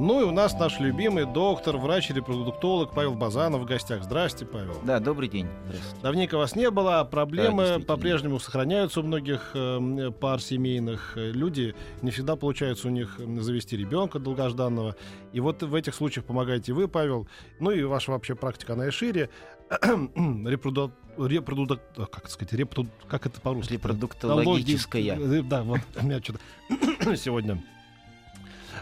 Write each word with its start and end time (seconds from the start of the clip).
Ну 0.00 0.22
и 0.22 0.24
у 0.24 0.30
нас 0.30 0.58
наш 0.58 0.80
любимый 0.80 1.26
доктор, 1.26 1.76
врач-репродуктолог 1.76 2.94
Павел 2.94 3.12
Базанов 3.12 3.60
в 3.60 3.64
гостях. 3.66 4.02
Здрасте, 4.02 4.46
Павел. 4.46 4.80
Да, 4.82 4.98
добрый 4.98 5.28
день. 5.28 5.46
Здравствуйте. 5.66 6.02
Давненько 6.02 6.38
вас 6.38 6.56
не 6.56 6.70
было, 6.70 7.00
а 7.00 7.04
проблемы 7.04 7.76
Да, 7.80 7.84
по-прежнему 7.84 8.38
сохраняются 8.40 9.00
у 9.00 9.02
многих 9.02 9.50
э, 9.52 10.10
пар 10.18 10.40
семейных. 10.40 11.12
Люди 11.16 11.74
не 12.00 12.12
всегда 12.12 12.36
получается 12.36 12.88
у 12.88 12.90
них 12.90 13.20
завести 13.40 13.76
ребенка 13.76 14.18
долгожданного. 14.18 14.96
И 15.34 15.40
вот 15.40 15.62
в 15.62 15.74
этих 15.74 15.94
случаях 15.94 16.24
помогаете 16.24 16.72
вы, 16.72 16.88
Павел. 16.88 17.28
Ну 17.58 17.70
и 17.70 17.82
ваша 17.82 18.12
вообще 18.12 18.34
практика, 18.34 18.72
она 18.72 18.86
и 18.86 18.90
шире. 18.90 19.28
Репроду... 19.82 20.92
Репроду... 21.18 21.78
Как 21.94 22.20
это 22.20 22.30
сказать? 22.30 22.54
Репроду... 22.54 22.88
Как 23.06 23.26
это 23.26 23.38
по-русски? 23.38 23.74
Репродуктологическая. 23.74 25.18
Э, 25.18 25.42
Да, 25.42 25.62
вот 25.62 25.80
у 26.00 26.06
меня 26.06 26.22
что-то 26.22 26.38
сегодня 27.16 27.62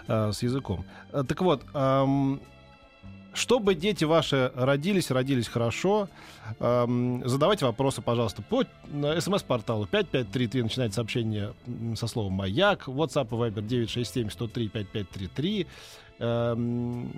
э, 0.08 0.32
с 0.32 0.42
языком. 0.42 0.84
Э, 1.12 1.22
Так 1.26 1.40
вот, 1.42 1.62
чтобы 3.34 3.74
дети 3.74 4.04
ваши 4.04 4.50
родились, 4.56 5.10
родились 5.12 5.46
хорошо, 5.48 6.08
задавайте 6.58 7.66
вопросы, 7.66 8.02
пожалуйста, 8.02 8.42
по 8.42 8.64
смс-порталу 9.20 9.86
5533 9.86 10.62
начинайте 10.62 10.94
сообщение 10.94 11.52
со 11.94 12.08
словом 12.08 12.32
«Маяк», 12.32 12.88
WhatsApp 12.88 13.28
и 13.28 13.50
Viber 13.50 13.62
967-103-5533. 13.68 15.66
Эм, 16.20 17.10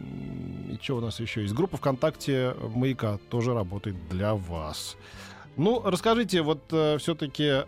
И 0.70 0.78
что 0.82 0.96
у 0.96 1.00
нас 1.00 1.20
еще 1.20 1.42
есть? 1.42 1.54
Группа 1.54 1.78
ВКонтакте 1.78 2.54
«Маяка» 2.74 3.18
тоже 3.30 3.54
работает 3.54 3.96
для 4.10 4.34
вас. 4.34 4.96
Ну, 5.56 5.82
расскажите, 5.84 6.42
вот 6.42 6.62
все-таки 6.68 7.64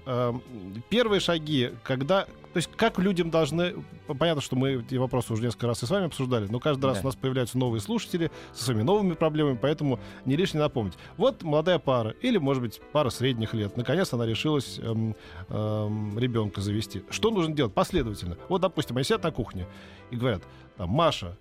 первые 0.89 1.21
шаги, 1.21 1.73
когда, 1.83 2.25
то 2.25 2.57
есть 2.57 2.71
как 2.77 2.99
людям 2.99 3.31
должны, 3.31 3.75
понятно, 4.07 4.41
что 4.41 4.57
мы 4.57 4.75
эти 4.83 4.95
вопросы 4.95 5.33
уже 5.33 5.43
несколько 5.43 5.67
раз 5.67 5.83
и 5.83 5.87
с 5.87 5.91
вами 5.91 6.07
обсуждали, 6.07 6.47
но 6.47 6.59
каждый 6.59 6.87
раз 6.87 6.97
Да. 6.99 7.03
у 7.03 7.07
нас 7.07 7.17
появляются 7.17 7.59
новые 7.59 7.81
слушатели 7.81 8.31
со 8.55 8.65
своими 8.65 8.83
новыми 8.83 9.13
проблемами, 9.15 9.59
поэтому 9.61 9.99
не 10.25 10.37
лишне 10.37 10.61
напомнить. 10.61 10.95
Вот 11.17 11.43
молодая 11.43 11.79
пара, 11.79 12.11
или, 12.23 12.39
может 12.39 12.63
быть, 12.63 12.81
пара 12.93 13.11
средних 13.11 13.53
лет, 13.53 13.77
наконец 13.77 14.13
она 14.13 14.25
решилась 14.27 14.79
эм, 14.79 15.15
эм, 15.49 16.19
ребенка 16.19 16.61
завести. 16.61 17.03
Что 17.11 17.31
нужно 17.31 17.55
делать 17.55 17.75
последовательно? 17.75 18.39
Вот, 18.49 18.61
допустим, 18.63 18.97
они 18.97 19.05
сидят 19.05 19.23
на 19.25 19.33
кухне 19.33 19.67
и 20.11 20.17
говорят, 20.17 20.43
там, 20.79 20.89
Маша, 20.89 21.37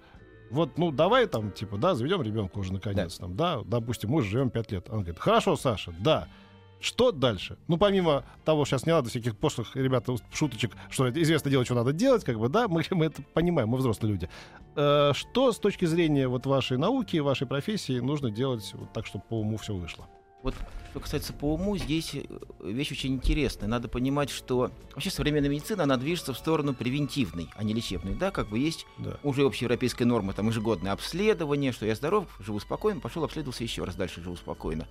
вот, 0.51 0.77
ну, 0.77 0.91
давай 0.91 1.27
там, 1.27 1.51
типа, 1.51 1.77
да, 1.77 1.95
заведем 1.95 2.21
ребенка 2.21 2.57
уже 2.57 2.73
наконец, 2.73 3.17
там, 3.17 3.35
да, 3.35 3.61
допустим, 3.65 4.11
мы 4.11 4.21
живем 4.21 4.49
5 4.49 4.71
лет. 4.71 4.89
Она 4.89 4.99
говорит, 4.99 5.19
хорошо, 5.19 5.55
Саша, 5.55 5.93
да. 5.99 6.27
Что 6.79 7.11
дальше? 7.11 7.57
Ну, 7.67 7.77
помимо 7.77 8.25
того, 8.43 8.65
сейчас 8.65 8.87
не 8.87 8.91
надо 8.91 9.09
всяких 9.09 9.37
пошлых, 9.37 9.75
ребята, 9.75 10.15
шуточек, 10.33 10.71
что 10.89 11.05
это 11.05 11.21
известное 11.21 11.51
дело, 11.51 11.63
что 11.63 11.75
надо 11.75 11.93
делать, 11.93 12.23
как 12.23 12.39
бы, 12.39 12.49
да, 12.49 12.67
мы, 12.67 12.83
мы 12.91 13.05
это 13.05 13.21
понимаем, 13.33 13.69
мы 13.69 13.77
взрослые 13.77 14.13
люди. 14.13 14.29
Э, 14.75 15.11
что 15.13 15.51
с 15.51 15.59
точки 15.59 15.85
зрения 15.85 16.27
вот 16.27 16.45
вашей 16.47 16.77
науки, 16.77 17.17
вашей 17.17 17.45
профессии 17.45 17.99
нужно 17.99 18.31
делать 18.31 18.69
вот 18.73 18.91
так, 18.93 19.05
чтобы 19.05 19.23
по 19.29 19.39
уму 19.39 19.57
все 19.57 19.75
вышло? 19.75 20.07
Вот 20.43 20.55
что 20.91 20.99
касается 20.99 21.31
по 21.31 21.53
уму, 21.53 21.77
здесь 21.77 22.15
э, 22.15 22.23
вещь 22.59 22.91
очень 22.91 23.13
интересная. 23.13 23.69
Надо 23.69 23.87
понимать, 23.87 24.29
что 24.29 24.71
вообще 24.93 25.09
современная 25.09 25.49
медицина, 25.49 25.83
она 25.83 25.95
движется 25.95 26.33
в 26.33 26.37
сторону 26.37 26.73
превентивной, 26.73 27.49
а 27.55 27.63
не 27.63 27.73
лечебной. 27.73 28.13
Да, 28.15 28.29
как 28.31 28.49
бы 28.49 28.59
есть 28.59 28.85
Да. 28.97 29.17
уже 29.23 29.45
общеевропейская 29.45 30.05
норма, 30.05 30.33
там 30.33 30.49
ежегодное 30.49 30.91
обследование, 30.91 31.71
что 31.71 31.85
я 31.85 31.95
здоров, 31.95 32.27
живу 32.39 32.59
спокойно, 32.59 32.99
пошел 32.99 33.23
обследовался 33.23 33.63
еще 33.63 33.85
раз, 33.85 33.95
дальше 33.95 34.21
живу 34.21 34.35
спокойно. 34.35 34.87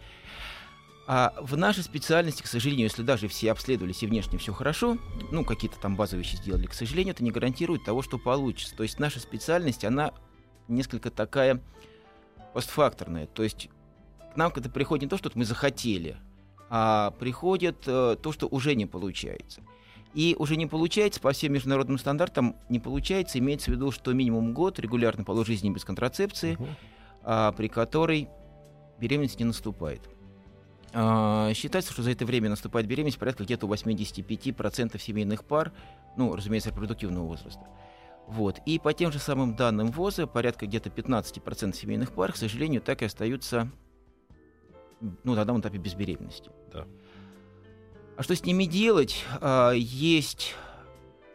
А 1.07 1.35
в 1.41 1.57
нашей 1.57 1.83
специальности, 1.83 2.43
к 2.43 2.47
сожалению, 2.47 2.85
если 2.85 3.03
даже 3.03 3.27
все 3.29 3.51
обследовались 3.51 4.03
и 4.03 4.07
внешне 4.07 4.39
все 4.39 4.53
хорошо, 4.53 4.97
ну, 5.33 5.45
какие-то 5.45 5.79
там 5.79 5.97
базовые 5.97 6.25
вещи 6.25 6.37
сделали, 6.37 6.67
к 6.67 6.73
сожалению, 6.73 7.15
это 7.15 7.25
не 7.25 7.33
гарантирует 7.33 7.85
того, 7.85 8.01
что 8.01 8.17
получится. 8.17 8.77
То 8.77 8.85
есть 8.85 8.99
наша 9.01 9.19
специальность, 9.19 9.85
она 9.85 10.13
несколько 10.69 11.11
такая 11.11 11.61
постфакторная. 12.55 13.27
То 13.27 13.43
есть 13.43 13.69
к 14.33 14.37
нам 14.37 14.53
это 14.55 14.71
приходит 14.71 15.03
не 15.05 15.09
то, 15.09 15.17
что 15.17 15.31
мы 15.35 15.45
захотели, 15.45 16.17
а 16.69 17.13
приходит 17.19 17.83
э, 17.87 18.17
то, 18.23 18.33
что 18.33 18.47
уже 18.47 18.75
не 18.75 18.87
получается. 18.87 19.63
И 20.15 20.35
уже 20.39 20.57
не 20.57 20.67
получается, 20.67 21.21
по 21.21 21.33
всем 21.33 21.53
международным 21.53 21.99
стандартам 21.99 22.57
не 22.69 22.81
получается, 22.81 23.39
имеется 23.39 23.71
в 23.71 23.75
виду, 23.75 23.91
что 23.93 24.13
минимум 24.13 24.55
год 24.55 24.79
регулярно 24.79 25.25
полу 25.25 25.45
жизни 25.45 25.71
без 25.71 25.85
контрацепции, 25.85 26.55
Мгм. 26.55 26.67
а, 27.23 27.53
при 27.53 27.69
которой 27.69 28.29
беременность 28.99 29.39
не 29.39 29.45
наступает. 29.45 30.09
А, 30.93 31.53
считается, 31.55 31.93
что 31.93 32.03
за 32.03 32.11
это 32.11 32.27
время 32.27 32.51
наступает 32.51 32.87
беременность 32.87 33.19
порядка 33.19 33.45
где-то 33.45 33.67
у 33.67 33.69
85% 33.69 35.01
семейных 35.01 35.45
пар, 35.45 35.73
ну, 36.17 36.35
разумеется, 36.35 36.71
репродуктивного 36.71 37.25
возраста. 37.25 37.63
Вот. 38.27 38.61
И 38.67 38.79
по 38.79 38.93
тем 38.93 39.13
же 39.13 39.19
самым 39.19 39.55
данным 39.57 39.89
ВОЗа, 39.89 40.27
порядка 40.27 40.67
где-то 40.67 40.89
15% 40.91 41.75
семейных 41.77 42.13
пар, 42.13 42.33
к 42.33 42.37
сожалению, 42.37 42.81
так 42.81 43.03
и 43.03 43.05
остаются 43.05 43.71
ну, 45.01 45.35
на 45.35 45.45
данном 45.45 45.61
этапе 45.61 45.79
без 45.79 45.95
беременности. 45.95 46.51
Да. 46.73 46.87
А 48.17 48.23
что 48.23 48.35
с 48.35 48.45
ними 48.45 48.65
делать? 48.65 49.25
А, 49.41 49.73
Есть 49.73 50.55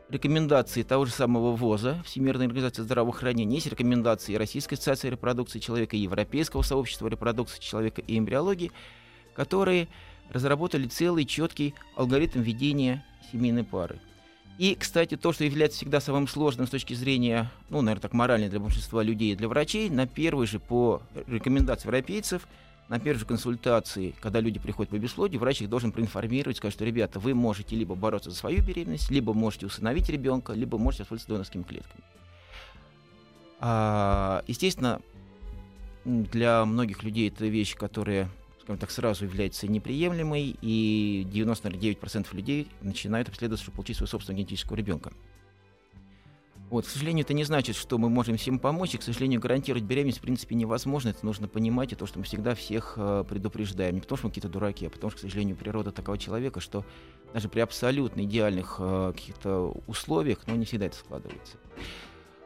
рекомендации 0.09 0.83
того 0.83 1.05
же 1.05 1.11
самого 1.11 1.55
ВОЗа, 1.55 2.01
Всемирной 2.05 2.45
организации 2.45 2.83
здравоохранения, 2.83 3.55
есть 3.55 3.67
рекомендации 3.67 4.35
Российской 4.35 4.75
ассоциации 4.75 5.09
репродукции 5.09 5.59
человека, 5.59 5.95
и 5.95 5.99
Европейского 5.99 6.61
сообщества 6.61 7.07
репродукции 7.07 7.59
человека 7.59 8.01
и 8.01 8.17
эмбриологии, 8.17 8.71
которые 9.33 9.87
разработали 10.29 10.87
целый 10.87 11.25
четкий 11.25 11.73
алгоритм 11.95 12.41
ведения 12.41 13.03
семейной 13.31 13.63
пары. 13.63 13.99
И, 14.57 14.75
кстати, 14.75 15.17
то, 15.17 15.33
что 15.33 15.43
является 15.43 15.79
всегда 15.79 15.99
самым 15.99 16.27
сложным 16.27 16.65
с 16.65 16.69
точки 16.69 16.93
зрения, 16.93 17.51
ну, 17.69 17.81
наверное, 17.81 18.01
так 18.01 18.13
морально 18.13 18.47
для 18.47 18.59
большинства 18.59 19.03
людей 19.03 19.33
и 19.33 19.35
для 19.35 19.49
врачей, 19.49 19.89
на 19.89 20.07
первый 20.07 20.47
же 20.47 20.59
по 20.59 21.01
рекомендации 21.27 21.87
европейцев, 21.87 22.47
на 22.87 22.99
первой 22.99 23.19
же 23.19 23.25
консультации, 23.25 24.13
когда 24.21 24.39
люди 24.39 24.59
приходят 24.59 24.91
по 24.91 24.97
бесплодию, 24.97 25.39
врач 25.39 25.61
их 25.61 25.69
должен 25.69 25.91
проинформировать, 25.91 26.57
сказать, 26.57 26.73
что, 26.73 26.85
ребята, 26.85 27.19
вы 27.19 27.33
можете 27.33 27.75
либо 27.75 27.95
бороться 27.95 28.29
за 28.29 28.35
свою 28.35 28.63
беременность, 28.63 29.09
либо 29.09 29.33
можете 29.33 29.65
усыновить 29.65 30.09
ребенка, 30.09 30.53
либо 30.53 30.77
можете 30.77 31.03
воспользоваться 31.03 31.29
донорскими 31.29 31.63
клетками. 31.63 32.03
А, 33.59 34.43
естественно, 34.47 35.01
для 36.03 36.63
многих 36.65 37.01
людей 37.01 37.29
это 37.29 37.47
вещь, 37.47 37.75
которая, 37.75 38.29
скажем 38.61 38.77
так, 38.77 38.91
сразу 38.91 39.25
является 39.25 39.67
неприемлемой, 39.67 40.55
и 40.61 41.27
99% 41.33 42.27
людей 42.35 42.67
начинают 42.81 43.29
обследоваться, 43.29 43.63
чтобы 43.63 43.77
получить 43.77 43.97
своего 43.97 44.11
собственного 44.11 44.39
генетического 44.39 44.75
ребенка. 44.75 45.11
Вот, 46.69 46.85
к 46.85 46.89
сожалению, 46.89 47.23
это 47.23 47.33
не 47.33 47.43
значит, 47.43 47.75
что 47.75 47.97
мы 47.97 48.09
можем 48.09 48.37
всем 48.37 48.57
помочь, 48.57 48.95
и, 48.95 48.97
к 48.97 49.03
сожалению, 49.03 49.39
гарантировать 49.39 49.83
беременность 49.83 50.17
в 50.17 50.21
принципе 50.21 50.55
невозможно. 50.55 51.09
Это 51.09 51.23
нужно 51.23 51.47
понимать, 51.47 51.93
и 51.93 51.95
то, 51.95 52.07
что 52.07 52.17
мы 52.17 52.25
всегда 52.25 52.55
всех 52.55 52.95
э, 52.97 53.23
предупреждаем. 53.27 53.95
Не 53.95 54.01
потому, 54.01 54.17
что 54.17 54.27
мы 54.27 54.31
какие-то 54.31 54.49
дураки, 54.49 54.87
а 54.87 54.89
потому, 54.89 55.11
что, 55.11 55.19
к 55.19 55.21
сожалению, 55.21 55.55
природа 55.55 55.91
такого 55.91 56.17
человека, 56.17 56.59
что 56.59 56.83
даже 57.33 57.49
при 57.49 57.59
абсолютно 57.59 58.23
идеальных 58.23 58.77
э, 58.79 59.13
каких-то 59.15 59.75
условиях, 59.85 60.39
ну, 60.47 60.55
не 60.55 60.65
всегда 60.65 60.87
это 60.87 60.97
складывается. 60.97 61.57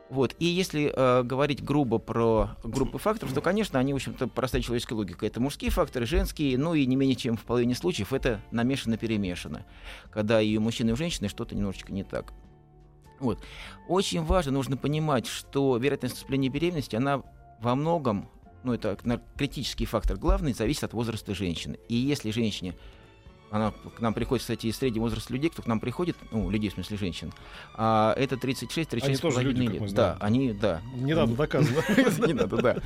Вот. 0.10 0.36
И 0.40 0.46
если 0.46 0.92
э, 0.94 1.24
говорить 1.24 1.64
грубо 1.64 2.00
про 2.00 2.58
группы 2.64 2.98
факторов, 2.98 3.34
то, 3.34 3.42
конечно, 3.42 3.80
они, 3.80 3.94
в 3.94 3.98
общем-то, 3.98 4.28
простая 4.28 4.62
человеческая 4.62 4.96
логика. 4.96 5.26
Это 5.26 5.40
мужские 5.40 5.70
факторы, 5.72 6.06
женские, 6.06 6.58
ну 6.58 6.74
и 6.74 6.86
не 6.86 6.96
менее 6.96 7.16
чем 7.16 7.38
в 7.38 7.44
половине 7.44 7.76
случаев 7.76 8.12
это 8.12 8.42
намешано-перемешано. 8.52 9.66
Когда 10.12 10.42
и 10.42 10.58
у 10.58 10.62
мужчины, 10.62 10.90
и 10.90 10.94
у 10.94 10.96
женщины 10.96 11.30
что-то 11.30 11.56
немножечко 11.56 11.94
не 11.94 12.04
так. 12.04 12.34
Вот. 13.20 13.40
Очень 13.88 14.24
важно, 14.24 14.52
нужно 14.54 14.78
понимать, 14.78 15.28
что 15.28 15.78
вероятность 15.78 16.16
наступления 16.16 16.50
беременности, 16.50 16.96
она 16.96 17.24
во 17.60 17.76
многом, 17.76 18.30
ну 18.64 18.74
это 18.74 18.98
критический 19.38 19.86
фактор 19.86 20.18
главный, 20.18 20.54
зависит 20.54 20.84
от 20.84 20.94
возраста 20.94 21.34
женщины. 21.34 21.78
И 21.88 21.96
если 21.96 22.32
женщине, 22.32 22.76
она 23.52 23.72
к 23.72 24.00
нам 24.00 24.14
приходит, 24.14 24.44
кстати, 24.44 24.68
из 24.68 24.78
среднего 24.78 25.04
возраста 25.04 25.34
людей, 25.34 25.50
кто 25.50 25.62
к 25.62 25.68
нам 25.68 25.80
приходит, 25.80 26.16
ну, 26.32 26.50
людей, 26.50 26.70
в 26.70 26.74
смысле 26.74 26.98
женщин, 26.98 27.34
а 27.76 28.14
это 28.16 28.36
36-36 28.36 29.00
Они 29.04 29.16
тоже 29.16 29.42
люди, 29.42 29.66
как 29.66 29.74
лет. 29.74 29.82
мы 29.82 29.90
да, 29.90 30.18
они, 30.20 30.54
да. 30.54 30.82
Не 30.96 31.16
надо 31.16 31.36
доказывать. 31.36 31.86
Не 32.28 32.34
надо, 32.34 32.58
да. 32.58 32.78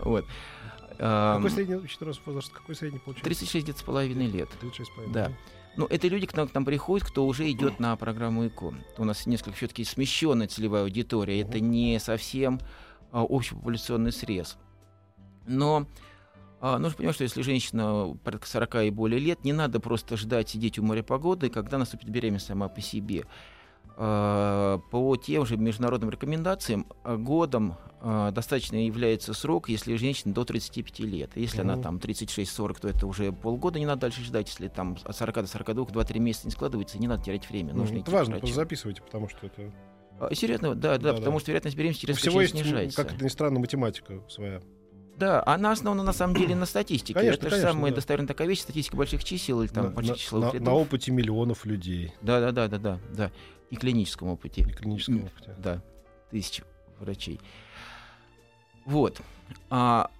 Вот. 0.00 0.24
Какой 0.98 1.50
средний, 1.50 1.76
еще 1.76 2.04
раз, 2.04 2.20
возраст, 2.26 2.52
какой 2.52 2.74
средний 2.74 2.98
получается? 2.98 3.24
36 3.24 3.64
где-то 3.64 3.78
с 3.78 3.82
половиной 3.82 4.26
лет. 4.26 4.48
36,5. 4.60 5.12
Да. 5.12 5.32
Ну, 5.78 5.86
это 5.86 6.08
люди, 6.08 6.26
к 6.26 6.34
нам, 6.34 6.48
к 6.48 6.54
нам 6.54 6.64
приходят, 6.64 7.06
кто 7.06 7.24
уже 7.24 7.48
идет 7.52 7.78
на 7.78 7.94
программу 7.94 8.48
ИКО. 8.48 8.74
У 8.96 9.04
нас 9.04 9.26
несколько 9.26 9.56
все-таки 9.56 9.84
смещенная 9.84 10.48
целевая 10.48 10.82
аудитория. 10.82 11.40
Это 11.40 11.60
не 11.60 12.00
совсем 12.00 12.58
а, 13.12 13.22
общепопуляционный 13.22 14.10
срез. 14.10 14.58
Но 15.46 15.86
а, 16.60 16.78
нужно 16.78 16.96
понимать, 16.96 17.14
что 17.14 17.22
если 17.22 17.42
женщина 17.42 18.18
порядка 18.24 18.48
40 18.48 18.74
и 18.86 18.90
более 18.90 19.20
лет, 19.20 19.44
не 19.44 19.52
надо 19.52 19.78
просто 19.78 20.16
ждать 20.16 20.48
сидеть 20.48 20.80
у 20.80 20.82
моря 20.82 21.04
погоды, 21.04 21.48
когда 21.48 21.78
наступит 21.78 22.08
беременность 22.08 22.46
сама 22.46 22.66
по 22.66 22.80
себе. 22.80 23.24
Э, 23.98 24.78
по 24.90 25.16
тем 25.16 25.44
же 25.44 25.56
международным 25.56 26.10
рекомендациям 26.10 26.86
э, 27.04 27.16
годом 27.16 27.74
э, 28.00 28.30
достаточно 28.32 28.76
является 28.76 29.34
срок, 29.34 29.68
если 29.68 29.96
женщина 29.96 30.32
до 30.32 30.44
35 30.44 31.00
лет. 31.00 31.30
Если 31.34 31.60
она 31.60 31.74
Мгм. 31.74 31.82
там 31.82 31.96
36-40, 31.98 32.80
то 32.80 32.88
это 32.88 33.06
уже 33.06 33.32
полгода, 33.32 33.78
не 33.78 33.86
надо 33.86 34.02
дальше 34.02 34.22
ждать. 34.22 34.48
Если 34.48 34.68
там 34.68 34.96
от 35.04 35.16
40 35.16 35.34
до 35.42 35.46
42, 35.48 35.84
2-3 35.86 36.18
месяца 36.20 36.46
не 36.46 36.52
складывается, 36.52 36.98
не 36.98 37.08
надо 37.08 37.24
терять 37.24 37.48
время. 37.50 37.72
Ну, 37.74 37.80
Нужно 37.80 37.94
это 37.94 38.02
идти 38.02 38.10
к 38.10 38.14
важно, 38.14 38.40
записывайте, 38.46 39.02
потому 39.02 39.28
что 39.28 39.46
это... 39.46 39.72
А, 40.20 40.34
Серьезно, 40.34 40.74
да, 40.74 40.92
да, 40.92 40.98
Да-да. 40.98 41.18
потому 41.18 41.38
что 41.40 41.50
вероятность 41.50 41.76
беременности 41.76 42.06
резко 42.06 42.20
всего 42.22 42.40
есть, 42.40 42.52
снижается. 42.52 42.96
как 43.04 43.14
это 43.14 43.24
ни 43.24 43.28
странно, 43.28 43.60
математика 43.60 44.20
своя. 44.28 44.60
Да, 45.18 45.42
она 45.46 45.72
основана 45.72 46.04
на 46.04 46.12
самом 46.12 46.36
деле 46.36 46.54
на 46.54 46.64
статистике. 46.64 47.14
Конечно, 47.14 47.46
это 47.46 47.56
же 47.56 47.60
самая 47.62 47.90
да. 47.90 47.96
достоверная 47.96 48.28
такая 48.28 48.46
вещь, 48.46 48.60
статистика 48.60 48.96
больших 48.96 49.24
чисел 49.24 49.60
или 49.62 49.68
там 49.68 49.86
на, 49.86 49.90
больших 49.90 50.16
чисел 50.16 50.38
на- 50.40 50.52
на 50.52 50.72
опыте 50.74 51.10
миллионов 51.10 51.64
людей 51.64 52.12
Да, 52.22 52.40
да, 52.40 52.52
да, 52.52 52.68
да, 52.68 52.78
да, 52.78 53.00
да. 53.14 53.32
И 53.70 53.76
клиническом 53.76 54.28
опыте. 54.28 54.62
и 54.62 54.64
клиническом 54.64 55.24
опыте. 55.24 55.54
Да, 55.58 55.82
тысяч 56.30 56.62
врачей. 57.00 57.40
Вот. 58.86 59.20
А 59.70 60.10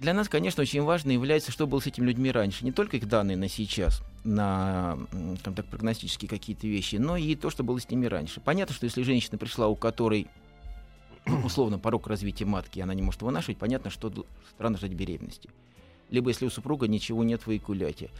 для 0.00 0.14
нас, 0.14 0.28
конечно, 0.28 0.62
очень 0.62 0.82
важно 0.82 1.10
является, 1.12 1.52
что 1.52 1.66
было 1.66 1.80
с 1.80 1.86
этими 1.86 2.06
людьми 2.06 2.30
раньше. 2.32 2.64
Не 2.64 2.72
только 2.72 2.96
их 2.96 3.06
данные 3.06 3.36
на 3.36 3.48
сейчас, 3.48 4.02
на 4.24 4.98
м, 5.12 5.36
скажем 5.38 5.54
так, 5.54 5.66
прогностические 5.66 6.28
какие-то 6.28 6.66
вещи, 6.66 6.96
но 6.96 7.16
и 7.16 7.34
то, 7.36 7.50
что 7.50 7.62
было 7.62 7.78
с 7.80 7.88
ними 7.88 8.06
раньше. 8.06 8.40
Понятно, 8.40 8.74
что 8.74 8.84
если 8.86 9.02
женщина 9.02 9.38
пришла, 9.38 9.68
у 9.68 9.76
которой 9.76 10.26
условно 11.44 11.78
порог 11.78 12.06
развития 12.06 12.44
матки, 12.44 12.80
она 12.80 12.94
не 12.94 13.02
может 13.02 13.22
вынашивать, 13.22 13.58
понятно, 13.58 13.90
что 13.90 14.12
странно 14.50 14.78
ждать 14.78 14.92
беременности. 14.92 15.50
Либо 16.10 16.30
если 16.30 16.46
у 16.46 16.50
супруга 16.50 16.88
ничего 16.88 17.22
нет 17.24 17.46
в 17.46 17.50
эякуляте. 17.50 18.10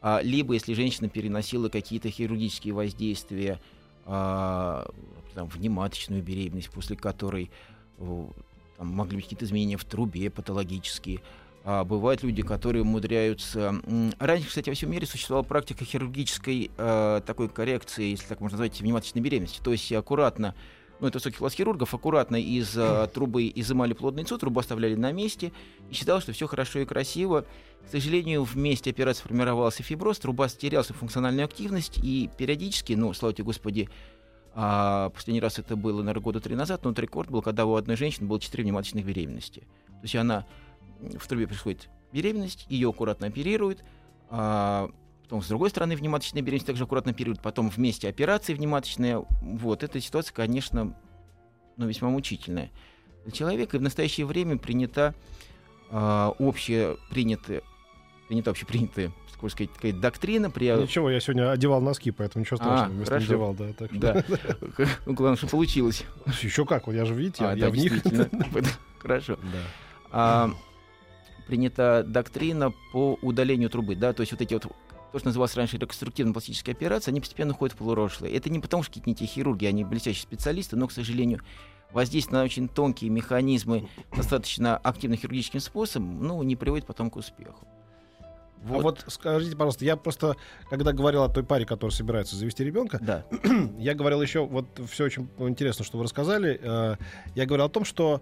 А, 0.00 0.20
либо 0.22 0.54
если 0.54 0.74
женщина 0.74 1.08
переносила 1.08 1.68
какие-то 1.68 2.10
хирургические 2.10 2.74
воздействия 2.74 3.60
а, 4.06 4.90
там, 5.34 5.48
внематочную 5.48 6.22
беременность, 6.22 6.70
после 6.70 6.96
которой 6.96 7.50
о, 7.98 8.28
там, 8.76 8.88
могли 8.88 9.16
быть 9.16 9.24
какие-то 9.24 9.44
изменения 9.44 9.76
в 9.76 9.84
трубе 9.84 10.30
патологические. 10.30 11.20
А 11.66 11.84
бывают 11.84 12.22
люди, 12.22 12.42
которые 12.42 12.82
умудряются... 12.82 13.74
Раньше, 14.18 14.48
кстати, 14.48 14.68
во 14.68 14.74
всем 14.74 14.90
мире 14.90 15.06
существовала 15.06 15.44
практика 15.44 15.84
хирургической 15.86 16.70
э, 16.76 17.20
такой 17.24 17.48
коррекции, 17.48 18.10
если 18.10 18.26
так 18.26 18.40
можно 18.40 18.58
назвать, 18.58 18.78
внематочной 18.80 19.22
беременности. 19.22 19.60
То 19.62 19.72
есть 19.72 19.90
аккуратно, 19.92 20.54
ну 21.00 21.08
это 21.08 21.18
высокий 21.18 21.36
класс 21.36 21.54
хирургов, 21.54 21.94
аккуратно 21.94 22.36
из 22.36 22.76
э, 22.76 23.08
трубы 23.12 23.50
изымали 23.54 23.92
плодный 23.92 24.22
яйцо, 24.22 24.38
трубу 24.38 24.60
оставляли 24.60 24.94
на 24.94 25.12
месте, 25.12 25.52
и 25.90 25.94
считалось, 25.94 26.22
что 26.22 26.32
все 26.32 26.46
хорошо 26.46 26.80
и 26.80 26.84
красиво. 26.84 27.44
К 27.86 27.90
сожалению, 27.90 28.44
в 28.44 28.56
месте 28.56 28.90
операции 28.90 29.22
формировался 29.22 29.82
фиброз, 29.82 30.18
труба 30.18 30.48
теряла 30.48 30.82
свою 30.82 30.98
функциональную 30.98 31.44
активность, 31.44 31.98
и 32.02 32.30
периодически, 32.38 32.94
ну, 32.94 33.12
слава 33.12 33.34
тебе 33.34 33.44
Господи, 33.44 33.88
а, 34.54 35.10
последний 35.10 35.40
раз 35.40 35.58
это 35.58 35.76
было, 35.76 36.00
наверное, 36.00 36.22
года 36.22 36.40
три 36.40 36.54
назад, 36.54 36.84
но 36.84 36.90
вот 36.90 36.98
рекорд 36.98 37.28
был, 37.28 37.42
когда 37.42 37.66
у 37.66 37.74
одной 37.74 37.96
женщины 37.96 38.26
было 38.26 38.38
4 38.38 38.62
внематочных 38.62 39.04
беременности. 39.04 39.60
То 39.60 40.02
есть 40.02 40.14
она 40.14 40.46
в 41.00 41.26
трубе 41.26 41.46
происходит 41.46 41.90
беременность, 42.12 42.66
ее 42.68 42.88
аккуратно 42.88 43.26
оперируют, 43.26 43.84
а 44.30 44.90
потом 45.24 45.42
с 45.42 45.48
другой 45.48 45.70
стороны 45.70 45.96
внематочная 45.96 46.42
беременность 46.42 46.66
также 46.66 46.84
аккуратно 46.84 47.10
оперируют, 47.12 47.40
потом 47.42 47.68
вместе 47.70 48.08
операции 48.08 48.54
внематочная. 48.54 49.24
Вот, 49.40 49.82
эта 49.82 50.00
ситуация, 50.00 50.34
конечно, 50.34 50.94
ну, 51.76 51.86
весьма 51.86 52.10
мучительная 52.10 52.70
для 53.24 53.32
человека. 53.32 53.76
И 53.76 53.80
в 53.80 53.82
настоящее 53.82 54.26
время 54.26 54.58
принята 54.58 55.14
а, 55.90 56.34
общая 56.38 56.96
принятая, 57.10 57.62
принята 58.28 58.50
общепринятая, 58.50 59.12
сколько 59.32 59.52
сказать, 59.54 59.72
такая 59.72 59.92
доктрина 59.92 60.50
при 60.50 60.66
Ничего, 60.70 61.10
я 61.10 61.20
сегодня 61.20 61.50
одевал 61.50 61.80
носки, 61.80 62.10
поэтому 62.10 62.42
ничего 62.44 62.58
А, 62.60 62.64
страшного. 62.64 62.92
вместо 62.92 63.10
хорошо. 63.14 63.26
надевал, 63.26 63.54
да. 63.54 63.72
Так 63.72 63.90
что- 63.90 63.98
Да. 64.00 64.24
Ну, 65.06 65.12
главное, 65.14 65.36
что 65.36 65.46
получилось. 65.48 66.04
Еще 66.42 66.64
как, 66.66 66.86
вот 66.86 66.92
я 66.94 67.04
же, 67.04 67.14
видите, 67.14 67.44
А, 67.44 67.54
я 67.54 67.66
да, 67.66 67.70
в 67.70 67.76
них. 67.76 67.92
Хорошо. 68.98 69.36
Да. 69.42 69.58
А, 70.10 70.50
принята 71.46 72.02
доктрина 72.06 72.72
по 72.92 73.18
удалению 73.22 73.68
трубы, 73.70 73.96
да, 73.96 74.12
то 74.12 74.20
есть 74.20 74.32
вот 74.32 74.40
эти 74.40 74.54
вот 74.54 74.66
то, 75.14 75.20
что 75.20 75.28
называлось 75.28 75.54
раньше 75.54 75.76
реконструктивно-пластические 75.78 76.72
операции, 76.72 77.12
они 77.12 77.20
постепенно 77.20 77.52
уходят 77.52 77.72
в 77.76 77.78
полурошлое. 77.78 78.30
Это 78.32 78.50
не 78.50 78.58
потому, 78.58 78.82
что 78.82 78.90
какие-то 78.90 79.08
не 79.10 79.14
те 79.14 79.26
хирурги, 79.26 79.64
они 79.64 79.84
блестящие 79.84 80.22
специалисты, 80.24 80.74
но, 80.74 80.88
к 80.88 80.92
сожалению, 80.92 81.40
воздействие 81.92 82.38
на 82.40 82.44
очень 82.44 82.66
тонкие 82.68 83.10
механизмы 83.10 83.88
достаточно 84.16 84.76
активным 84.76 85.16
хирургическим 85.16 85.60
способом, 85.60 86.20
ну, 86.26 86.42
не 86.42 86.56
приводит 86.56 86.84
потом 86.86 87.10
к 87.10 87.16
успеху. 87.16 87.64
А 88.68 88.78
вот 88.78 89.04
скажите, 89.06 89.52
пожалуйста, 89.54 89.84
я 89.84 89.96
просто, 89.96 90.34
когда 90.68 90.92
говорил 90.92 91.22
о 91.22 91.28
той 91.28 91.44
паре, 91.44 91.64
которая 91.64 91.94
собирается 91.94 92.34
завести 92.34 92.64
ребенка, 92.64 92.98
Да. 93.00 93.24
я 93.78 93.94
говорил 93.94 94.20
еще, 94.20 94.44
вот 94.44 94.66
все 94.90 95.04
очень 95.04 95.28
интересно, 95.38 95.84
что 95.84 95.96
вы 95.96 96.02
рассказали. 96.04 96.58
э, 96.60 96.96
Я 97.36 97.46
говорил 97.46 97.66
о 97.66 97.68
том, 97.68 97.84
что 97.84 98.20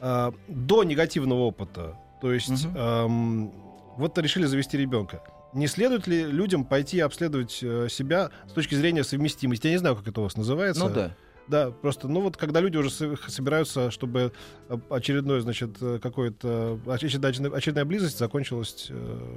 э, 0.00 0.32
до 0.48 0.84
негативного 0.84 1.40
опыта, 1.40 1.98
то 2.22 2.32
есть 2.32 2.48
Мгм. 2.64 2.76
эм, 2.78 3.52
вот 3.98 4.16
решили 4.16 4.46
завести 4.46 4.78
ребенка. 4.78 5.22
Не 5.54 5.68
следует 5.68 6.06
ли 6.08 6.24
людям 6.24 6.64
пойти 6.64 6.98
обследовать 7.00 7.60
э, 7.62 7.88
себя 7.88 8.30
с 8.48 8.52
точки 8.52 8.74
зрения 8.74 9.04
совместимости? 9.04 9.68
Я 9.68 9.72
не 9.72 9.78
знаю, 9.78 9.94
как 9.96 10.08
это 10.08 10.20
у 10.20 10.24
вас 10.24 10.36
называется. 10.36 10.84
Ну 10.84 10.92
да. 10.92 11.14
Да, 11.46 11.70
просто, 11.70 12.08
ну 12.08 12.22
вот 12.22 12.38
когда 12.38 12.60
люди 12.60 12.78
уже 12.78 12.90
со- 12.90 13.16
собираются, 13.28 13.90
чтобы 13.90 14.32
э, 14.68 14.78
очередной, 14.90 15.40
значит, 15.42 15.76
э, 15.80 15.98
какой-то 16.02 16.80
очередная, 16.86 17.52
очередная 17.52 17.84
близость 17.84 18.18
закончилась, 18.18 18.90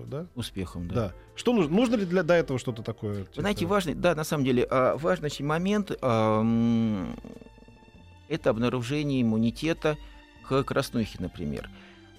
да? 0.07 0.25
Успехом, 0.33 0.87
да. 0.87 0.95
Да. 0.95 1.13
Что 1.35 1.53
нужно? 1.53 1.75
Нужно 1.75 1.95
ли 1.95 2.05
для 2.05 2.23
до 2.23 2.33
этого 2.33 2.57
что-то 2.59 2.81
такое? 2.81 3.25
Типа? 3.25 3.41
знаете, 3.41 3.65
важный, 3.65 3.93
да, 3.93 4.15
на 4.15 4.23
самом 4.23 4.45
деле, 4.45 4.65
а, 4.69 4.97
важный 4.97 5.27
очень 5.27 5.45
момент 5.45 5.91
это 8.29 8.49
обнаружение 8.49 9.21
иммунитета 9.21 9.97
к 10.47 10.63
краснухе, 10.63 11.17
например. 11.19 11.69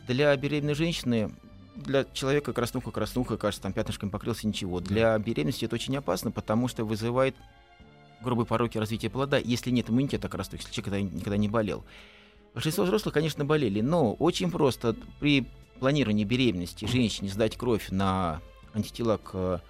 Для 0.06 0.34
беременной 0.36 0.74
женщины, 0.74 1.32
для 1.78 2.04
человека 2.12 2.52
краснуха, 2.52 2.90
краснуха, 2.90 3.36
кажется, 3.36 3.62
там 3.62 3.72
пятнышком 3.72 4.10
покрылся, 4.10 4.46
ничего. 4.46 4.80
Для 4.80 5.18
беременности 5.18 5.64
это 5.64 5.76
очень 5.76 5.96
опасно, 5.96 6.30
потому 6.30 6.68
что 6.68 6.84
вызывает 6.84 7.36
грубые 8.22 8.46
пороки 8.46 8.78
развития 8.78 9.10
плода, 9.10 9.38
если 9.38 9.70
нет 9.70 9.88
иммунитета 9.88 10.28
к 10.28 10.32
краснухе, 10.32 10.64
если 10.64 10.74
человек 10.74 11.02
никогда, 11.02 11.16
никогда 11.16 11.36
не 11.36 11.48
болел. 11.48 11.84
Большинство 12.54 12.84
взрослых, 12.84 13.14
конечно, 13.14 13.44
болели, 13.44 13.80
но 13.80 14.14
очень 14.14 14.50
просто 14.50 14.96
при 15.20 15.46
планировании 15.78 16.24
беременности 16.24 16.86
женщине 16.86 17.28
сдать 17.28 17.56
кровь 17.56 17.90
на 17.90 18.40
антитела 18.74 19.18
к 19.18 19.62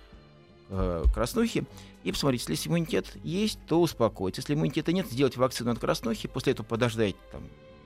э, 0.70 1.04
краснухи 1.12 1.66
и 2.04 2.12
посмотреть, 2.12 2.48
если 2.48 2.68
иммунитет 2.68 3.16
есть, 3.22 3.58
то 3.66 3.80
успокоиться. 3.80 4.40
Если 4.40 4.54
иммунитета 4.54 4.92
нет, 4.92 5.06
сделать 5.10 5.36
вакцину 5.36 5.70
от 5.70 5.78
краснухи, 5.78 6.28
после 6.28 6.52
этого 6.54 6.64
подождать 6.64 7.16
там, 7.30 7.42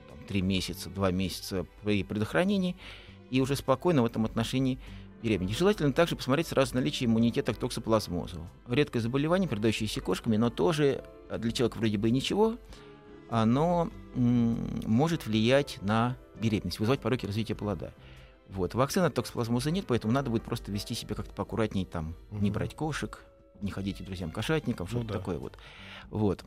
там, 0.08 0.18
3 0.28 0.42
месяца, 0.42 0.90
2 0.90 1.10
месяца 1.10 1.66
при 1.82 2.04
предохранении 2.04 2.76
и 3.32 3.40
уже 3.40 3.56
спокойно 3.56 4.02
в 4.02 4.04
этом 4.04 4.26
отношении 4.26 4.78
беременеть. 5.22 5.56
Желательно 5.56 5.92
также 5.94 6.16
посмотреть 6.16 6.48
сразу 6.48 6.74
наличие 6.74 7.06
иммунитета 7.06 7.54
к 7.54 7.56
токсоплазмозу. 7.56 8.46
Редкое 8.68 9.00
заболевание, 9.00 9.48
передающееся 9.48 10.02
кошками, 10.02 10.36
но 10.36 10.50
тоже 10.50 11.02
а, 11.30 11.38
для 11.38 11.50
человека 11.50 11.78
вроде 11.78 11.96
бы 11.96 12.10
ничего, 12.10 12.58
оно 13.30 13.88
может 14.14 15.24
влиять 15.26 15.78
на 15.80 16.18
беременность, 16.38 16.78
вызывать 16.78 17.00
пороки 17.00 17.24
развития 17.24 17.54
плода. 17.54 17.92
Вот. 18.50 18.74
Вакцины 18.74 19.06
от 19.06 19.14
токсоплазмоза 19.14 19.70
нет, 19.70 19.86
поэтому 19.88 20.12
надо 20.12 20.28
будет 20.28 20.42
просто 20.42 20.70
вести 20.70 20.94
себя 20.94 21.14
как-то 21.14 21.32
поаккуратнее, 21.32 21.86
там, 21.86 22.14
не 22.30 22.50
Мгм. 22.50 22.52
брать 22.52 22.76
кошек, 22.76 23.24
не 23.62 23.70
ходить 23.70 23.96
к 23.98 24.02
друзьям-кошатникам, 24.02 24.86
Ну 24.90 24.98
что-то 24.98 25.14
да. 25.14 25.18
такое 25.20 25.38
вот. 25.38 25.56
Вот. 26.10 26.44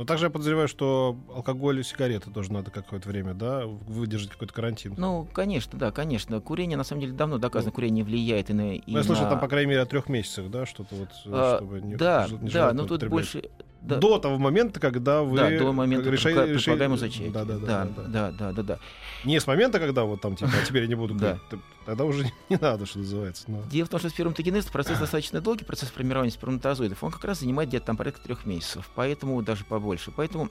Но 0.00 0.06
также 0.06 0.24
я 0.24 0.30
подозреваю, 0.30 0.66
что 0.66 1.14
алкоголь 1.28 1.80
и 1.80 1.82
сигареты 1.82 2.30
тоже 2.30 2.50
надо 2.54 2.70
какое-то 2.70 3.06
время, 3.06 3.34
да, 3.34 3.66
выдержать 3.66 4.30
какой-то 4.30 4.54
карантин. 4.54 4.94
Ну, 4.96 5.28
конечно, 5.30 5.78
да, 5.78 5.92
конечно. 5.92 6.40
Курение, 6.40 6.78
на 6.78 6.84
самом 6.84 7.02
деле, 7.02 7.12
давно 7.12 7.36
доказано, 7.36 7.70
курение 7.70 8.02
влияет 8.02 8.48
и 8.48 8.54
на... 8.54 8.76
и 8.76 8.82
Ну, 8.86 8.96
я 8.96 9.04
слышал, 9.04 9.24
на- 9.24 9.30
там, 9.32 9.40
по 9.40 9.46
крайней 9.48 9.68
мере, 9.68 9.82
о 9.82 9.84
трех 9.84 10.08
месяцах, 10.08 10.50
да, 10.50 10.64
что-то 10.64 10.94
вот, 10.94 11.10
А, 11.26 11.58
чтобы 11.58 11.82
не, 11.82 11.96
да, 11.96 12.26
не 12.30 12.48
да, 12.48 12.72
но 12.72 12.84
тут 12.84 13.02
употреблять. 13.02 13.10
больше... 13.10 13.50
да, 13.82 13.96
До 13.96 14.18
того 14.18 14.38
момента, 14.38 14.78
когда 14.78 15.22
вы 15.22 15.36
да, 15.38 15.50
до 15.58 15.72
момента 15.72 16.04
как 16.04 16.14
реши- 16.14 16.28
предпо- 16.32 16.44
реши- 16.46 16.52
предполагаемого 16.54 16.98
зачатия. 16.98 17.30
Да, 17.30 17.44
да, 17.44 17.58
да, 17.58 17.66
да, 17.66 17.84
да, 17.84 18.06
да. 18.06 18.30
да, 18.30 18.52
да, 18.52 18.62
да. 18.62 18.78
Не 19.24 19.40
с 19.40 19.46
момента, 19.46 19.78
когда 19.78 20.04
вот 20.04 20.20
там, 20.20 20.36
типа, 20.36 20.50
а 20.60 20.66
теперь 20.66 20.82
я 20.82 20.88
не 20.88 20.94
буду 20.94 21.14
Да. 21.18 21.38
Тогда 21.86 22.04
уже 22.04 22.24
не 22.50 22.56
надо, 22.56 22.84
что 22.86 22.98
называется. 22.98 23.50
но- 23.50 23.62
Дело 23.70 23.86
в 23.86 23.88
том, 23.88 23.98
что 24.00 24.08
сперматогенез 24.10 24.66
процесс 24.66 24.98
достаточно 24.98 25.40
долгий, 25.40 25.64
процесс 25.64 25.90
формирования 25.90 26.30
сперматозоидов. 26.30 27.02
Он 27.02 27.10
как 27.10 27.24
раз 27.24 27.40
занимает 27.40 27.70
где-то 27.70 27.86
там 27.86 27.96
порядка 27.96 28.20
трех 28.22 28.44
месяцев, 28.46 28.90
поэтому 28.94 29.40
даже 29.42 29.64
побольше. 29.64 30.12
Поэтому 30.14 30.50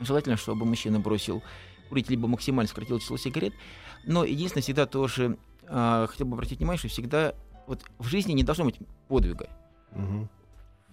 желательно, 0.00 0.36
чтобы 0.36 0.64
мужчина 0.64 1.00
бросил 1.00 1.42
курить, 1.88 2.08
либо 2.08 2.28
максимально 2.28 2.68
сократил 2.68 2.98
число 3.00 3.16
сигарет. 3.16 3.52
Но 4.06 4.24
единственное, 4.24 4.62
всегда 4.62 4.86
тоже 4.86 5.36
а, 5.66 6.06
хотел 6.06 6.26
бы 6.26 6.34
обратить 6.34 6.58
внимание, 6.58 6.78
что 6.78 6.88
всегда 6.88 7.34
вот 7.66 7.82
в 7.98 8.06
жизни 8.06 8.32
не 8.32 8.42
должно 8.44 8.64
быть 8.64 8.76
подвига 9.08 9.48
Мгм. 9.92 10.28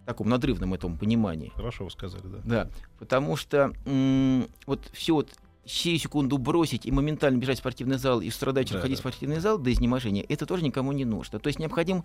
В 0.03 0.05
таком 0.05 0.29
надрывном 0.29 0.73
этом 0.73 0.97
понимании. 0.97 1.51
Хорошо 1.55 1.85
вы 1.85 1.91
сказали, 1.91 2.23
да. 2.25 2.39
Да, 2.43 2.69
потому 2.99 3.35
что 3.35 3.73
м, 3.85 4.47
вот 4.65 4.89
все 4.93 5.13
вот 5.13 5.29
сию 5.65 5.99
секунду 5.99 6.37
бросить 6.37 6.85
и 6.85 6.91
моментально 6.91 7.37
бежать 7.37 7.57
в 7.57 7.59
спортивный 7.59 7.97
зал 7.97 8.19
и 8.21 8.29
страдать 8.31 8.71
Да, 8.71 8.79
ходить 8.79 8.97
да. 8.97 9.01
в 9.01 9.01
спортивный 9.01 9.39
зал 9.39 9.57
до 9.59 9.71
изнеможения, 9.71 10.25
это 10.27 10.45
тоже 10.45 10.63
никому 10.63 10.91
не 10.91 11.05
нужно. 11.05 11.39
То 11.39 11.47
есть 11.47 11.59
необходим 11.59 12.03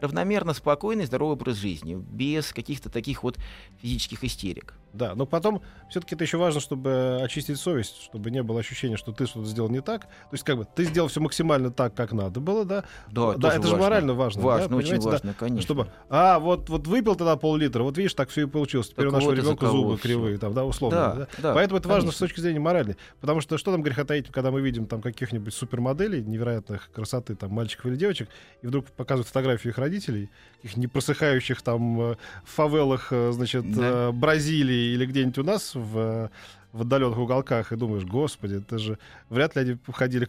равномерно 0.00 0.52
спокойный, 0.52 1.06
здоровый 1.06 1.34
образ 1.34 1.56
жизни, 1.56 1.94
без 1.94 2.52
каких-то 2.52 2.90
таких 2.90 3.22
вот 3.22 3.38
физических 3.80 4.24
истерик. 4.24 4.74
Да, 4.96 5.14
но 5.14 5.26
потом 5.26 5.62
все-таки 5.90 6.14
это 6.14 6.24
еще 6.24 6.38
важно, 6.38 6.60
чтобы 6.60 7.20
очистить 7.22 7.58
совесть, 7.58 8.02
чтобы 8.02 8.30
не 8.30 8.42
было 8.42 8.60
ощущения, 8.60 8.96
что 8.96 9.12
ты 9.12 9.26
что-то 9.26 9.46
сделал 9.46 9.68
не 9.68 9.80
так. 9.80 10.02
То 10.02 10.32
есть, 10.32 10.44
как 10.44 10.56
бы 10.56 10.66
ты 10.74 10.84
сделал 10.84 11.08
все 11.08 11.20
максимально 11.20 11.70
так, 11.70 11.94
как 11.94 12.12
надо 12.12 12.40
было, 12.40 12.64
да? 12.64 12.84
Да, 13.10 13.34
да 13.34 13.48
это 13.48 13.58
важно. 13.60 13.66
же 13.68 13.76
морально 13.76 14.14
важно. 14.14 14.42
Важно, 14.42 14.68
да? 14.68 14.76
очень 14.76 15.00
важно, 15.00 15.30
да? 15.30 15.34
конечно. 15.38 15.62
Чтобы, 15.62 15.88
а, 16.08 16.38
вот, 16.38 16.68
вот 16.68 16.86
выпил 16.86 17.14
тогда 17.14 17.36
пол-литра, 17.36 17.82
вот 17.82 17.96
видишь, 17.98 18.14
так 18.14 18.30
все 18.30 18.42
и 18.42 18.46
получилось. 18.46 18.88
Теперь 18.88 19.06
так 19.06 19.12
у 19.12 19.16
нашего 19.16 19.30
вот 19.30 19.38
ребенка 19.38 19.66
зубы 19.68 19.96
всё. 19.96 20.02
кривые, 20.02 20.38
там, 20.38 20.54
да, 20.54 20.64
условно. 20.64 20.96
Да, 20.98 21.14
Да, 21.14 21.28
да, 21.38 21.54
Поэтому 21.54 21.78
это 21.78 21.88
важно 21.88 22.10
с 22.10 22.14
конечно. 22.14 22.26
точки 22.26 22.40
зрения 22.40 22.60
моральной. 22.60 22.96
Потому 23.20 23.40
что 23.40 23.58
что 23.58 23.72
там 23.72 23.82
греха 23.82 24.04
таить, 24.04 24.28
когда 24.30 24.50
мы 24.50 24.60
видим 24.60 24.86
там 24.86 25.02
каких-нибудь 25.02 25.52
супермоделей 25.54 26.22
невероятных 26.22 26.90
красоты, 26.92 27.34
там, 27.34 27.50
мальчиков 27.52 27.86
или 27.86 27.96
девочек, 27.96 28.28
и 28.62 28.66
вдруг 28.66 28.86
показывают 28.86 29.28
фотографии 29.28 29.68
их 29.68 29.78
родителей, 29.78 30.30
их 30.62 30.76
не 30.76 30.86
просыхающих 30.86 31.62
там 31.62 32.00
э, 32.00 32.16
в 32.44 32.50
фавелах, 32.50 33.08
э, 33.10 33.32
значит, 33.32 33.70
Да. 33.72 34.08
э, 34.08 34.12
Бразилии 34.12 34.85
или 34.94 35.06
где-нибудь 35.06 35.38
у 35.38 35.44
нас 35.44 35.74
в 35.74 36.30
в 36.72 36.82
отдаленных 36.82 37.16
уголках 37.16 37.72
и 37.72 37.76
думаешь, 37.76 38.04
господи, 38.04 38.56
это 38.56 38.78
же 38.78 38.98
вряд 39.30 39.56
ли 39.56 39.62
они 39.62 39.78
ходили 39.94 40.28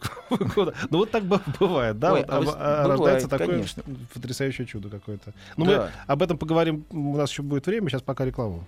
куда. 0.54 0.72
Ну 0.88 0.98
вот 0.98 1.10
так 1.10 1.24
бывает, 1.24 1.98
да, 1.98 2.14
Ой, 2.14 2.20
вот, 2.20 2.30
а 2.30 2.40
вы 2.40 2.46
а- 2.52 2.52
а 2.52 2.82
бывает, 2.84 2.88
рождается 2.88 3.28
такое 3.28 3.46
конечно. 3.48 3.82
потрясающее 4.14 4.66
чудо 4.66 4.88
какое-то. 4.88 5.34
Ну 5.58 5.66
мы 5.66 5.72
Да. 5.74 5.90
об 6.06 6.22
этом 6.22 6.38
поговорим, 6.38 6.86
у 6.90 7.16
нас 7.18 7.28
еще 7.30 7.42
будет 7.42 7.66
время, 7.66 7.90
сейчас 7.90 8.00
пока 8.00 8.24
рекламу. 8.24 8.66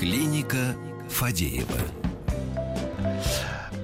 Клиника 0.00 0.74
Фадеева. 1.08 2.11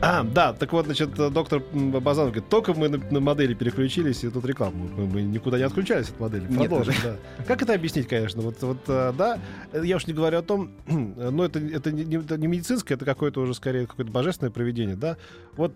А, 0.01 0.23
да, 0.23 0.53
так 0.53 0.73
вот, 0.73 0.85
значит, 0.87 1.13
доктор 1.15 1.63
м, 1.73 1.91
Базанов 1.91 2.33
говорит, 2.33 2.49
только 2.49 2.73
мы 2.73 2.89
на, 2.89 2.99
на 3.11 3.19
модели 3.21 3.55
переключились, 3.55 4.23
и 4.23 4.31
тут 4.31 4.45
рекламу. 4.45 4.89
Мы, 4.97 5.07
мы 5.07 5.23
никуда 5.23 5.59
не 5.59 5.65
отключались 5.65 6.09
от 6.11 6.21
модели. 6.21 6.43
Нет, 6.49 6.69
Продолжим, 6.69 6.95
да. 7.03 7.17
Как 7.47 7.63
это 7.63 7.75
объяснить, 7.75 8.07
конечно? 8.07 8.41
Вот, 8.43 8.63
вот 8.63 8.79
а, 8.87 9.13
да, 9.13 9.41
э, 9.73 9.83
я 9.85 9.97
уж 9.97 10.07
не 10.07 10.13
говорю 10.13 10.39
о 10.39 10.43
том, 10.43 10.71
но 10.87 11.45
это, 11.45 11.59
это, 11.59 11.91
не, 11.91 12.05
не- 12.05 12.17
это 12.19 12.39
не 12.39 12.47
медицинское, 12.47 12.95
это 12.95 13.05
какое-то 13.05 13.41
уже 13.41 13.55
скорее 13.55 13.87
какое-то 13.89 14.13
божественное 14.13 14.53
проведение, 14.53 14.95
да. 14.95 15.17
Вот 15.57 15.73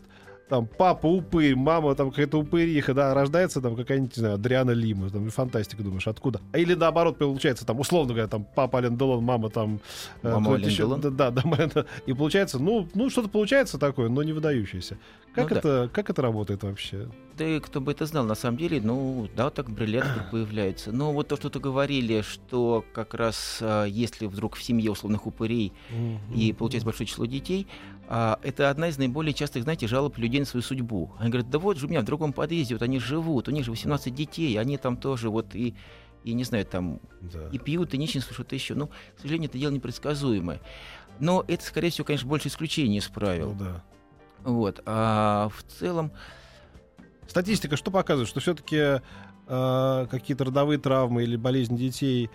там 0.49 0.67
папа 0.67 1.07
упырь, 1.07 1.55
мама 1.57 1.95
там 1.95 2.11
какая-то 2.11 2.39
упыриха, 2.39 2.93
да, 2.95 3.15
рождается 3.15 3.61
там 3.61 3.75
какая-нибудь, 3.75 4.17
не 4.17 4.21
знаю, 4.21 4.35
Адриана 4.35 4.73
Лима, 4.73 5.09
там, 5.11 5.31
фантастика, 5.31 5.83
думаешь, 5.83 6.07
откуда? 6.07 6.41
А 6.53 6.59
Или 6.59 6.75
наоборот, 6.75 7.17
получается, 7.19 7.65
там, 7.65 7.81
условно 7.81 8.13
говоря, 8.13 8.29
там, 8.29 8.47
папа 8.55 8.79
Ален 8.79 8.97
Делон, 8.99 9.25
мама 9.25 9.49
там... 9.49 9.81
э, 10.23 10.31
Мама 10.31 10.55
Ален 10.55 10.67
еще- 10.69 10.79
Делон. 10.79 11.01
Да, 11.01 11.31
да, 11.31 11.43
да, 11.75 11.85
и 12.07 12.13
получается, 12.13 12.59
ну, 12.59 12.89
ну, 12.95 13.09
что-то 13.09 13.29
получается 13.29 13.79
такое, 13.79 14.09
но 14.09 14.23
не 14.23 14.33
выдающееся. 14.33 14.99
Как, 15.35 15.45
Ну 15.51 15.55
да. 15.55 15.59
это, 15.59 15.91
как 15.93 16.11
это 16.11 16.21
работает 16.23 16.62
вообще? 16.62 17.09
Да 17.39 17.59
кто 17.61 17.81
бы 17.81 17.93
это 17.93 18.05
знал, 18.05 18.25
на 18.25 18.35
самом 18.35 18.59
деле, 18.59 18.81
ну, 18.83 19.29
да, 19.35 19.49
так 19.49 19.71
бриллиант 19.71 20.09
тут 20.15 20.31
появляется. 20.31 20.93
Но 20.93 21.12
вот 21.12 21.29
то, 21.29 21.37
что-то 21.37 21.59
говорили, 21.59 22.21
что 22.21 22.85
как 22.93 23.15
раз 23.15 23.59
а, 23.62 23.85
если 23.85 24.27
вдруг 24.27 24.57
в 24.57 24.62
семье 24.62 24.91
условных 24.91 25.27
упырей 25.27 25.73
и 26.35 26.53
получается 26.53 26.85
большое 26.85 27.07
число 27.07 27.25
детей, 27.25 27.67
а, 28.09 28.39
это 28.43 28.69
одна 28.69 28.89
из 28.89 28.99
наиболее 28.99 29.33
частых, 29.33 29.62
знаете, 29.62 29.87
жалоб 29.87 30.19
людей 30.19 30.41
на 30.41 30.47
свою 30.47 30.62
судьбу. 30.62 31.12
Они 31.19 31.31
говорят, 31.31 31.49
да 31.49 31.59
вот 31.59 31.79
же 31.79 31.87
у 31.87 31.89
меня 31.89 32.03
в 32.03 32.05
другом 32.05 32.35
подъезде, 32.35 32.75
вот 32.75 32.83
они 32.83 32.99
живут, 32.99 33.49
у 33.49 33.51
них 33.53 33.65
же 33.65 33.71
18 33.71 34.15
детей, 34.15 34.59
они 34.61 34.77
там 34.77 34.99
тоже 34.99 35.31
вот 35.31 35.55
и, 35.55 35.75
и 36.25 36.35
не 36.35 36.45
знаю, 36.45 36.67
там 36.67 37.01
Да. 37.23 37.49
и 37.51 37.59
пьют, 37.59 37.95
и 37.95 37.99
нищенство, 37.99 38.35
что-то 38.35 38.55
еще. 38.55 38.75
Ну, 38.75 38.89
к 38.89 39.21
сожалению, 39.23 39.49
это 39.49 39.57
дело 39.59 39.71
непредсказуемое. 39.73 40.61
Но 41.19 41.43
это, 41.49 41.65
скорее 41.65 41.89
всего, 41.89 42.05
конечно, 42.05 42.29
больше 42.29 42.49
исключение 42.49 42.99
из 42.99 43.09
правил. 43.09 43.55
Ну 43.55 43.65
да. 43.65 43.85
Вот. 44.45 44.83
А 44.87 45.49
в 45.57 45.63
целом, 45.79 46.11
Статистика 47.29 47.77
что 47.77 47.91
показывает? 47.91 48.29
Что 48.29 48.41
все-таки 48.41 49.01
какие-то 49.47 50.45
родовые 50.45 50.79
травмы 50.79 51.25
или 51.25 51.37
болезни 51.37 51.77
детей 51.77 52.31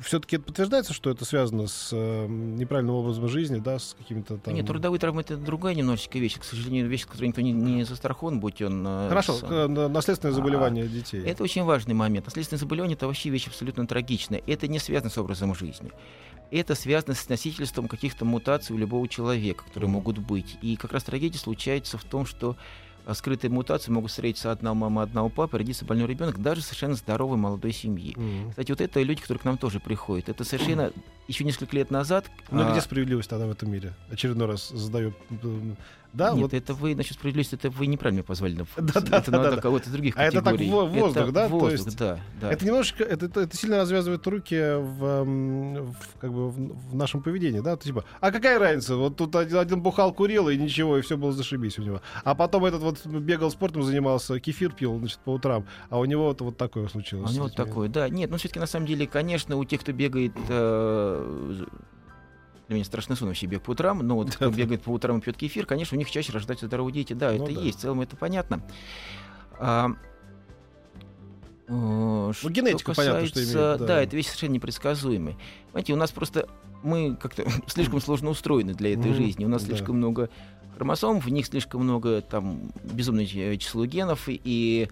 все-таки 0.00 0.36
это 0.36 0.44
подтверждается, 0.44 0.92
что 0.92 1.10
это 1.10 1.24
связано 1.24 1.66
с 1.66 1.88
э, 1.92 2.26
неправильным 2.28 2.94
образом 2.94 3.26
жизни, 3.26 3.58
да, 3.58 3.80
с 3.80 3.96
какими-то 3.98 4.36
там... 4.36 4.54
Нет, 4.54 4.66
трудовые 4.66 5.00
травмы 5.00 5.22
это 5.22 5.36
другая 5.36 5.74
немножечко 5.74 6.16
вещь. 6.20 6.38
К 6.38 6.44
сожалению, 6.44 6.86
вещь, 6.86 7.06
которой 7.06 7.26
никто 7.26 7.40
не, 7.40 7.50
не 7.50 7.82
застрахован, 7.82 8.38
будь 8.38 8.62
он. 8.62 8.84
э, 8.86 9.08
Хорошо, 9.08 9.32
с- 9.32 9.42
э, 9.42 9.66
на- 9.66 9.88
наследственное 9.88 10.32
заболевание 10.32 10.86
детей. 10.86 11.24
Это 11.24 11.42
очень 11.42 11.64
важный 11.64 11.94
момент. 11.94 12.26
Наследственное 12.26 12.60
заболевание 12.60 12.94
это 12.96 13.08
вообще 13.08 13.30
вещь 13.30 13.48
абсолютно 13.48 13.84
трагичная. 13.88 14.40
Это 14.46 14.68
не 14.68 14.78
связано 14.78 15.10
с 15.10 15.18
образом 15.18 15.52
жизни. 15.56 15.90
Это 16.50 16.74
связано 16.74 17.14
с 17.14 17.28
носительством 17.28 17.88
каких-то 17.88 18.24
мутаций 18.24 18.74
у 18.74 18.78
любого 18.78 19.06
человека, 19.08 19.64
которые 19.64 19.90
могут 19.90 20.18
быть. 20.18 20.56
И 20.62 20.76
как 20.76 20.92
раз 20.92 21.04
трагедия 21.04 21.38
случается 21.38 21.98
в 21.98 22.04
том, 22.04 22.24
что 22.24 22.56
а, 23.08 23.14
скрытые 23.14 23.50
мутации 23.50 23.90
могут 23.90 24.10
встретиться 24.10 24.52
одна 24.52 24.74
мама, 24.74 25.02
одна 25.02 25.24
у 25.24 25.30
папы, 25.30 25.56
родиться 25.56 25.86
больной 25.86 26.06
ребенок, 26.06 26.42
даже 26.42 26.60
совершенно 26.60 26.94
здоровой 26.94 27.38
молодой 27.38 27.72
семьи. 27.72 28.12
Мгм. 28.16 28.50
Кстати, 28.50 28.70
вот 28.70 28.82
это 28.82 29.02
люди, 29.02 29.22
которые 29.22 29.40
к 29.40 29.44
нам 29.46 29.56
тоже 29.56 29.80
приходят. 29.80 30.28
Это 30.28 30.44
совершенно 30.44 30.92
еще 31.26 31.44
несколько 31.44 31.74
лет 31.74 31.90
назад. 31.90 32.26
Ну 32.50 32.68
а, 32.68 32.70
где 32.70 32.82
справедливость 32.82 33.30
тогда 33.30 33.46
в 33.46 33.50
этом 33.50 33.70
мире? 33.70 33.94
Очередной 34.10 34.46
раз 34.46 34.68
задаю. 34.68 35.14
Да, 36.14 36.30
Нет, 36.32 36.40
вот. 36.40 36.54
это 36.54 36.72
вы, 36.72 36.94
насчет 36.94 37.14
справедливости, 37.14 37.54
это 37.54 37.68
вы 37.70 37.86
неправильно 37.86 38.22
позвали. 38.22 38.56
Да, 38.76 39.00
да, 39.00 39.18
это 39.18 39.30
да, 39.30 39.38
надо 39.38 39.56
да, 39.56 39.62
кого-то 39.62 39.90
других 39.90 40.14
А 40.16 40.24
это 40.24 40.40
так 40.42 40.54
категорий. 40.56 40.70
во- 40.70 40.86
воздух, 40.86 41.22
Это 41.24 41.32
да? 41.32 41.48
Воздух, 41.48 41.70
есть 41.72 41.98
да, 41.98 42.18
да. 42.40 42.50
Это 42.52 42.64
немножечко, 42.64 43.04
это, 43.04 43.26
это- 43.26 43.40
это 43.42 43.56
сильно 43.56 43.76
развязывает 43.78 44.26
руки 44.26 44.54
в, 44.56 45.04
м, 45.04 45.74
в, 45.92 45.96
как 46.18 46.32
бы 46.32 46.48
в, 46.50 46.90
в 46.90 46.94
нашем 46.94 47.22
поведении, 47.22 47.60
да? 47.60 47.76
То 47.76 47.84
типа, 47.84 48.04
а 48.20 48.30
какая 48.32 48.58
разница? 48.58 48.96
Вот 48.96 49.16
тут 49.16 49.36
один, 49.36 49.58
один 49.58 49.82
бухал, 49.82 50.12
курил, 50.14 50.48
и 50.48 50.56
ничего, 50.56 50.96
и 50.96 51.02
все 51.02 51.16
было 51.18 51.32
зашибись 51.32 51.78
у 51.78 51.82
него. 51.82 52.00
А 52.24 52.34
потом 52.34 52.64
этот 52.64 52.80
вот 52.82 53.04
бегал 53.06 53.50
спортом, 53.50 53.82
занимался, 53.82 54.40
кефир 54.40 54.72
пил, 54.72 54.98
значит, 54.98 55.18
по 55.20 55.34
утрам, 55.34 55.66
а 55.90 55.98
у 55.98 56.04
него 56.06 56.24
вот, 56.24 56.40
вот 56.40 56.56
такое 56.56 56.88
случилось. 56.88 57.28
А 57.30 57.32
у 57.32 57.36
него 57.36 57.48
детьми. 57.48 57.64
такое, 57.66 57.88
да. 57.90 58.08
Нет, 58.08 58.30
ну 58.30 58.38
все-таки 58.38 58.58
на 58.60 58.66
самом 58.66 58.86
деле, 58.86 59.06
конечно, 59.06 59.56
у 59.56 59.64
тех, 59.64 59.80
кто 59.82 59.92
бегает, 59.92 60.32
э, 60.48 61.64
для 62.68 62.74
меня 62.76 62.84
страшный 62.84 63.16
сон 63.16 63.28
вообще 63.28 63.46
бег 63.46 63.62
по 63.62 63.70
утрам, 63.70 63.98
но 64.06 64.14
вот 64.14 64.30
кто 64.34 64.50
бегает 64.50 64.82
по 64.82 64.90
утрам 64.90 65.18
и 65.18 65.20
пьет 65.22 65.36
кефир, 65.36 65.64
конечно, 65.66 65.96
у 65.96 65.98
них 65.98 66.10
чаще 66.10 66.32
рождаются 66.32 66.66
здоровые 66.66 66.92
дети. 66.92 67.14
Да, 67.14 67.32
Ну 67.32 67.44
это 67.44 67.54
да. 67.54 67.60
есть, 67.62 67.78
в 67.78 67.80
целом 67.80 68.00
это 68.02 68.14
понятно. 68.16 68.62
А, 69.58 69.88
э, 71.68 72.32
что 72.34 72.50
генетика, 72.50 72.94
понятно, 72.94 73.26
что 73.26 73.34
касается- 73.34 73.58
имеет, 73.58 73.78
да. 73.80 73.86
Да, 73.86 74.02
это 74.02 74.16
вещь 74.16 74.26
совершенно 74.26 74.52
непредсказуемая. 74.52 75.36
Понимаете, 75.72 75.92
у 75.94 75.96
нас 75.96 76.10
просто 76.12 76.48
мы 76.82 77.16
как-то 77.16 77.44
слишком 77.66 78.00
сложно 78.00 78.30
устроены 78.30 78.74
для 78.74 78.92
этой 78.92 79.12
жизни. 79.12 79.44
У 79.44 79.48
нас 79.48 79.62
да. 79.62 79.68
слишком 79.68 79.96
много 79.96 80.28
хромосом, 80.76 81.20
в 81.20 81.28
них 81.28 81.46
слишком 81.46 81.82
много 81.82 82.20
там 82.22 82.70
безумное 82.84 83.26
ч- 83.26 83.56
число 83.58 83.84
генов 83.86 84.24
и, 84.28 84.88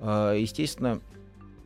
э, 0.00 0.36
естественно, 0.40 1.00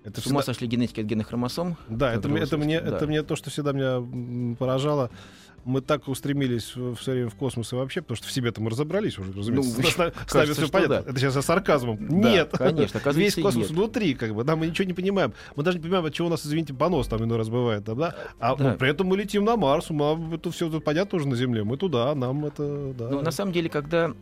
Это 0.04 0.20
с 0.20 0.26
ума 0.26 0.40
всегда- 0.40 0.54
сошли 0.54 0.68
генетики 0.68 1.00
от 1.00 1.06
генных 1.06 1.26
хромосом. 1.28 1.76
Да, 1.88 2.12
это, 2.12 2.28
мне- 2.28 2.42
это, 2.42 2.56
мне, 2.58 2.80
Да. 2.80 2.94
это 2.96 3.06
мне 3.08 3.22
то, 3.24 3.34
что 3.34 3.50
всегда 3.50 3.72
меня 3.72 4.54
поражало. 4.56 5.10
Мы 5.66 5.80
так 5.80 6.06
устремились 6.06 6.76
в- 6.76 6.94
все 6.94 7.12
время 7.12 7.28
в 7.28 7.34
космос 7.34 7.72
и 7.72 7.76
вообще, 7.76 8.00
потому 8.00 8.16
что 8.16 8.28
в 8.28 8.32
себе-то 8.32 8.60
мы 8.62 8.70
разобрались 8.70 9.18
уже, 9.18 9.32
разумеется. 9.32 9.80
Ну, 9.82 9.88
с, 9.88 9.98
нами 9.98 10.52
все 10.52 10.68
понятно. 10.68 11.02
да. 11.02 11.10
Это 11.10 11.18
сейчас 11.18 11.34
я 11.36 11.42
сарказмом. 11.42 11.98
Да, 12.22 12.30
нет, 12.30 12.50
конечно, 12.56 13.00
Весь 13.10 13.34
космос 13.34 13.68
нет. 13.68 13.70
внутри, 13.70 14.14
как 14.14 14.32
бы, 14.34 14.44
да, 14.44 14.54
мы 14.54 14.68
ничего 14.68 14.86
не 14.86 14.94
понимаем. 14.94 15.34
Мы 15.56 15.64
даже 15.64 15.78
не 15.78 15.82
понимаем, 15.82 16.04
от 16.06 16.14
чего 16.14 16.28
у 16.28 16.30
нас, 16.30 16.46
извините, 16.46 16.72
понос 16.72 17.08
там 17.08 17.22
иной 17.24 17.36
раз 17.38 17.48
бывает, 17.48 17.82
да? 17.84 18.14
А 18.38 18.54
Да. 18.54 18.72
при 18.78 18.88
этом 18.90 19.08
мы 19.08 19.16
летим 19.16 19.44
на 19.44 19.56
Марс, 19.56 19.90
нам 19.90 20.32
это 20.34 20.50
все 20.52 20.70
понятно 20.80 21.16
уже 21.16 21.26
на 21.28 21.34
Земле, 21.36 21.64
мы 21.64 21.76
туда, 21.76 22.14
нам 22.14 22.46
это, 22.46 22.94
да. 22.96 23.08
Ну, 23.10 23.20
на 23.22 23.30
самом 23.32 23.52
деле, 23.52 23.68
когда 23.68 24.12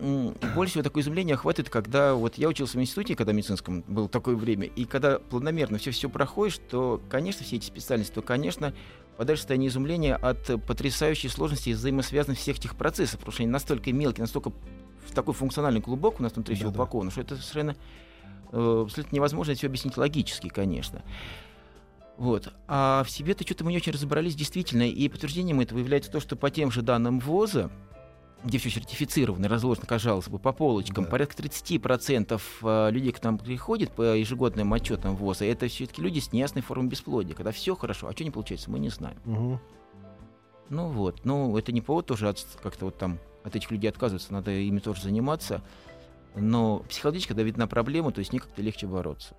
больше 0.54 0.70
всего 0.72 0.82
такое 0.82 1.02
изумление 1.02 1.34
охватывает, 1.34 1.68
когда 1.70 2.14
вот 2.14 2.38
я 2.38 2.48
учился 2.48 2.78
в 2.78 2.80
институте, 2.80 3.14
когда 3.16 3.32
медицинском 3.32 3.84
было 3.86 4.08
такое 4.08 4.34
время, 4.34 4.66
и 4.66 4.86
когда 4.86 5.18
планомерно 5.18 5.76
все 5.76 5.90
все 5.90 6.08
проходишь, 6.08 6.58
то, 6.70 7.02
конечно, 7.10 7.44
все 7.44 7.56
эти 7.56 7.66
специальности, 7.66 8.14
то, 8.14 8.22
конечно, 8.22 8.72
подаешь 9.16 9.40
состояние 9.40 9.68
изумления 9.68 10.16
от 10.16 10.50
потрясающей 10.66 11.28
сложности 11.28 11.70
и 11.70 11.74
взаимосвязанности 11.74 12.42
всех 12.42 12.58
этих 12.58 12.76
процессов, 12.76 13.20
потому 13.20 13.32
что 13.32 13.42
они 13.42 13.50
настолько 13.52 13.92
мелкие, 13.92 14.22
настолько 14.22 14.50
в 15.06 15.12
такой 15.14 15.34
функциональный 15.34 15.80
клубок 15.80 16.20
у 16.20 16.22
нас 16.22 16.32
внутри 16.34 16.54
все 16.54 16.64
Да-да. 16.64 16.82
упаковано, 16.82 17.10
что 17.10 17.20
это 17.20 17.36
совершенно 17.36 17.76
э, 18.52 18.82
абсолютно 18.84 19.14
невозможно 19.14 19.54
все 19.54 19.66
объяснить 19.66 19.96
логически, 19.96 20.48
конечно. 20.48 21.02
Вот. 22.16 22.52
А 22.68 23.02
в 23.04 23.10
себе-то 23.10 23.44
что-то 23.44 23.64
мы 23.64 23.72
не 23.72 23.76
очень 23.78 23.92
разобрались 23.92 24.34
действительно, 24.34 24.88
и 24.88 25.08
подтверждением 25.08 25.60
этого 25.60 25.78
является 25.78 26.10
то, 26.10 26.20
что 26.20 26.36
по 26.36 26.50
тем 26.50 26.70
же 26.70 26.82
данным 26.82 27.20
ВОЗа, 27.20 27.70
где 28.44 28.58
все 28.58 28.68
сертифицировано, 28.70 29.48
разложено, 29.48 29.86
казалось 29.86 30.28
бы, 30.28 30.38
по 30.38 30.52
полочкам, 30.52 31.04
Да. 31.04 31.10
порядка 31.10 31.42
30% 31.42 32.40
э, 32.62 32.90
людей, 32.90 33.12
к 33.12 33.22
нам 33.22 33.38
приходит 33.38 33.90
по 33.90 34.14
ежегодным 34.14 34.72
отчетам 34.74 35.16
ВОЗа, 35.16 35.46
это 35.46 35.66
все-таки 35.68 36.02
люди 36.02 36.20
с 36.20 36.32
неясной 36.32 36.62
формой 36.62 36.88
бесплодия, 36.88 37.34
когда 37.34 37.52
все 37.52 37.74
хорошо, 37.74 38.06
а 38.08 38.12
что 38.12 38.22
не 38.22 38.30
получается, 38.30 38.70
мы 38.70 38.78
не 38.78 38.90
знаем. 38.90 39.16
Мгм. 39.24 39.60
Ну 40.68 40.88
вот, 40.88 41.24
ну 41.24 41.56
это 41.56 41.72
не 41.72 41.80
повод 41.80 42.06
тоже 42.06 42.28
от- 42.28 42.46
как-то 42.62 42.86
вот 42.86 42.98
там 42.98 43.18
от 43.44 43.56
этих 43.56 43.70
людей 43.70 43.88
отказываться, 43.88 44.32
надо 44.32 44.50
ими 44.50 44.78
тоже 44.78 45.02
заниматься. 45.02 45.62
Но 46.36 46.80
психологически, 46.88 47.28
когда 47.28 47.42
видна 47.44 47.66
проблема, 47.66 48.10
то 48.12 48.18
есть 48.18 48.30
с 48.30 48.32
ней 48.32 48.40
как-то 48.40 48.60
легче 48.60 48.86
бороться. 48.86 49.34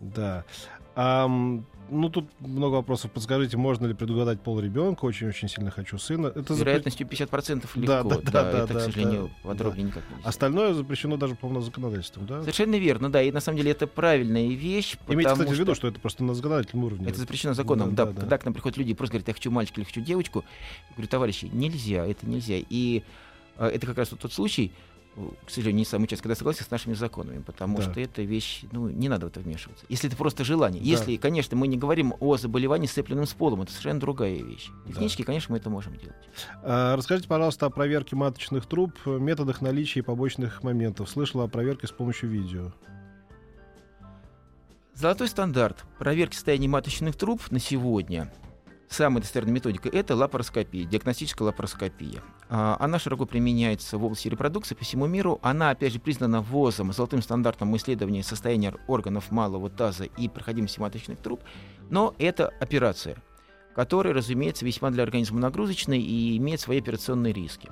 Да. 0.00 0.44
Ам, 0.94 1.64
ну, 1.90 2.08
тут 2.08 2.26
много 2.40 2.74
вопросов. 2.76 3.10
Подскажите, 3.10 3.56
можно 3.56 3.86
ли 3.86 3.94
предугадать 3.94 4.40
пол 4.40 4.60
ребенка? 4.60 5.04
Очень-очень 5.04 5.48
сильно 5.48 5.70
хочу 5.70 5.98
сына. 5.98 6.28
Это 6.28 6.54
С 6.54 6.58
вероятностью 6.58 7.06
50% 7.06 7.68
легко. 7.74 7.86
Да, 7.86 8.02
да, 8.02 8.30
да, 8.30 8.50
это, 8.62 8.74
да, 8.74 8.80
к 8.80 8.82
сожалению, 8.82 9.30
да, 9.42 9.48
подробнее 9.48 9.86
никак 9.86 10.04
нельзя. 10.10 10.28
Остальное 10.28 10.74
запрещено 10.74 11.16
даже, 11.16 11.34
по-моему, 11.34 11.62
законодательством, 11.62 12.26
да? 12.26 12.40
Совершенно 12.42 12.76
верно, 12.76 13.10
да. 13.10 13.22
И 13.22 13.32
на 13.32 13.40
самом 13.40 13.58
деле 13.58 13.72
это 13.72 13.86
правильная 13.86 14.48
вещь. 14.48 14.96
Имейте, 15.08 15.32
кстати, 15.32 15.50
в 15.50 15.58
виду, 15.58 15.74
что 15.74 15.88
это 15.88 16.00
просто 16.00 16.22
на 16.24 16.34
законодательном 16.34 16.84
уровне. 16.84 17.08
Это 17.08 17.18
запрещено 17.18 17.54
законом. 17.54 17.94
Да, 17.94 18.04
Да, 18.04 18.06
да, 18.06 18.12
да. 18.12 18.20
Когда 18.20 18.38
к 18.38 18.44
нам 18.44 18.54
приходят 18.54 18.78
люди 18.78 18.90
и 18.92 18.94
просто 18.94 19.14
говорят, 19.14 19.28
я 19.28 19.34
хочу 19.34 19.50
мальчика 19.50 19.80
или 19.80 19.86
хочу 19.86 20.00
девочку, 20.00 20.44
я 20.90 20.94
говорю, 20.94 21.08
товарищи, 21.08 21.46
нельзя, 21.52 22.06
это 22.06 22.26
нельзя. 22.26 22.56
И 22.68 23.02
э, 23.58 23.66
это 23.66 23.86
как 23.86 23.98
раз 23.98 24.12
вот 24.12 24.20
тот 24.20 24.32
случай, 24.32 24.72
к 25.46 25.50
сожалению, 25.50 25.78
не 25.78 25.84
самый 25.84 26.06
часто, 26.06 26.22
когда 26.24 26.34
согласен 26.34 26.64
с 26.64 26.70
нашими 26.70 26.94
законами, 26.94 27.40
потому 27.42 27.78
Да. 27.78 27.82
что 27.84 28.00
это 28.00 28.22
вещь, 28.22 28.64
ну, 28.72 28.88
не 28.88 29.08
надо 29.08 29.26
в 29.26 29.28
это 29.30 29.40
вмешиваться. 29.40 29.84
Если 29.88 30.08
это 30.08 30.16
просто 30.16 30.44
желание. 30.44 30.82
Да. 30.82 30.88
Если, 30.88 31.16
конечно, 31.16 31.56
мы 31.56 31.68
не 31.68 31.76
говорим 31.76 32.14
о 32.20 32.36
заболевании, 32.36 32.86
сцепленном 32.86 33.26
с 33.26 33.32
полом, 33.34 33.62
это 33.62 33.70
совершенно 33.72 34.00
другая 34.00 34.42
вещь. 34.42 34.68
Да. 34.86 34.92
Технически, 34.92 35.22
конечно, 35.22 35.52
мы 35.52 35.58
это 35.58 35.70
можем 35.70 35.96
делать. 35.96 36.16
А, 36.62 36.96
Расскажите, 36.96 37.28
пожалуйста, 37.28 37.66
о 37.66 37.70
проверке 37.70 38.16
маточных 38.16 38.66
труб, 38.66 38.92
методах 39.06 39.60
наличия 39.60 40.00
и 40.00 40.02
побочных 40.02 40.62
моментов. 40.62 41.08
Слышала 41.08 41.44
о 41.44 41.48
проверке 41.48 41.86
с 41.86 41.92
помощью 41.92 42.30
видео. 42.30 42.72
Золотой 44.94 45.28
стандарт 45.28 45.84
проверки 45.98 46.34
состояния 46.34 46.68
маточных 46.68 47.16
труб 47.16 47.40
на 47.50 47.58
сегодня 47.58 48.30
самая 48.90 49.22
достоверная 49.22 49.54
методика— 49.54 49.88
это 49.92 50.16
лапароскопия, 50.16 50.84
диагностическая 50.84 51.46
лапароскопия. 51.46 52.20
А, 52.48 52.76
Она 52.80 52.98
широко 52.98 53.24
применяется 53.24 53.96
в 53.96 54.04
области 54.04 54.28
репродукции 54.28 54.74
по 54.74 54.84
всему 54.84 55.06
миру. 55.06 55.38
Она, 55.42 55.70
опять 55.70 55.92
же, 55.92 56.00
признана 56.00 56.42
ВОЗом, 56.42 56.92
золотым 56.92 57.22
стандартом 57.22 57.74
исследования 57.76 58.22
состояния 58.22 58.74
органов 58.88 59.30
малого 59.30 59.70
таза 59.70 60.04
и 60.04 60.28
проходимости 60.28 60.80
маточных 60.80 61.18
труб. 61.20 61.40
Но 61.88 62.14
это 62.18 62.48
операция, 62.60 63.16
которая, 63.74 64.12
разумеется, 64.12 64.64
весьма 64.64 64.90
для 64.90 65.04
организма 65.04 65.38
нагрузочная 65.38 65.98
и 65.98 66.36
имеет 66.36 66.60
свои 66.60 66.80
операционные 66.80 67.32
риски. 67.32 67.70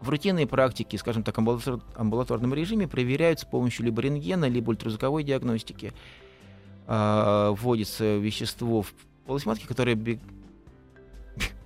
В 0.00 0.08
рутинной 0.08 0.46
практике, 0.46 0.96
скажем 0.96 1.24
так, 1.24 1.36
амбулатор- 1.36 1.82
амбулаторном 1.94 2.54
режиме 2.54 2.88
проверяют 2.88 3.40
с 3.40 3.44
помощью 3.44 3.84
либо 3.84 4.00
рентгена, 4.00 4.48
либо 4.48 4.70
ультразвуковой 4.70 5.24
диагностики. 5.24 5.92
А, 6.86 7.50
Вводится 7.52 8.16
вещество 8.16 8.82
в 8.82 8.94
полость 9.30 9.46
матки, 9.46 9.64
которое 9.64 9.94
бег... 9.94 10.18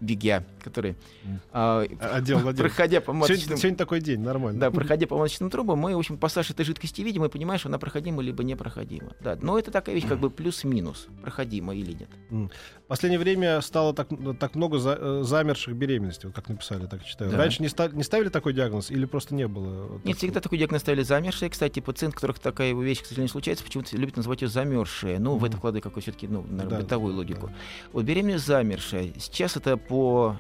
бегя, 0.05 0.45
которое 0.63 0.97
Мгм. 1.25 1.41
а, 1.53 1.81
Отдел, 2.13 2.47
отдел. 2.49 2.65
проходя 2.65 3.01
по 3.01 3.13
маточным... 3.13 3.39
Сегодня, 3.39 3.57
сегодня 3.57 3.79
такой 3.79 4.01
день, 4.01 4.21
нормально. 4.21 4.61
Да, 4.61 4.71
проходя 4.71 5.07
по 5.07 5.17
маточным 5.19 5.51
трубам, 5.51 5.79
мы, 5.79 5.95
в 5.95 5.99
общем, 5.99 6.19
пассаж 6.19 6.51
этой 6.51 6.65
жидкости 6.65 7.01
видим 7.03 7.25
и 7.25 7.29
понимаем, 7.29 7.59
что 7.59 7.69
она 7.69 7.79
проходима 7.79 8.23
либо 8.23 8.45
непроходима. 8.45 9.13
Да, 9.21 9.39
но 9.41 9.59
это 9.59 9.71
такая 9.71 9.95
вещь, 9.95 10.07
как 10.07 10.19
бы 10.21 10.31
плюс-минус, 10.31 11.09
проходима 11.23 11.75
или 11.75 11.93
нет. 11.93 12.09
В 12.31 12.87
последнее 12.87 13.19
время 13.19 13.61
стало 13.63 13.95
так, 13.95 14.09
так 14.39 14.55
много 14.55 14.79
за- 14.79 14.99
э, 15.01 15.23
замерших 15.25 15.75
беременностей, 15.75 16.27
вот 16.29 16.37
как 16.37 16.49
написали, 16.51 16.87
так 16.87 17.03
читаю. 17.05 17.31
Да. 17.31 17.39
Раньше 17.39 17.63
не, 17.63 17.69
ста- 17.69 17.89
не 17.89 18.03
ставили 18.03 18.29
такой 18.29 18.53
диагноз 18.53 18.91
или 18.91 19.07
просто 19.07 19.35
не 19.35 19.49
было? 19.49 19.85
Вот 19.87 20.05
Нет, 20.05 20.15
так- 20.15 20.19
всегда 20.19 20.41
такой 20.41 20.59
диагноз 20.59 20.83
ставили 20.83 21.03
замерзшие. 21.03 21.49
Кстати, 21.49 21.81
пациент, 21.81 22.15
у 22.15 22.17
которых 22.17 22.39
такая 22.39 22.75
вещь, 22.75 23.01
к 23.03 23.07
сожалению, 23.07 23.31
случается, 23.31 23.65
почему-то 23.65 23.97
любят 23.97 24.17
называть 24.17 24.43
ее 24.43 24.49
замерзшие. 24.49 25.19
Ну, 25.19 25.33
в 25.33 25.37
Мгм. 25.37 25.45
это 25.47 25.57
вкладывая 25.57 25.81
какую 25.83 26.03
все-таки, 26.03 26.29
ну, 26.29 26.43
наверное, 26.43 26.69
Да, 26.69 26.83
бытовую 26.83 27.15
логику. 27.15 27.47
да. 27.49 27.55
Вот 27.93 28.05
беременность 28.05 28.47
замершая. 28.47 29.13
Сейчас 29.19 29.57
это 29.57 29.77
по 29.79 29.94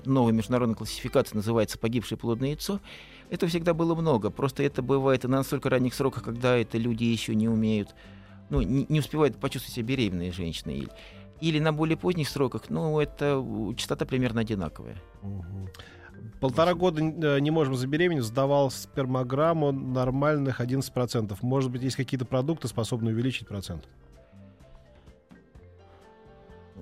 новой 0.04 0.32
международной 0.32 0.76
классификации 0.76 1.36
называется 1.36 1.78
погибшее 1.78 2.18
плодное 2.18 2.50
яйцо. 2.50 2.80
Этого 3.30 3.48
всегда 3.48 3.74
было 3.74 3.94
много. 3.94 4.30
Просто 4.30 4.62
это 4.62 4.82
бывает 4.82 5.24
и 5.24 5.28
на 5.28 5.38
настолько 5.38 5.70
ранних 5.70 5.94
сроках, 5.94 6.22
когда 6.22 6.56
это 6.56 6.78
люди 6.78 7.04
еще 7.04 7.34
не 7.34 7.48
умеют, 7.48 7.94
ну, 8.50 8.62
не, 8.62 8.86
не 8.88 9.00
успевают 9.00 9.36
почувствовать 9.38 9.74
себя 9.74 9.86
беременные 9.86 10.32
женщины. 10.32 10.88
Или, 11.40 11.58
на 11.58 11.72
более 11.72 11.96
поздних 11.96 12.28
сроках, 12.28 12.64
ну, 12.68 13.00
это 13.00 13.44
частота 13.76 14.04
примерно 14.04 14.42
одинаковая. 14.42 14.96
Мгм. 15.22 15.68
Полтора 16.40 16.74
года 16.74 17.02
э, 17.02 17.38
не 17.40 17.50
можем 17.50 17.74
забеременеть, 17.74 18.24
сдавал 18.24 18.70
спермограмму 18.70 19.72
нормальных 19.72 20.60
11%. 20.60 21.36
Может 21.42 21.70
быть, 21.70 21.82
есть 21.82 21.96
какие-то 21.96 22.24
продукты, 22.24 22.68
способные 22.68 23.14
увеличить 23.14 23.48
процент? 23.48 23.88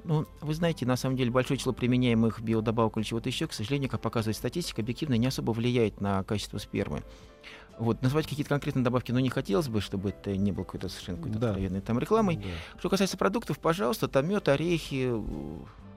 Ну, 0.05 0.27
вы 0.41 0.55
знаете, 0.55 0.85
на 0.85 0.97
самом 0.97 1.17
деле 1.17 1.31
большое 1.31 1.59
число 1.59 1.73
применяемых 1.73 2.41
биодобавок 2.41 2.97
или 2.97 3.05
чего-то 3.05 3.29
еще, 3.29 3.47
к 3.47 3.53
сожалению, 3.53 3.89
как 3.89 4.01
показывает 4.01 4.37
статистика, 4.37 4.83
объективно 4.83 5.15
не 5.15 5.27
особо 5.27 5.53
влияет 5.53 6.01
на 6.01 6.25
качество 6.25 6.59
спермы. 6.59 7.03
Вот, 7.79 8.03
назвать 8.03 8.27
какие-то 8.27 8.49
конкретные 8.49 8.85
добавки, 8.85 9.13
но 9.13 9.21
не 9.21 9.31
хотелось 9.31 9.69
бы, 9.69 9.81
чтобы 9.81 10.11
это 10.11 10.37
не 10.37 10.53
было 10.53 10.65
какой-то 10.65 10.89
совершенно 10.89 11.19
какой-то 11.19 11.39
Да. 11.39 11.49
откровенной 11.49 11.81
там 11.81 11.99
рекламой. 11.99 12.37
Да. 12.37 12.79
Что 12.79 12.91
касается 12.91 13.17
продуктов, 13.17 13.59
пожалуйста, 13.59 14.09
там 14.09 14.29
мед, 14.29 14.49
орехи, 14.49 15.13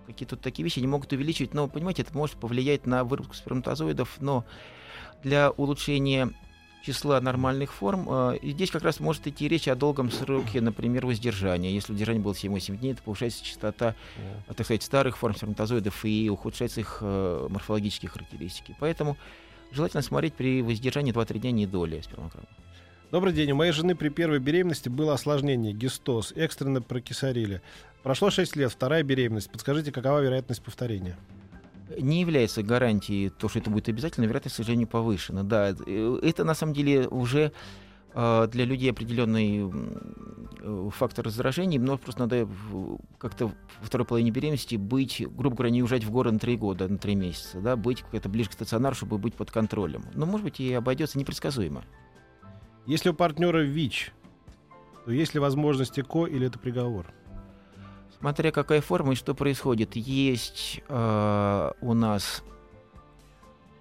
какие-то 0.08 0.36
такие 0.38 0.64
вещи 0.64 0.80
не 0.80 0.88
могут 0.88 1.12
увеличивать, 1.12 1.54
но, 1.54 1.68
понимаете, 1.68 2.04
это 2.04 2.16
может 2.16 2.38
повлиять 2.38 2.86
на 2.86 3.04
выработку 3.04 3.36
сперматозоидов, 3.36 4.18
но 4.20 4.46
для 5.24 5.52
улучшения 5.52 6.32
числа 6.86 7.20
нормальных 7.20 7.74
форм, 7.74 8.08
э, 8.10 8.38
и 8.38 8.52
здесь 8.52 8.72
как 8.72 8.84
раз 8.84 9.00
может 9.00 9.26
идти 9.28 9.48
речь 9.48 9.68
о 9.68 9.76
долгом 9.76 10.12
сроке, 10.12 10.62
например, 10.62 11.06
воздержания. 11.06 11.72
Если 11.72 11.92
воздержание 11.92 12.22
было 12.22 12.34
7-8 12.34 12.78
дней, 12.78 12.94
то 12.94 13.02
повышается 13.02 13.44
частота 13.44 13.96
так 14.48 14.66
сказать, 14.66 14.84
старых 14.84 15.18
форм 15.18 15.36
сперматозоидов 15.36 16.06
и 16.06 16.30
ухудшается 16.30 16.82
их 16.82 17.00
э, 17.02 17.48
морфологические 17.50 18.10
характеристики. 18.10 18.76
Поэтому 18.80 19.18
желательно 19.72 20.02
смотреть 20.02 20.34
при 20.34 20.62
воздержании 20.62 21.14
2-3 21.14 21.40
дня 21.40 21.52
не 21.52 21.66
доли 21.66 22.02
спермограммы. 22.02 22.48
Добрый 23.12 23.34
день. 23.34 23.52
У 23.52 23.56
моей 23.56 23.72
жены 23.72 23.96
при 23.96 24.10
первой 24.10 24.40
беременности 24.40 24.90
было 24.90 25.14
осложнение, 25.14 25.74
гистоз, 25.74 26.34
экстренно 26.36 26.82
прокисарили. 26.82 27.62
Прошло 28.04 28.30
6 28.30 28.56
лет, 28.56 28.72
вторая 28.72 29.04
беременность. 29.04 29.50
Подскажите, 29.50 29.92
какова 29.92 30.20
вероятность 30.20 30.64
повторения? 30.64 31.18
Не 32.00 32.22
является 32.22 32.64
гарантией 32.64 33.30
то, 33.30 33.48
что 33.48 33.60
это 33.60 33.70
будет 33.70 33.90
обязательно, 33.90 34.26
вероятность, 34.26 34.56
к 34.56 34.58
сожалению, 34.58 34.88
повышена. 34.88 35.44
Да, 35.44 35.76
э, 35.86 36.20
это 36.24 36.44
на 36.44 36.56
самом 36.56 36.74
деле 36.74 37.08
уже 37.08 37.52
э, 38.14 38.48
для 38.52 38.66
людей 38.66 38.90
определенный 38.90 39.72
э, 40.62 40.90
фактор 40.92 41.26
раздражений, 41.26 41.78
но 41.78 41.98
просто 41.98 42.22
надо 42.22 42.48
как-то 43.20 43.48
во 43.48 43.54
второй 43.86 44.06
половине 44.06 44.32
беременности 44.32 44.76
быть, 44.76 45.24
грубо 45.30 45.58
говоря, 45.58 45.72
не 45.72 45.84
уезжать 45.84 46.04
в 46.04 46.12
город 46.12 46.34
на 46.34 46.40
три 46.40 46.58
года, 46.58 46.88
на 46.88 46.98
три 46.98 47.16
месяца, 47.16 47.60
да, 47.60 47.76
быть 47.76 48.04
как-то 48.12 48.30
ближе 48.30 48.50
к 48.50 48.54
стационару, 48.54 48.96
чтобы 48.96 49.18
быть 49.20 49.36
под 49.36 49.52
контролем. 49.52 50.04
Но, 50.16 50.26
может 50.26 50.44
быть, 50.44 50.60
и 50.60 50.74
обойдется 50.74 51.20
непредсказуемо. 51.20 51.84
Если 52.88 53.10
у 53.10 53.14
партнера 53.14 53.60
ВИЧ, 53.60 54.12
то 55.06 55.12
есть 55.12 55.36
ли 55.36 55.40
возможность 55.40 56.00
ЭКО 56.00 56.26
или 56.26 56.48
это 56.48 56.58
приговор? 56.58 57.06
Смотря 58.26 58.52
какая 58.52 58.82
форма 58.82 59.14
и 59.14 59.16
что 59.16 59.36
происходит. 59.36 59.96
Есть 59.96 60.82
э, 60.90 61.72
у 61.80 61.94
нас 61.94 62.44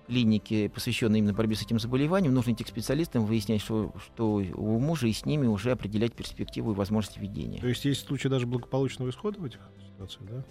клиники, 0.07 0.68
посвященные 0.68 1.20
именно 1.20 1.33
борьбе 1.33 1.57
с 1.57 1.62
этим 1.62 1.78
заболеванием. 1.78 2.35
Нужно 2.35 2.50
идти 2.52 2.62
к 2.62 2.68
специалистам, 2.68 3.24
выяснять, 3.24 3.62
что, 3.62 3.94
что 4.04 4.35
у 4.35 4.78
мужа, 4.78 5.07
и 5.07 5.14
с 5.14 5.24
ними 5.24 5.46
уже 5.46 5.70
определять 5.70 6.12
перспективу 6.12 6.72
и 6.72 6.74
возможность 6.74 7.16
ведения. 7.16 7.59
То 7.59 7.68
есть 7.68 7.87
есть 7.87 8.07
случаи 8.07 8.28
даже 8.28 8.46
благополучного 8.46 9.09
исхода 9.09 9.40
в 9.40 9.46
этих 9.46 9.61
ситуациях, 9.94 10.24
да? 10.28 10.44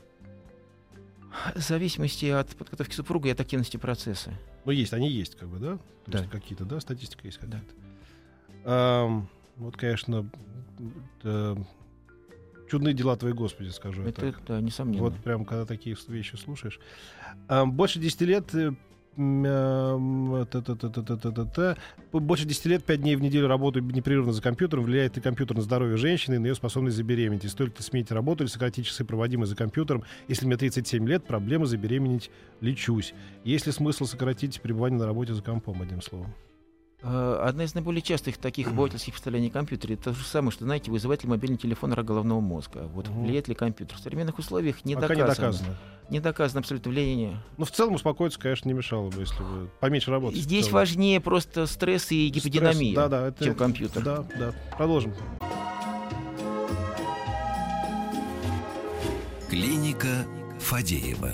В 1.53 1.62
зависимости 1.62 2.25
от 2.25 2.47
подготовки 2.56 2.95
супруга 2.95 3.29
и 3.29 3.32
от 3.32 3.41
активности 3.41 3.77
процесса. 3.77 4.34
Ну, 4.65 4.71
есть, 4.71 4.93
они 4.93 5.08
есть, 5.08 5.36
как 5.36 5.49
бы, 5.49 5.60
да? 5.60 5.77
То 6.06 6.12
Да. 6.13 6.17
есть 6.17 6.32
какие-то, 6.32 6.65
да, 6.65 6.79
статистика 6.79 7.27
есть 7.27 7.39
Да. 7.41 7.45
какая-то. 7.45 7.75
Ам, 8.65 9.29
вот, 9.58 9.77
конечно, 9.77 10.27
чудные 12.73 12.95
дела 12.95 13.15
твои, 13.15 13.33
Господи, 13.33 13.69
скажу 13.69 14.01
я 14.01 14.09
Это, 14.09 14.31
так. 14.31 14.41
да, 14.47 14.59
несомненно. 14.59 15.03
Вот 15.03 15.15
прям, 15.17 15.45
когда 15.45 15.65
такие 15.65 15.95
вещи 16.07 16.36
слушаешь. 16.36 16.79
Больше 17.47 17.99
10 17.99 18.21
лет... 18.21 18.51
Больше 19.15 20.47
10 22.47 22.65
лет, 22.65 22.83
5 22.83 23.01
дней 23.01 23.15
в 23.15 23.21
неделю 23.21 23.47
работаю 23.47 23.86
непрерывно 23.86 24.31
за 24.31 24.41
компьютером. 24.41 24.86
Влияет 24.86 25.15
ли 25.15 25.21
компьютер 25.21 25.55
на 25.55 25.62
здоровье 25.62 25.97
женщины 25.97 26.33
и 26.33 26.39
на 26.39 26.47
ее 26.47 26.55
способность 26.55 26.97
забеременеть? 26.97 27.45
И 27.45 27.47
стоит 27.47 27.77
ли 27.77 27.86
сменить 27.86 28.12
работу 28.12 28.43
или 28.43 28.49
сократить 28.49 28.88
часы, 28.88 29.05
проводимые 29.05 29.45
за 29.45 29.55
компьютером? 29.55 30.03
Если 30.27 30.47
мне 30.47 30.57
37 30.57 31.07
лет, 31.07 31.25
проблема 31.25 31.67
забеременеть 31.67 32.31
лечусь. 32.59 33.13
Есть 33.43 33.67
ли 33.67 33.71
смысл 33.71 34.05
сократить 34.05 34.59
пребывание 34.62 34.97
на 34.97 35.05
работе 35.05 35.36
за 35.36 35.43
компом, 35.43 35.83
одним 35.83 36.01
словом? 36.01 36.33
Э, 37.03 37.39
Одна 37.43 37.65
из 37.65 37.73
наиболее 37.75 38.01
частых 38.01 38.37
таких 38.37 38.67
обывательских 38.69 39.13
представлений 39.13 39.49
о 39.49 39.51
компьютере 39.51 39.95
это 39.95 40.05
то 40.05 40.13
же 40.13 40.23
самое, 40.23 40.51
что, 40.51 40.63
знаете, 40.63 40.89
вызывает 40.89 41.23
ли 41.23 41.29
мобильный 41.29 41.57
телефон 41.57 41.91
рак 41.93 42.05
головного 42.05 42.39
мозга. 42.39 42.89
Вот 42.93 43.09
Мгм. 43.09 43.23
влияет 43.25 43.47
ли 43.49 43.55
компьютер? 43.55 43.97
В 43.97 43.99
современных 43.99 44.39
условиях 44.39 44.85
не 44.85 44.95
Пока 44.95 45.09
доказано. 45.09 45.27
не 45.27 45.35
доказано. 45.35 45.77
Не 46.09 46.19
доказано 46.19 46.59
абсолютно 46.61 46.91
влияние. 46.91 47.41
Ну, 47.57 47.65
в 47.65 47.71
целом 47.71 47.95
успокоиться, 47.95 48.39
конечно, 48.39 48.67
не 48.67 48.73
мешало 48.73 49.09
бы, 49.09 49.21
если 49.21 49.41
бы 49.43 49.69
поменьше 49.79 50.11
работать. 50.11 50.39
Здесь 50.39 50.69
важнее 50.71 51.19
просто 51.19 51.65
стресс 51.65 52.11
и 52.11 52.29
Стресс, 52.29 52.45
гиподинамия, 52.45 52.95
Да, 52.95 53.07
да, 53.09 53.27
это, 53.27 53.43
чем 53.43 53.55
компьютер. 53.55 54.03
Да, 54.03 54.25
да. 54.37 54.53
Продолжим. 54.77 55.13
Клиника 59.49 60.25
Фадеева. 60.59 61.31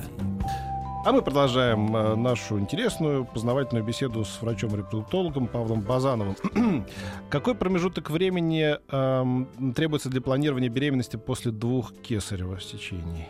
А 1.05 1.13
мы 1.13 1.21
продолжаем 1.21 1.95
э, 1.95 2.15
нашу 2.15 2.59
интересную 2.59 3.23
познавательную 3.23 3.85
беседу 3.85 4.25
с 4.25 4.41
врачом-репродуктологом 4.41 5.47
Павлом 5.47 5.79
Базановым. 5.79 6.35
Какой 7.29 7.55
промежуток 7.55 8.09
времени 8.09 8.75
эм, 8.91 9.73
требуется 9.73 10.09
для 10.09 10.19
планирования 10.19 10.67
беременности 10.67 11.15
после 11.15 11.51
двух 11.53 11.93
кесарево 11.93 12.59
сечений? 12.59 13.29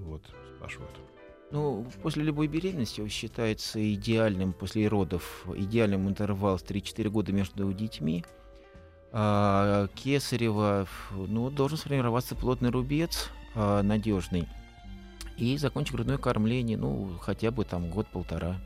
Вот, 0.00 0.22
спрашивают. 0.56 0.90
Ну, 1.50 1.86
после 2.02 2.24
любой 2.24 2.46
беременности 2.46 3.06
считается 3.08 3.92
идеальным 3.92 4.54
после 4.54 4.88
родов, 4.88 5.44
идеальным 5.54 6.08
интервал 6.08 6.56
в 6.56 6.62
3-4 6.62 7.10
года 7.10 7.32
между 7.32 7.70
детьми. 7.74 8.24
А, 9.12 9.86
кесарево, 9.88 10.86
ну, 11.10 11.50
должен 11.50 11.76
сформироваться 11.76 12.34
плотный 12.34 12.70
рубец, 12.70 13.28
а, 13.54 13.82
надежный 13.82 14.48
и 15.36 15.56
закончить 15.56 15.94
грудное 15.94 16.18
кормление, 16.18 16.76
ну, 16.76 17.16
хотя 17.20 17.50
бы 17.50 17.64
там 17.64 17.90
год-полтора. 17.90 18.56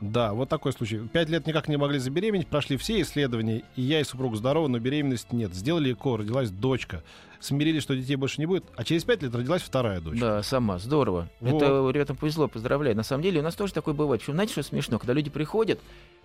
Да, 0.00 0.32
вот 0.32 0.48
такой 0.48 0.72
случай. 0.72 0.98
Пять 0.98 1.28
лет 1.28 1.46
никак 1.46 1.68
не 1.68 1.76
могли 1.76 2.00
забеременеть, 2.00 2.48
прошли 2.48 2.76
все 2.76 3.00
исследования, 3.02 3.62
и 3.76 3.82
я 3.82 4.00
и 4.00 4.04
супруг 4.04 4.34
здоровы, 4.36 4.68
но 4.68 4.80
беременность 4.80 5.32
нет. 5.32 5.54
Сделали 5.54 5.92
ЭКО, 5.92 6.16
родилась 6.16 6.50
дочка. 6.50 7.04
Смирились, 7.38 7.84
что 7.84 7.94
детей 7.94 8.16
больше 8.16 8.40
не 8.40 8.46
будет, 8.46 8.64
а 8.76 8.82
через 8.82 9.04
пять 9.04 9.22
лет 9.22 9.32
родилась 9.32 9.62
вторая 9.62 10.00
дочка. 10.00 10.20
Да, 10.20 10.42
сама, 10.42 10.80
здорово. 10.80 11.28
Вот. 11.40 11.62
Это 11.62 11.88
ребятам 11.90 12.16
повезло, 12.16 12.48
поздравляю. 12.48 12.96
На 12.96 13.04
самом 13.04 13.22
деле 13.22 13.40
у 13.40 13.42
нас 13.44 13.54
тоже 13.54 13.72
такое 13.72 13.94
бывает. 13.94 14.22
Причем, 14.22 14.34
знаете, 14.34 14.52
что 14.52 14.64
смешно? 14.64 14.98
Когда 14.98 15.12
люди 15.12 15.30
приходят, 15.30 15.78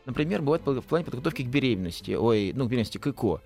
например, 0.07 0.41
бывает 0.41 0.65
в 0.65 0.81
плане 0.81 1.05
подготовки 1.05 1.43
к 1.43 1.47
беременности, 1.47 2.11
ой, 2.11 2.53
ну, 2.55 2.65
к 2.65 2.69
беременности, 2.69 2.97
к 2.97 3.05
ЭКО 3.05 3.41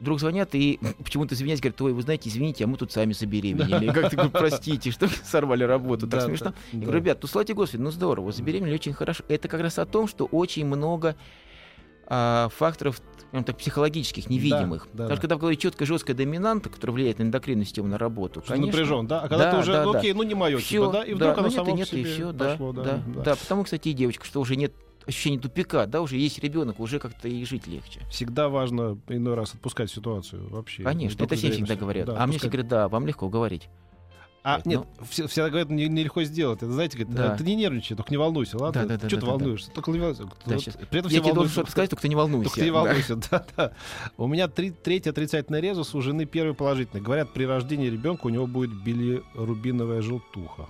вдруг 0.00 0.20
звонят 0.20 0.54
и 0.54 0.78
почему-то 1.02 1.34
извиняюсь, 1.34 1.60
говорят, 1.60 1.80
ой, 1.80 1.92
вы 1.92 2.02
знаете, 2.02 2.28
извините, 2.28 2.64
а 2.64 2.66
мы 2.66 2.76
тут 2.76 2.92
сами 2.92 3.12
забеременели. 3.12 3.92
Как 3.92 4.10
ты 4.10 4.16
простите, 4.28 4.90
что 4.90 5.08
сорвали 5.24 5.64
работу, 5.64 6.06
так 6.06 6.22
смешно. 6.22 6.54
Я 6.72 6.80
говорю, 6.80 6.98
ребят, 6.98 7.18
ну 7.22 7.28
слава 7.28 7.46
Господи, 7.46 7.80
ну 7.80 7.90
здорово, 7.90 8.32
забеременели 8.32 8.74
очень 8.74 8.92
хорошо. 8.92 9.24
Это 9.28 9.48
как 9.48 9.60
раз 9.60 9.78
о 9.78 9.86
том, 9.86 10.08
что 10.08 10.26
очень 10.26 10.66
много 10.66 11.16
а, 12.08 12.48
факторов 12.50 13.00
так, 13.32 13.56
психологических, 13.58 14.30
невидимых. 14.30 14.88
Да, 14.92 14.98
да, 14.98 15.04
Потому 15.04 15.16
что 15.16 15.20
когда 15.22 15.36
в 15.36 15.38
голове 15.40 15.56
четкая, 15.56 15.86
жесткая 15.86 16.16
доминанта, 16.16 16.70
которая 16.70 16.94
влияет 16.94 17.18
на 17.18 17.24
эндокринную 17.24 17.66
систему, 17.66 17.88
на 17.88 17.98
работу, 17.98 18.40
что 18.40 18.52
конечно. 18.52 18.72
напряжен, 18.72 19.06
да? 19.06 19.20
А 19.22 19.28
когда 19.28 19.44
да, 19.44 19.50
ты 19.50 19.58
уже, 19.58 19.72
да, 19.72 19.84
ну, 19.84 19.94
окей, 19.94 20.12
ну 20.12 20.22
не 20.22 20.34
мое, 20.34 20.58
все, 20.58 20.68
типа, 20.68 20.92
да? 20.92 21.02
И 21.02 21.14
вдруг 21.14 21.34
да, 21.34 21.38
оно 21.40 21.48
ну, 21.48 21.54
само 21.54 21.70
нет, 21.70 21.92
нет, 21.92 21.94
и 21.94 22.04
все, 22.04 22.32
пошло, 22.32 22.72
да, 22.72 22.82
да, 22.82 23.02
да. 23.06 23.22
Да, 23.22 23.36
потому, 23.36 23.64
кстати, 23.64 23.88
и 23.88 23.92
девочка, 23.92 24.24
что 24.24 24.40
уже 24.40 24.56
нет 24.56 24.72
ощущение 25.06 25.40
тупика, 25.40 25.86
да, 25.86 26.02
уже 26.02 26.16
есть 26.16 26.38
ребенок, 26.40 26.80
уже 26.80 26.98
как-то 26.98 27.28
и 27.28 27.44
жить 27.44 27.66
легче. 27.66 28.00
Всегда 28.10 28.48
важно 28.48 28.98
иной 29.08 29.34
раз 29.34 29.54
отпускать 29.54 29.90
ситуацию 29.90 30.48
вообще. 30.48 30.82
Конечно, 30.82 31.24
это 31.24 31.36
все 31.36 31.50
всегда 31.50 31.76
говорят. 31.76 32.06
Да, 32.06 32.12
а 32.12 32.24
отпускать. 32.24 32.28
мне 32.28 32.38
все 32.38 32.48
говорят, 32.48 32.68
да, 32.68 32.88
вам 32.88 33.06
легко 33.06 33.28
говорить. 33.28 33.68
А, 34.48 34.60
нет, 34.64 34.82
ну, 35.00 35.06
все, 35.10 35.26
все 35.26 35.48
говорят, 35.48 35.70
не, 35.70 35.88
нелегко 35.88 36.22
сделать. 36.22 36.62
Это, 36.62 36.70
знаете, 36.70 36.96
говорят, 36.96 37.16
да. 37.16 37.36
ты 37.36 37.42
не 37.42 37.56
нервничай, 37.56 37.96
только 37.96 38.12
не 38.12 38.16
волнуйся, 38.16 38.56
ладно? 38.56 38.82
Да, 38.82 38.88
да, 38.90 38.96
да, 38.96 39.08
что 39.08 39.16
да, 39.16 39.20
ты 39.20 39.26
да, 39.26 39.32
волнуешься? 39.32 39.68
Да. 39.70 39.74
Только 39.74 39.90
не 39.90 39.98
волнуйся. 39.98 40.22
Да, 40.22 40.54
вот, 40.54 40.88
при 40.88 40.98
этом 41.00 41.10
Я 41.10 41.20
тебе 41.20 41.34
должен 41.34 41.50
что-то 41.50 41.70
сказать, 41.72 41.90
только 41.90 42.02
ты 42.02 42.08
не 42.08 42.14
волнуйся. 42.14 42.44
Только 42.44 42.60
ты 42.60 42.64
не 42.64 42.70
волнуйся, 42.70 43.16
да, 43.30 43.46
да. 43.56 43.72
У 44.16 44.28
меня 44.28 44.46
три, 44.46 44.70
третий 44.70 45.10
отрицательный 45.10 45.60
резус, 45.60 45.96
у 45.96 46.00
жены 46.00 46.26
первый 46.26 46.54
положительный. 46.54 47.02
Говорят, 47.02 47.32
при 47.32 47.42
рождении 47.42 47.90
ребенка 47.90 48.26
у 48.26 48.28
него 48.28 48.46
будет 48.46 48.70
билирубиновая 48.70 50.00
желтуха. 50.00 50.68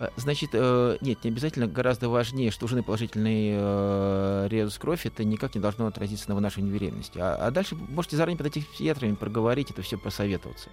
Э, 0.00 0.08
значит, 0.16 0.50
э, 0.52 0.98
нет, 1.00 1.24
не 1.24 1.30
обязательно, 1.30 1.66
гораздо 1.66 2.08
важнее, 2.08 2.50
что 2.50 2.66
у 2.66 2.68
жены 2.68 2.82
положительный 2.82 3.50
э, 3.52 4.48
резус 4.48 4.78
крови, 4.78 5.00
это 5.04 5.24
никак 5.24 5.54
не 5.54 5.60
должно 5.60 5.86
отразиться 5.86 6.28
на 6.28 6.34
вынашивании 6.34 6.72
беременности. 6.72 7.18
А, 7.18 7.34
а 7.46 7.50
дальше 7.50 7.74
можете 7.74 8.16
заранее 8.16 8.38
подойти 8.38 8.62
к 8.62 8.68
психиатрам, 8.68 9.16
проговорить 9.16 9.70
это 9.70 9.82
все, 9.82 9.98
посоветоваться. 9.98 10.68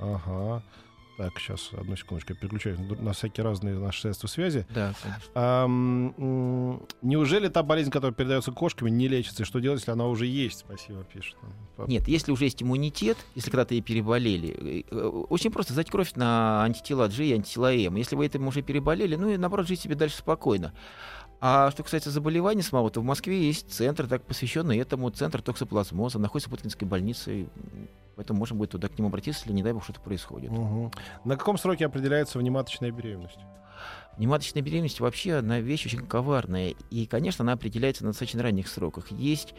Ага. 0.00 0.62
Так, 1.18 1.36
сейчас, 1.40 1.70
одну 1.76 1.96
секундочку, 1.96 2.32
я 2.32 2.38
переключаюсь 2.38 2.78
на 2.78 3.12
всякие 3.12 3.42
разные 3.42 3.76
наши 3.76 4.02
средства 4.02 4.28
связи. 4.28 4.64
Да, 4.70 4.94
конечно. 5.02 5.24
А, 5.34 5.66
неужели 7.02 7.48
та 7.48 7.64
болезнь, 7.64 7.90
которая 7.90 8.14
передается 8.14 8.52
кошками, 8.52 8.88
не 8.88 9.08
лечится? 9.08 9.42
И 9.42 9.44
что 9.44 9.58
делать, 9.58 9.80
если 9.80 9.90
она 9.90 10.06
уже 10.06 10.26
есть? 10.26 10.60
Спасибо, 10.60 11.02
пишет. 11.02 11.36
Нет, 11.88 12.06
если 12.06 12.30
уже 12.30 12.44
есть 12.44 12.62
иммунитет, 12.62 13.16
если 13.34 13.50
когда-то 13.50 13.74
ей 13.74 13.80
переболели, 13.80 14.86
э, 14.88 14.96
очень 14.96 15.50
просто 15.50 15.72
сдать 15.72 15.90
кровь 15.90 16.12
на 16.14 16.62
антитела 16.62 17.08
G 17.08 17.24
и 17.24 17.32
антитела 17.32 17.74
М. 17.74 17.96
Если 17.96 18.14
вы 18.14 18.24
этим 18.24 18.46
уже 18.46 18.62
переболели, 18.62 19.16
ну 19.16 19.28
и 19.28 19.36
наоборот, 19.36 19.66
жить 19.66 19.80
себе 19.80 19.96
дальше 19.96 20.18
спокойно. 20.18 20.72
А 21.40 21.72
что 21.72 21.82
касается 21.82 22.12
заболеваний 22.12 22.62
самого, 22.62 22.90
то 22.90 23.00
в 23.00 23.04
Москве 23.04 23.44
есть 23.44 23.72
центр, 23.72 24.06
так 24.06 24.22
посвященный 24.24 24.78
этому, 24.78 25.10
центр 25.10 25.42
токсоплазмоза, 25.42 26.20
находится 26.20 26.48
в 26.48 26.52
Путкинской 26.52 26.86
больнице. 26.86 27.48
Поэтому 28.18 28.40
можно 28.40 28.56
будет 28.56 28.70
туда 28.70 28.88
к 28.88 28.98
ним 28.98 29.06
обратиться, 29.06 29.42
если, 29.42 29.52
не 29.52 29.62
дай 29.62 29.72
бог, 29.72 29.84
что-то 29.84 30.00
происходит. 30.00 30.50
Угу. 30.50 30.90
На 31.24 31.36
каком 31.36 31.56
сроке 31.56 31.86
определяется 31.86 32.40
внематочная 32.40 32.90
беременность? 32.90 33.38
Внематочная 34.16 34.60
беременность 34.60 34.98
вообще 34.98 35.34
одна 35.34 35.60
вещь 35.60 35.86
очень 35.86 36.04
коварная. 36.04 36.74
И, 36.90 37.06
конечно, 37.06 37.44
она 37.44 37.52
определяется 37.52 38.02
на 38.02 38.10
достаточно 38.10 38.42
ранних 38.42 38.66
сроках. 38.66 39.12
Есть 39.12 39.54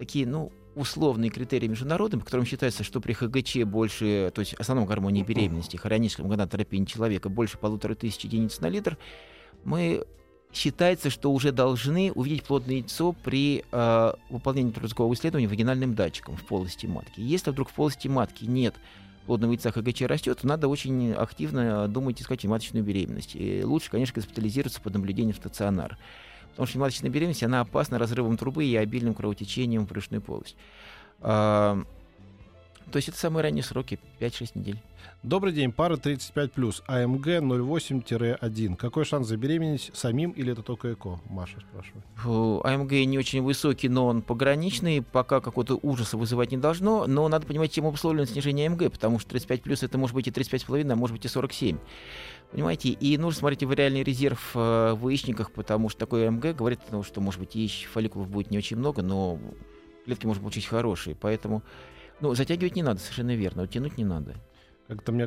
такие, 0.00 0.26
ну, 0.26 0.50
условные 0.74 1.30
критерии 1.30 1.68
международные, 1.68 2.18
по 2.18 2.24
которым 2.24 2.44
считается, 2.44 2.82
что 2.82 3.00
при 3.00 3.12
ХГЧ 3.12 3.58
больше, 3.66 4.32
то 4.34 4.40
есть 4.40 4.54
основном 4.54 4.86
гормоне 4.86 5.22
беременности, 5.22 5.76
хорионическом 5.76 6.26
гонадотерапии 6.26 6.84
человека 6.86 7.28
больше 7.28 7.56
полутора 7.56 7.94
тысяч 7.94 8.24
единиц 8.24 8.58
на 8.58 8.68
литр, 8.68 8.98
мы 9.62 10.04
считается, 10.56 11.10
что 11.10 11.32
уже 11.32 11.52
должны 11.52 12.10
увидеть 12.12 12.44
плодное 12.44 12.76
яйцо 12.76 13.12
при 13.12 13.64
э, 13.70 14.12
выполнении 14.30 14.72
трудового 14.72 15.12
исследования 15.14 15.48
вагинальным 15.48 15.94
датчиком 15.94 16.36
в 16.36 16.44
полости 16.44 16.86
матки. 16.86 17.20
Если 17.20 17.50
вдруг 17.50 17.68
в 17.68 17.74
полости 17.74 18.08
матки 18.08 18.44
нет 18.44 18.74
плодного 19.26 19.52
яйца 19.52 19.70
ХГЧ 19.70 20.02
растет, 20.02 20.38
то 20.40 20.46
надо 20.46 20.68
очень 20.68 21.12
активно 21.12 21.88
думать 21.88 22.22
искать 22.22 22.44
маточную 22.44 22.84
беременность. 22.84 23.32
И 23.34 23.62
лучше, 23.64 23.90
конечно, 23.90 24.14
госпитализироваться 24.14 24.80
под 24.80 24.94
наблюдением 24.94 25.34
в 25.34 25.38
стационар. 25.38 25.98
Потому 26.50 26.66
что 26.66 26.78
маточная 26.78 27.10
беременность, 27.10 27.42
она 27.42 27.60
опасна 27.60 27.98
разрывом 27.98 28.38
трубы 28.38 28.64
и 28.64 28.76
обильным 28.76 29.14
кровотечением 29.14 29.84
в 29.84 29.88
брюшную 29.88 30.22
полость. 30.22 30.56
То 32.90 32.96
есть 32.96 33.08
это 33.08 33.18
самые 33.18 33.42
ранние 33.42 33.64
сроки, 33.64 33.98
5-6 34.20 34.50
недель. 34.54 34.80
Добрый 35.22 35.52
день, 35.52 35.72
пара 35.72 35.96
35+, 35.96 36.82
АМГ 36.86 37.26
08-1. 37.26 38.76
Какой 38.76 39.04
шанс 39.04 39.26
забеременеть 39.26 39.90
самим 39.92 40.30
или 40.30 40.52
это 40.52 40.62
только 40.62 40.92
ЭКО? 40.92 41.20
Маша 41.28 41.58
спрашивает. 41.60 42.04
Фу, 42.16 42.60
АМГ 42.62 42.92
не 42.92 43.18
очень 43.18 43.42
высокий, 43.42 43.88
но 43.88 44.06
он 44.06 44.22
пограничный, 44.22 45.02
пока 45.02 45.40
какого-то 45.40 45.80
ужаса 45.82 46.16
вызывать 46.16 46.52
не 46.52 46.58
должно, 46.58 47.06
но 47.08 47.26
надо 47.28 47.46
понимать, 47.46 47.72
чем 47.72 47.86
обусловлено 47.86 48.26
снижение 48.26 48.68
АМГ, 48.68 48.92
потому 48.92 49.18
что 49.18 49.34
35+, 49.36 49.84
это 49.84 49.98
может 49.98 50.14
быть 50.14 50.28
и 50.28 50.30
35,5, 50.30 50.92
а 50.92 50.96
может 50.96 51.16
быть 51.16 51.24
и 51.24 51.28
47. 51.28 51.78
Понимаете, 52.52 52.90
и 52.90 53.18
нужно 53.18 53.40
смотреть 53.40 53.64
в 53.64 53.72
реальный 53.72 54.04
резерв 54.04 54.52
э, 54.54 54.92
в 54.94 55.08
яичниках, 55.08 55.50
потому 55.50 55.88
что 55.88 55.98
такой 55.98 56.28
АМГ 56.28 56.54
говорит, 56.54 56.78
ну, 56.92 57.02
что, 57.02 57.20
может 57.20 57.40
быть, 57.40 57.56
яич 57.56 57.88
фолликулов 57.92 58.28
будет 58.28 58.52
не 58.52 58.58
очень 58.58 58.76
много, 58.76 59.02
но 59.02 59.40
клетки 60.04 60.26
можно 60.26 60.42
получить 60.42 60.66
хорошие, 60.66 61.16
поэтому 61.16 61.62
ну, 62.20 62.34
затягивать 62.34 62.76
не 62.76 62.82
надо, 62.82 63.00
совершенно 63.00 63.34
верно, 63.34 63.64
утянуть 63.64 63.98
не 63.98 64.04
надо. 64.04 64.34
Как-то 64.88 65.12
меня 65.12 65.26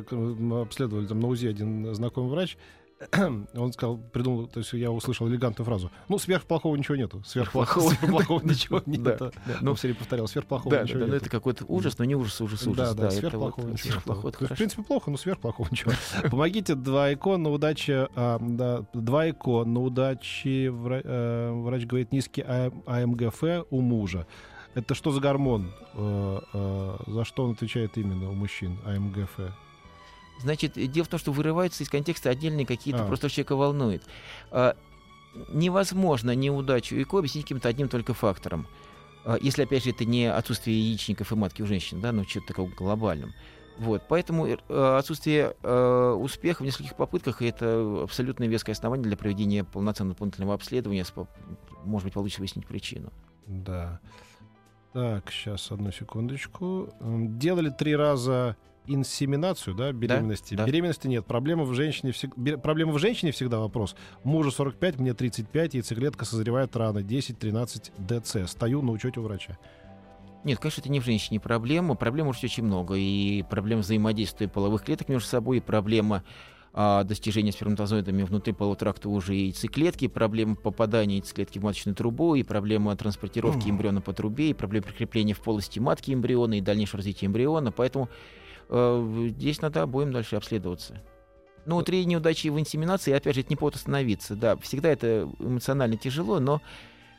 обследовали 0.62 1.06
там 1.06 1.20
на 1.20 1.28
УЗИ 1.28 1.48
один 1.48 1.94
знакомый 1.94 2.30
врач, 2.30 2.56
он 3.54 3.72
сказал, 3.72 3.96
придумал, 3.96 4.46
то 4.46 4.60
есть 4.60 4.72
я 4.74 4.90
услышал 4.90 5.26
элегантную 5.26 5.64
фразу. 5.64 5.90
Ну, 6.08 6.18
сверхплохого 6.18 6.76
ничего 6.76 6.96
нету. 6.96 7.22
Сверхплохого, 7.24 7.90
сверхплохого 7.90 8.40
ничего 8.44 8.82
нет. 8.84 9.02
Да, 9.02 9.30
ну, 9.62 9.74
все 9.74 9.88
время 9.88 9.98
повторял, 9.98 10.28
сверхплохого 10.28 10.82
ничего 10.82 11.06
нет. 11.06 11.14
это 11.14 11.30
какой-то 11.30 11.64
ужас, 11.66 11.98
но 11.98 12.04
не 12.04 12.14
ужас, 12.14 12.40
ужас, 12.40 12.66
ужас. 12.66 12.94
Да, 12.94 13.04
да, 13.04 13.10
сверхплохого 13.10 13.68
ничего 13.68 14.00
В 14.00 14.54
принципе, 14.54 14.82
плохо, 14.82 15.10
но 15.10 15.16
сверхплохого 15.16 15.68
ничего. 15.70 15.92
Помогите 16.30 16.74
два 16.74 17.12
ЭКО 17.12 17.38
на 17.38 17.50
удаче, 17.50 18.08
а, 18.14 18.38
два 18.92 19.30
ЭКО 19.30 19.64
на 19.64 19.80
удаче, 19.80 20.66
э, 20.66 21.52
врач 21.52 21.86
говорит, 21.86 22.12
низкий 22.12 22.42
АМГФ 22.42 23.66
у 23.70 23.80
мужа. 23.80 24.26
Это 24.74 24.94
что 24.94 25.10
за 25.10 25.20
гормон? 25.20 25.72
Э, 25.94 26.40
э, 26.52 26.96
за 27.06 27.24
что 27.24 27.44
он 27.44 27.52
отвечает 27.52 27.98
именно 27.98 28.30
у 28.30 28.34
мужчин, 28.34 28.78
АМГФ? 28.84 29.52
Значит, 30.40 30.72
дело 30.90 31.04
в 31.04 31.08
том, 31.08 31.20
что 31.20 31.32
вырываются 31.32 31.82
из 31.84 31.90
контекста 31.90 32.30
отдельные 32.30 32.66
какие-то, 32.66 33.04
а. 33.04 33.06
просто 33.06 33.28
человека 33.28 33.56
волнует. 33.56 34.02
А, 34.50 34.76
невозможно 35.52 36.34
неудачу 36.34 37.00
ЭКО 37.00 37.18
объяснить 37.18 37.44
каким-то 37.44 37.68
одним 37.68 37.88
только 37.88 38.14
фактором. 38.14 38.66
А, 39.24 39.36
если, 39.40 39.64
опять 39.64 39.84
же, 39.84 39.90
это 39.90 40.04
не 40.04 40.26
отсутствие 40.26 40.80
яичников 40.80 41.32
и 41.32 41.34
матки 41.34 41.62
у 41.62 41.66
женщин, 41.66 42.00
да, 42.00 42.12
ну, 42.12 42.24
что-то 42.24 42.48
такого 42.48 42.68
глобальным. 42.70 43.34
Вот, 43.78 44.02
поэтому 44.08 44.46
э, 44.46 44.56
отсутствие 44.98 45.56
э, 45.62 46.16
успеха 46.18 46.62
в 46.62 46.66
нескольких 46.66 46.96
попытках 46.96 47.40
это 47.40 48.02
абсолютно 48.02 48.44
веское 48.44 48.74
основание 48.74 49.06
для 49.06 49.16
проведения 49.16 49.64
полноценного 49.64 50.14
дополнительного 50.14 50.54
обследования. 50.54 51.06
Может 51.84 52.04
быть, 52.04 52.12
получится 52.12 52.42
выяснить 52.42 52.66
причину. 52.66 53.10
Да. 53.46 54.00
Так, 54.92 55.30
сейчас, 55.30 55.70
одну 55.70 55.92
секундочку. 55.92 56.92
Делали 57.00 57.70
три 57.70 57.94
раза 57.94 58.56
инсеминацию, 58.86 59.76
да, 59.76 59.92
беременности. 59.92 60.54
Да, 60.54 60.64
да. 60.64 60.68
Беременности 60.68 61.06
нет. 61.06 61.24
Проблема 61.24 61.62
в 61.62 61.74
женщине 61.74 62.12
всегда, 62.12 62.58
проблема 62.58 62.92
в 62.92 62.98
женщине 62.98 63.30
всегда 63.30 63.60
вопрос. 63.60 63.94
Мужу 64.24 64.50
45, 64.50 64.98
мне 64.98 65.14
35, 65.14 65.74
яйцеклетка 65.74 66.24
созревает 66.24 66.74
рано, 66.74 66.98
10-13 66.98 67.92
ДЦ. 67.98 68.50
Стою 68.50 68.82
на 68.82 68.90
учете 68.90 69.20
у 69.20 69.22
врача. 69.22 69.58
Нет, 70.42 70.58
конечно, 70.58 70.80
это 70.80 70.90
не 70.90 71.00
в 71.00 71.04
женщине 71.04 71.38
проблема. 71.38 71.94
Проблем 71.94 72.26
может 72.26 72.42
очень 72.42 72.64
много. 72.64 72.94
И 72.94 73.44
проблема 73.48 73.82
взаимодействия 73.82 74.48
половых 74.48 74.82
клеток 74.82 75.08
между 75.08 75.28
собой, 75.28 75.58
и 75.58 75.60
проблема 75.60 76.24
а, 76.72 77.02
достижения 77.02 77.50
сперматозоидами 77.50 78.22
внутри 78.22 78.52
полутракта 78.52 79.08
уже 79.08 79.34
яйцеклетки, 79.34 80.06
проблемы 80.06 80.54
попадания 80.54 81.16
яйцеклетки 81.16 81.58
в 81.58 81.64
маточную 81.64 81.96
трубу, 81.96 82.36
и 82.36 82.42
проблема 82.42 82.96
транспортировки 82.96 83.68
эмбриона 83.68 84.00
по 84.00 84.12
трубе, 84.12 84.50
и 84.50 84.54
проблема 84.54 84.86
прикрепления 84.86 85.34
в 85.34 85.40
полости 85.40 85.80
матки 85.80 86.12
эмбриона, 86.12 86.58
и 86.58 86.60
дальнейшего 86.60 86.98
развития 86.98 87.26
эмбриона. 87.26 87.72
Поэтому 87.72 88.08
э, 88.68 89.28
здесь 89.30 89.60
надо 89.60 89.82
обоим 89.82 90.12
дальше 90.12 90.36
обследоваться. 90.36 91.02
Ну, 91.66 91.76
вот 91.76 91.86
три 91.86 92.04
неудачи 92.04 92.48
в 92.48 92.58
инсеминации, 92.58 93.12
опять 93.12 93.34
же, 93.34 93.40
это 93.40 93.50
не 93.50 93.56
повод 93.56 93.74
остановиться. 93.74 94.36
Да, 94.36 94.56
всегда 94.56 94.90
это 94.90 95.28
эмоционально 95.40 95.96
тяжело, 95.96 96.38
но 96.38 96.62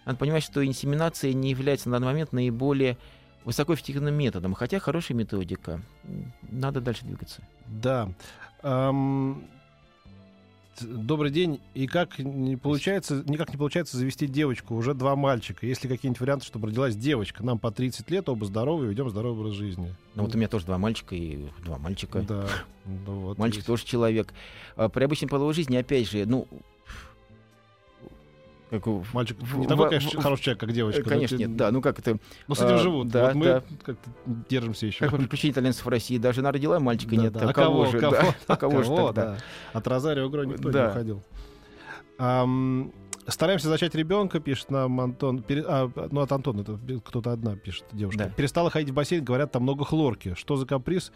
надо 0.05 0.17
понимать, 0.17 0.43
что 0.43 0.65
инсеминация 0.65 1.33
не 1.33 1.49
является 1.49 1.89
на 1.89 1.97
данный 1.97 2.07
момент 2.07 2.31
наиболее 2.31 2.97
высокоэффективным 3.43 4.13
методом, 4.13 4.53
хотя 4.53 4.79
хорошая 4.79 5.17
методика. 5.17 5.81
Надо 6.41 6.79
дальше 6.79 7.05
двигаться. 7.05 7.41
Да. 7.67 8.09
Т- 8.61 9.35
Добрый 10.85 11.31
день. 11.31 11.59
И 11.73 11.85
как 11.87 12.17
не 12.19 12.55
получается, 12.55 13.23
никак 13.27 13.51
не 13.51 13.57
получается 13.57 13.97
завести 13.97 14.27
девочку, 14.27 14.75
уже 14.75 14.93
два 14.93 15.15
мальчика. 15.15 15.65
Есть 15.65 15.83
ли 15.83 15.89
какие-нибудь 15.89 16.21
варианты, 16.21 16.45
чтобы 16.45 16.69
родилась 16.69 16.95
девочка? 16.95 17.43
Нам 17.43 17.59
по 17.59 17.71
30 17.71 18.09
лет, 18.09 18.29
оба 18.29 18.45
здоровые, 18.45 18.89
ведем 18.89 19.09
здоровый 19.09 19.41
образ 19.41 19.55
жизни. 19.55 19.93
Ну, 20.15 20.23
вот 20.23 20.33
у 20.33 20.37
меня 20.37 20.47
тоже 20.47 20.65
два 20.65 20.77
мальчика 20.77 21.15
и 21.15 21.47
два 21.63 21.77
мальчика. 21.77 22.21
Да. 22.21 22.47
Ну, 22.85 23.19
вот 23.19 23.37
Мальчик 23.37 23.57
есть. 23.57 23.67
тоже 23.67 23.85
человек. 23.85 24.33
А 24.75 24.89
При 24.89 25.03
обычной 25.03 25.27
половой 25.27 25.53
жизни, 25.53 25.75
опять 25.75 26.09
же, 26.09 26.25
ну... 26.25 26.47
Как, 28.71 28.87
у- 28.87 29.03
Мальчик 29.13 29.37
не 29.39 29.45
в- 29.45 29.67
такой, 29.67 29.85
в- 29.85 29.89
конечно, 29.89 30.19
в- 30.19 30.23
хороший 30.23 30.43
человек, 30.43 30.59
как 30.61 30.71
девочка. 30.71 31.01
э, 31.01 31.03
но 31.03 31.09
Конечно, 31.09 31.37
те- 31.37 31.43
нет, 31.45 31.55
да. 31.57 31.71
Ну, 31.71 31.81
как 31.81 31.99
это... 31.99 32.17
Ну, 32.47 32.55
с 32.55 32.59
этим 32.61 32.75
А, 32.75 32.77
живут. 32.79 33.09
да, 33.09 33.25
вот 33.27 33.35
мы 33.35 33.45
да. 33.45 33.63
как-то 33.83 34.09
держимся 34.49 34.85
еще. 34.87 34.99
Как 34.99 35.11
по 35.11 35.17
приключению 35.17 35.53
итальянцев 35.53 35.85
в 35.85 35.89
России. 35.89 36.17
Да, 36.17 36.31
жена 36.33 36.51
родила, 36.51 36.79
мальчика 36.79 37.15
Да, 37.17 37.21
нет. 37.21 37.33
да. 37.33 37.49
А 37.49 37.53
кого 37.53 37.85
же? 37.85 37.99
Кого? 37.99 38.11
да? 38.15 38.35
А 38.47 38.55
кого 38.55 38.81
же 38.83 38.89
тогда? 38.95 39.11
да. 39.13 39.37
От 39.73 39.87
Розарио 39.87 40.29
Гро 40.29 40.45
никто 40.45 40.69
не 40.69 40.73
Да. 40.73 40.89
уходил. 40.89 41.21
Ам, 42.17 42.91
Стараемся 43.27 43.67
зачать 43.69 43.93
ребенка, 43.93 44.39
пишет 44.39 44.71
нам 44.71 44.99
Антон. 44.99 45.43
Пере- 45.43 45.63
а, 45.67 45.89
ну, 46.11 46.21
от 46.21 46.31
Антона, 46.31 46.61
это 46.61 46.79
кто-то 47.05 47.31
одна 47.31 47.55
пишет, 47.55 47.85
девушка. 47.91 48.23
Да. 48.25 48.29
Перестала 48.29 48.71
ходить 48.71 48.89
в 48.89 48.93
бассейн, 48.93 49.23
говорят, 49.23 49.51
там 49.51 49.61
много 49.61 49.85
хлорки. 49.85 50.33
Что 50.35 50.55
за 50.55 50.65
каприз? 50.65 51.11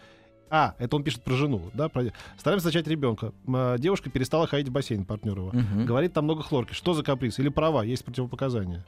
А, 0.48 0.74
это 0.78 0.94
он 0.96 1.02
пишет 1.02 1.22
про 1.22 1.34
жену, 1.34 1.70
да? 1.74 1.88
Про... 1.88 2.12
Стараемся 2.38 2.66
зачать 2.68 2.86
ребенка. 2.86 3.32
А, 3.48 3.76
Девушка 3.78 4.10
перестала 4.10 4.46
ходить 4.46 4.68
в 4.68 4.72
бассейн, 4.72 5.04
партнер 5.04 5.36
его. 5.36 5.50
Мгм. 5.52 5.86
Говорит, 5.86 6.12
там 6.12 6.24
много 6.24 6.42
хлорки. 6.42 6.72
Что 6.72 6.94
за 6.94 7.02
каприз? 7.02 7.38
Или 7.38 7.48
права? 7.48 7.82
Есть 7.82 8.04
противопоказания. 8.04 8.84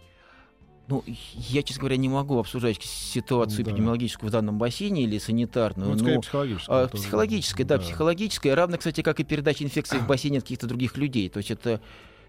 Ну, 0.87 1.05
я, 1.07 1.63
честно 1.63 1.81
говоря, 1.81 1.97
не 1.99 2.09
могу 2.09 2.39
обсуждать 2.39 2.83
ситуацию 2.83 3.63
Да. 3.65 3.73
эпидемиологическую 3.73 4.29
в 4.31 4.33
данном 4.33 4.57
бассейне 4.57 5.03
или 5.03 5.19
санитарную. 5.19 5.89
Ну, 5.91 5.95
но, 5.97 5.99
скорее 5.99 6.21
психологическое. 6.21 6.73
а, 6.75 6.87
тоже. 6.89 7.03
психологическое, 7.03 7.65
да, 7.65 7.79
психологическое, 7.79 8.55
равно, 8.55 8.79
кстати, 8.79 9.03
как 9.03 9.21
и 9.21 9.25
передача 9.25 9.65
инфекции 9.65 9.99
в 9.99 10.07
бассейне 10.07 10.39
от 10.39 10.45
каких-то 10.45 10.67
других 10.67 10.97
людей. 10.97 11.29
То 11.29 11.39
есть 11.39 11.51
это, 11.51 11.83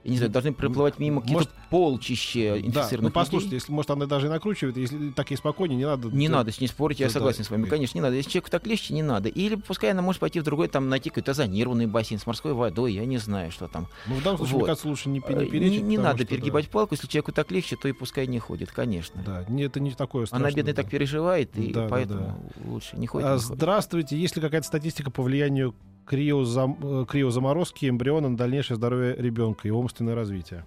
я 0.03 0.11
не 0.11 0.17
знаю, 0.17 0.31
должны 0.31 0.53
проплывать 0.53 0.97
мимо 0.99 1.21
каких-то 1.21 1.33
Может, 1.33 1.49
полчища 1.69 2.39
Да, 2.53 2.59
инфицированных 2.59 3.01
ну 3.01 3.11
послушайте, 3.11 3.45
людей. 3.47 3.55
если, 3.57 3.71
может, 3.71 3.91
она 3.91 4.05
даже 4.05 4.27
и 4.27 4.29
накручивает, 4.29 4.77
если 4.77 5.09
так 5.11 5.29
ей 5.31 5.37
спокойнее, 5.37 5.77
не 5.77 5.85
надо... 5.85 6.07
Не 6.09 6.27
то- 6.27 6.33
надо 6.33 6.51
с 6.51 6.59
ней 6.61 6.67
спорить, 6.67 6.99
я 6.99 7.07
да, 7.07 7.13
согласен 7.13 7.39
да. 7.39 7.43
с 7.45 7.49
вами. 7.49 7.65
Конечно, 7.65 7.97
не 7.97 8.01
надо. 8.01 8.15
Если 8.15 8.29
человеку 8.31 8.49
так 8.51 8.65
легче, 8.65 8.93
не 8.93 9.03
надо. 9.03 9.29
Или 9.29 9.55
пускай 9.55 9.91
она 9.91 10.01
может 10.01 10.19
пойти 10.21 10.39
в 10.39 10.43
другой, 10.43 10.67
там, 10.67 10.89
найти 10.89 11.09
какой-то 11.09 11.31
озонированный 11.31 11.85
бассейн 11.87 12.19
с 12.19 12.25
морской 12.25 12.53
водой, 12.53 12.93
я 12.93 13.05
не 13.05 13.17
знаю, 13.17 13.51
что 13.51 13.67
там. 13.67 13.87
Ну, 14.07 14.15
в 14.15 14.23
данном 14.23 14.37
случае, 14.37 14.53
Вот. 14.53 14.59
мне 14.61 14.65
кажется, 14.67 14.87
лучше 14.87 15.09
не, 15.09 15.19
пе- 15.19 15.33
Э, 15.33 15.39
не 15.43 15.45
перечить. 15.47 15.83
не 15.83 15.97
потому 15.97 16.13
надо 16.13 16.23
что, 16.23 16.27
перегибать 16.27 16.69
палку, 16.69 16.93
если 16.95 17.07
человеку 17.07 17.31
так 17.33 17.51
легче, 17.51 17.75
то 17.75 17.87
и 17.87 17.91
пускай 17.91 18.27
не 18.27 18.39
ходит, 18.39 18.71
конечно. 18.71 19.21
Да, 19.25 19.43
да, 19.47 19.51
не, 19.53 19.63
это 19.63 19.79
не 19.79 19.91
такое 19.91 20.25
страшное. 20.25 20.47
Она, 20.47 20.55
бедная, 20.55 20.73
да. 20.73 20.81
так 20.83 20.91
переживает, 20.91 21.57
и 21.57 21.71
Да, 21.73 21.81
да, 21.83 21.87
поэтому 21.89 22.51
лучше 22.65 22.95
не 22.97 23.07
ходит. 23.07 23.27
А, 23.27 23.33
не 23.35 23.39
ходит. 23.41 23.55
здравствуйте, 23.57 24.17
есть 24.17 24.35
ли 24.35 24.41
какая-то 24.41 24.65
статистика 24.65 25.11
по 25.11 25.21
влиянию 25.23 25.75
криозам- 26.09 26.77
э, 26.81 27.05
криозаморозки 27.05 27.87
эмбриона 27.87 28.29
на 28.29 28.37
дальнейшее 28.37 28.77
здоровье 28.77 29.15
ребенка 29.15 29.67
и 29.67 29.71
умственное 29.71 30.15
развитие? 30.15 30.65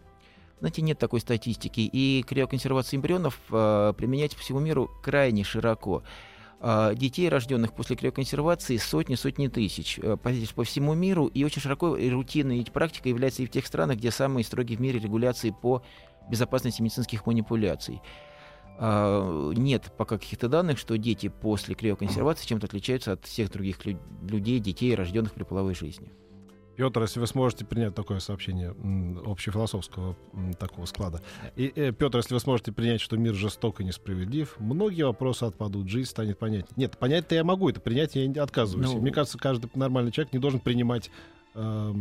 Знаете, 0.61 0.83
нет 0.83 0.99
такой 0.99 1.21
статистики. 1.21 1.81
И 1.81 2.23
криоконсервация 2.23 2.97
эмбрионов 2.97 3.41
э, 3.51 3.93
применяется 3.97 4.37
по 4.37 4.43
всему 4.45 4.61
миру 4.61 4.91
крайне 5.03 5.43
широко. 5.43 6.05
А, 6.65 6.95
Детей, 6.95 7.29
рожденных 7.29 7.73
после 7.73 7.97
криоконсервации, 7.97 8.77
сотни-сотни 8.77 9.49
тысяч 9.49 9.99
э, 10.01 10.17
по, 10.17 10.31
по 10.55 10.63
всему 10.63 10.95
миру. 10.95 11.27
И 11.27 11.43
очень 11.43 11.61
широко 11.61 11.97
и 11.97 12.09
рутинной 12.09 12.61
эта 12.61 12.71
практика 12.71 13.09
является 13.09 13.43
и 13.43 13.47
в 13.47 13.51
тех 13.51 13.67
странах, 13.67 13.97
где 13.97 14.13
самые 14.13 14.45
строгие 14.45 14.79
в 14.79 14.81
мире 14.81 15.01
регуляции 15.01 15.53
по 15.61 15.83
безопасности 16.31 16.81
медицинских 16.81 17.27
манипуляций. 17.27 18.01
А, 18.79 19.53
Нет 19.53 19.93
пока 19.97 20.19
каких-то 20.19 20.49
данных, 20.49 20.79
что 20.79 20.97
дети 20.99 21.29
после 21.29 21.75
криоконсервации 21.75 22.47
чем-то 22.47 22.67
отличаются 22.67 23.13
от 23.13 23.25
всех 23.25 23.51
других 23.51 23.85
лю- 23.87 23.99
людей, 24.29 24.59
детей, 24.61 24.95
рожденных 24.95 25.33
при 25.33 25.45
половой 25.45 25.75
жизни. 25.75 26.11
Петр, 26.75 27.03
если 27.03 27.21
вы 27.21 27.27
сможете 27.27 27.67
принять 27.67 27.95
такое 27.95 28.19
сообщение 28.19 28.71
общефилософского 29.27 30.17
такого 30.59 30.87
склада. 30.87 31.21
И, 31.55 31.71
э, 31.77 31.93
Петр, 31.93 32.17
если 32.19 32.33
вы 32.33 32.41
сможете 32.41 32.73
принять, 32.73 33.01
что 33.03 33.17
мир 33.19 33.35
жесток 33.35 33.81
и 33.81 33.85
несправедлив, 33.85 34.57
многие 34.59 35.03
вопросы 35.05 35.45
отпадут, 35.45 35.89
жизнь 35.89 36.09
станет 36.09 36.39
понятнее. 36.39 36.73
Нет, 36.77 36.97
понять-то 36.99 37.35
я 37.35 37.45
могу, 37.45 37.69
это 37.69 37.81
принять 37.81 38.15
я 38.17 38.27
не 38.27 38.39
отказываюсь. 38.39 38.91
Ну- 38.91 39.01
Мне 39.03 39.13
кажется, 39.13 39.39
каждый 39.39 39.71
нормальный 39.75 40.13
человек 40.13 40.33
не 40.33 40.39
должен 40.39 40.61
принимать 40.61 41.11
э, 41.55 41.93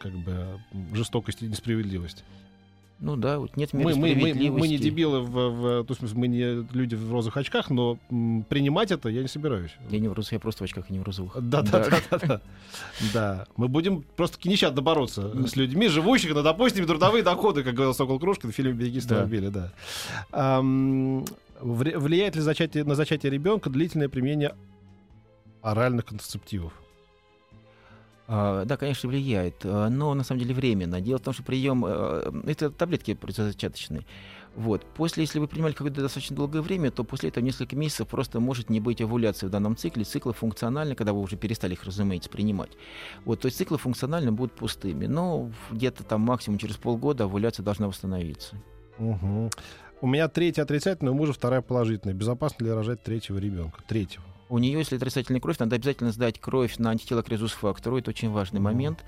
как 0.00 0.12
бы 0.12 0.58
жестокость 0.94 1.42
и 1.42 1.46
несправедливость. 1.46 2.24
Ну 2.98 3.16
да, 3.16 3.38
вот 3.38 3.56
нет 3.58 3.74
мире 3.74 3.94
Мы, 3.94 4.14
мы, 4.14 4.14
мы, 4.14 4.50
мы 4.50 4.68
не 4.68 4.78
дебилы, 4.78 5.20
в, 5.20 5.28
в, 5.28 5.84
то 5.84 5.94
есть, 6.00 6.14
мы 6.14 6.28
не 6.28 6.66
люди 6.72 6.94
в 6.94 7.12
розовых 7.12 7.36
очках, 7.36 7.68
но 7.68 7.98
принимать 8.48 8.90
это 8.90 9.10
я 9.10 9.20
не 9.20 9.28
собираюсь. 9.28 9.72
Я 9.90 9.98
не 9.98 10.08
в 10.08 10.14
розовых, 10.14 10.32
я 10.32 10.40
просто 10.40 10.62
в 10.62 10.64
очках 10.64 10.88
и 10.88 10.94
не 10.94 11.00
в 11.00 11.02
розовых. 11.02 11.36
Да, 11.38 11.60
да, 11.60 11.90
да, 11.90 12.00
да, 12.10 12.18
да. 12.18 12.40
Да. 13.12 13.46
Мы 13.56 13.68
будем 13.68 14.02
просто 14.16 14.38
нещадно 14.48 14.80
бороться 14.80 15.46
с 15.46 15.56
людьми, 15.56 15.88
живущих 15.88 16.34
на, 16.34 16.42
допустим, 16.42 16.86
трудовые 16.86 17.22
доходы, 17.22 17.62
как 17.62 17.74
говорил 17.74 17.92
Сокол 17.92 18.18
Крушкин 18.18 18.50
в 18.50 18.54
фильме 18.54 18.72
«Береги 18.72 18.98
автомобиля», 18.98 19.50
да. 19.50 19.72
Влияет 21.60 22.36
ли 22.36 22.82
на 22.82 22.94
зачатие 22.94 23.30
ребенка 23.30 23.68
длительное 23.68 24.08
применение 24.08 24.54
оральных 25.60 26.06
контрацептивов? 26.06 26.72
А, 28.28 28.64
Да, 28.64 28.76
конечно, 28.76 29.08
влияет, 29.08 29.56
а, 29.64 29.88
но 29.88 30.14
на 30.14 30.24
самом 30.24 30.40
деле 30.40 30.54
временно. 30.54 31.00
Дело 31.00 31.18
в 31.18 31.22
том, 31.22 31.32
что 31.32 31.42
прием 31.42 31.84
э, 31.86 32.32
это 32.46 32.70
таблетки 32.70 33.14
противозачаточные. 33.14 34.04
Вот. 34.56 34.84
После, 34.94 35.22
если 35.22 35.38
вы 35.38 35.48
принимали 35.48 35.74
какое-то 35.74 36.00
достаточно 36.00 36.34
долгое 36.34 36.62
время, 36.62 36.90
то 36.90 37.04
после 37.04 37.28
этого 37.28 37.44
несколько 37.44 37.76
месяцев 37.76 38.08
просто 38.08 38.40
может 38.40 38.70
не 38.70 38.80
быть 38.80 39.02
овуляции 39.02 39.46
в 39.46 39.50
данном 39.50 39.76
цикле. 39.76 40.04
Циклы 40.04 40.32
функциональны, 40.32 40.94
когда 40.94 41.12
вы 41.12 41.20
уже 41.20 41.36
перестали 41.36 41.74
их, 41.74 41.84
разумеется, 41.84 42.30
принимать. 42.30 42.70
Вот, 43.26 43.40
то 43.40 43.46
есть 43.46 43.58
циклы 43.58 43.76
функционально 43.76 44.32
будут 44.32 44.54
пустыми. 44.54 45.06
Но 45.06 45.52
где-то 45.70 46.04
там 46.04 46.22
максимум 46.22 46.58
через 46.58 46.76
полгода 46.76 47.24
овуляция 47.24 47.64
должна 47.64 47.86
восстановиться. 47.86 48.56
Мгм. 48.98 49.50
У 50.00 50.06
меня 50.06 50.28
третья 50.28 50.62
отрицательная, 50.62 51.12
у 51.12 51.16
мужа 51.16 51.34
вторая 51.34 51.60
положительная. 51.60 52.14
Безопасно 52.14 52.64
ли 52.64 52.70
рожать 52.70 53.02
третьего 53.02 53.38
ребенка? 53.38 53.82
Третьего. 53.86 54.24
У 54.48 54.58
нее, 54.58 54.78
если 54.78 54.96
отрицательная 54.96 55.40
кровь, 55.40 55.58
надо 55.58 55.76
обязательно 55.76 56.12
сдать 56.12 56.40
кровь 56.40 56.78
на 56.78 56.90
антитела 56.90 57.22
к 57.22 57.28
резус-фактору. 57.28 57.98
Это 57.98 58.10
очень 58.10 58.30
важный 58.30 58.60
момент. 58.60 59.04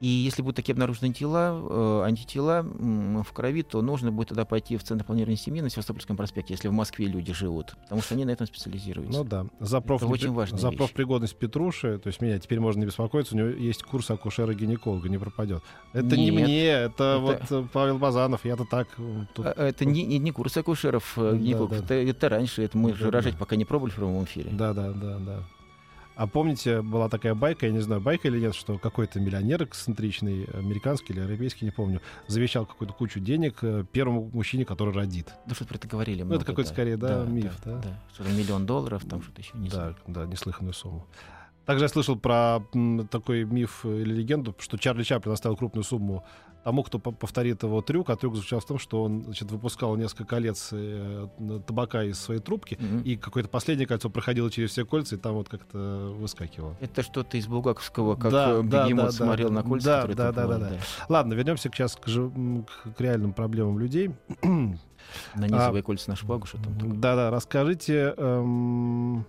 И 0.00 0.06
если 0.08 0.40
будут 0.40 0.56
такие 0.56 0.72
обнаружены 0.72 1.12
тела, 1.12 1.52
э, 1.52 2.02
антитела 2.06 2.62
в 2.62 3.32
крови, 3.34 3.62
то 3.62 3.82
нужно 3.82 4.10
будет 4.10 4.28
тогда 4.28 4.46
пойти 4.46 4.78
в 4.78 4.82
Центр 4.82 5.04
планирования 5.04 5.36
семьи 5.36 5.60
на 5.60 5.68
Севастопольском 5.68 6.16
проспекте, 6.16 6.54
если 6.54 6.68
в 6.68 6.72
Москве 6.72 7.06
люди 7.06 7.34
живут, 7.34 7.74
потому 7.82 8.00
что 8.00 8.14
они 8.14 8.24
на 8.24 8.30
этом 8.30 8.46
специализируются. 8.46 9.18
Ну 9.18 9.24
да. 9.24 9.46
За, 9.60 9.80
проф... 9.82 10.02
Это 10.02 10.10
очень 10.10 10.32
важная 10.32 10.58
за 10.58 10.72
профпригодность 10.72 11.36
Петруши, 11.36 11.98
то 11.98 12.06
есть 12.06 12.22
меня 12.22 12.38
теперь 12.38 12.60
можно 12.60 12.80
не 12.80 12.86
беспокоиться, 12.86 13.34
у 13.34 13.38
него 13.38 13.48
есть 13.48 13.82
курс 13.82 14.10
акушера-гинеколога, 14.10 15.08
не 15.10 15.18
пропадет. 15.18 15.62
Это 15.92 16.16
не 16.16 16.30
Нет. 16.30 16.34
мне, 16.44 16.66
это, 16.66 17.04
Это- 17.04 17.18
вот 17.20 17.42
э, 17.50 17.68
Павел 17.70 17.98
Базанов, 17.98 18.44
я-то 18.46 18.64
так... 18.64 18.88
э, 18.96 19.26
тут- 19.34 19.46
А, 19.46 19.52
Это 19.68 19.84
не, 19.84 20.04
не, 20.04 20.18
не 20.18 20.30
курс 20.30 20.56
акушеров, 20.56 21.12
э, 21.18 21.32
Да, 21.34 21.66
да. 21.66 21.76
это, 21.76 21.94
это 21.94 22.28
раньше, 22.30 22.62
это 22.62 22.78
мы 22.78 22.92
Да, 22.92 22.96
же 22.96 23.04
да. 23.04 23.10
рожать 23.10 23.36
пока 23.36 23.56
не 23.56 23.66
пробовали 23.66 23.92
в 23.92 23.96
прямом 23.96 24.24
эфире. 24.24 24.48
Да, 24.50 24.72
да, 24.72 24.92
да, 24.92 25.18
да. 25.18 25.42
А 26.20 26.26
помните, 26.26 26.82
была 26.82 27.08
такая 27.08 27.34
байка, 27.34 27.64
я 27.64 27.72
не 27.72 27.78
знаю, 27.78 28.02
байка 28.02 28.28
или 28.28 28.38
нет, 28.38 28.54
что 28.54 28.76
какой-то 28.76 29.18
миллионер 29.18 29.64
эксцентричный, 29.64 30.44
американский 30.52 31.14
или 31.14 31.20
европейский, 31.20 31.64
не 31.64 31.70
помню, 31.70 32.02
завещал 32.26 32.66
какую-то 32.66 32.92
кучу 32.92 33.20
денег 33.20 33.60
э, 33.62 33.86
первому 33.90 34.28
мужчине, 34.34 34.66
который 34.66 34.92
родит. 34.92 35.32
Да 35.46 35.54
что-то 35.54 35.70
про 35.70 35.76
это 35.78 35.88
говорили 35.88 36.20
Ну, 36.20 36.26
это 36.26 36.34
много, 36.34 36.44
какой-то 36.44 36.68
скорее, 36.68 36.98
да, 36.98 37.24
миф, 37.24 37.54
да? 37.64 37.80
Что-то 38.12 38.32
миллион 38.32 38.66
долларов, 38.66 39.02
там 39.08 39.22
что-то 39.22 39.40
еще 39.40 39.52
не 39.54 39.70
да, 39.70 39.74
знаю. 39.74 39.96
да, 40.08 40.26
неслыханную 40.26 40.74
сумму. 40.74 41.06
Также 41.64 41.86
я 41.86 41.88
слышал 41.88 42.16
про 42.16 42.60
такой 43.10 43.44
миф 43.44 43.86
или 43.86 44.12
легенду, 44.12 44.54
что 44.58 44.76
Чарли 44.76 45.04
Чаплин 45.04 45.32
оставил 45.32 45.56
крупную 45.56 45.84
сумму 45.84 46.26
тому, 46.64 46.82
кто 46.82 46.98
по- 46.98 47.12
повторит 47.12 47.62
его 47.62 47.80
трюк. 47.80 48.10
А 48.10 48.16
трюк 48.16 48.34
заключался 48.36 48.66
в 48.66 48.68
том, 48.68 48.78
что 48.78 49.02
он 49.02 49.24
значит, 49.24 49.50
выпускал 49.50 49.96
несколько 49.96 50.24
колец 50.24 50.68
э, 50.72 51.26
табака 51.66 52.04
из 52.04 52.18
своей 52.20 52.40
трубки, 52.40 52.76
Мгм. 52.80 53.00
и 53.00 53.16
какое-то 53.16 53.48
последнее 53.48 53.86
кольцо 53.86 54.10
проходило 54.10 54.50
через 54.50 54.70
все 54.70 54.84
кольца, 54.84 55.16
и 55.16 55.18
там 55.18 55.34
вот 55.34 55.48
как-то 55.48 56.14
выскакивало. 56.18 56.76
Это 56.80 57.02
что-то 57.02 57.36
из 57.38 57.46
Булгаковского, 57.46 58.16
как 58.16 58.30
Да, 58.32 58.50
э, 58.58 58.62
да, 58.62 58.84
бегемот 58.84 59.06
да, 59.06 59.12
смотрел 59.12 59.48
да, 59.48 59.54
на 59.54 59.62
кольца, 59.62 59.86
да, 59.86 60.00
которые 60.02 60.16
да, 60.16 60.32
да, 60.32 60.46
да, 60.46 60.58
бывают, 60.58 60.80
Ладно, 61.08 61.34
вернемся 61.34 61.62
сейчас 61.72 61.96
к, 61.96 62.08
м, 62.08 62.66
к- 62.94 63.00
реальным 63.00 63.32
проблемам 63.32 63.78
людей. 63.78 64.10
Нанизывая 65.34 65.82
кольца 65.82 66.10
на 66.10 66.16
шпагу, 66.16 66.46
что 66.46 66.58
там. 66.58 67.00
Да-да, 67.00 67.30
расскажите, 67.30 68.14
эм, 68.16 69.24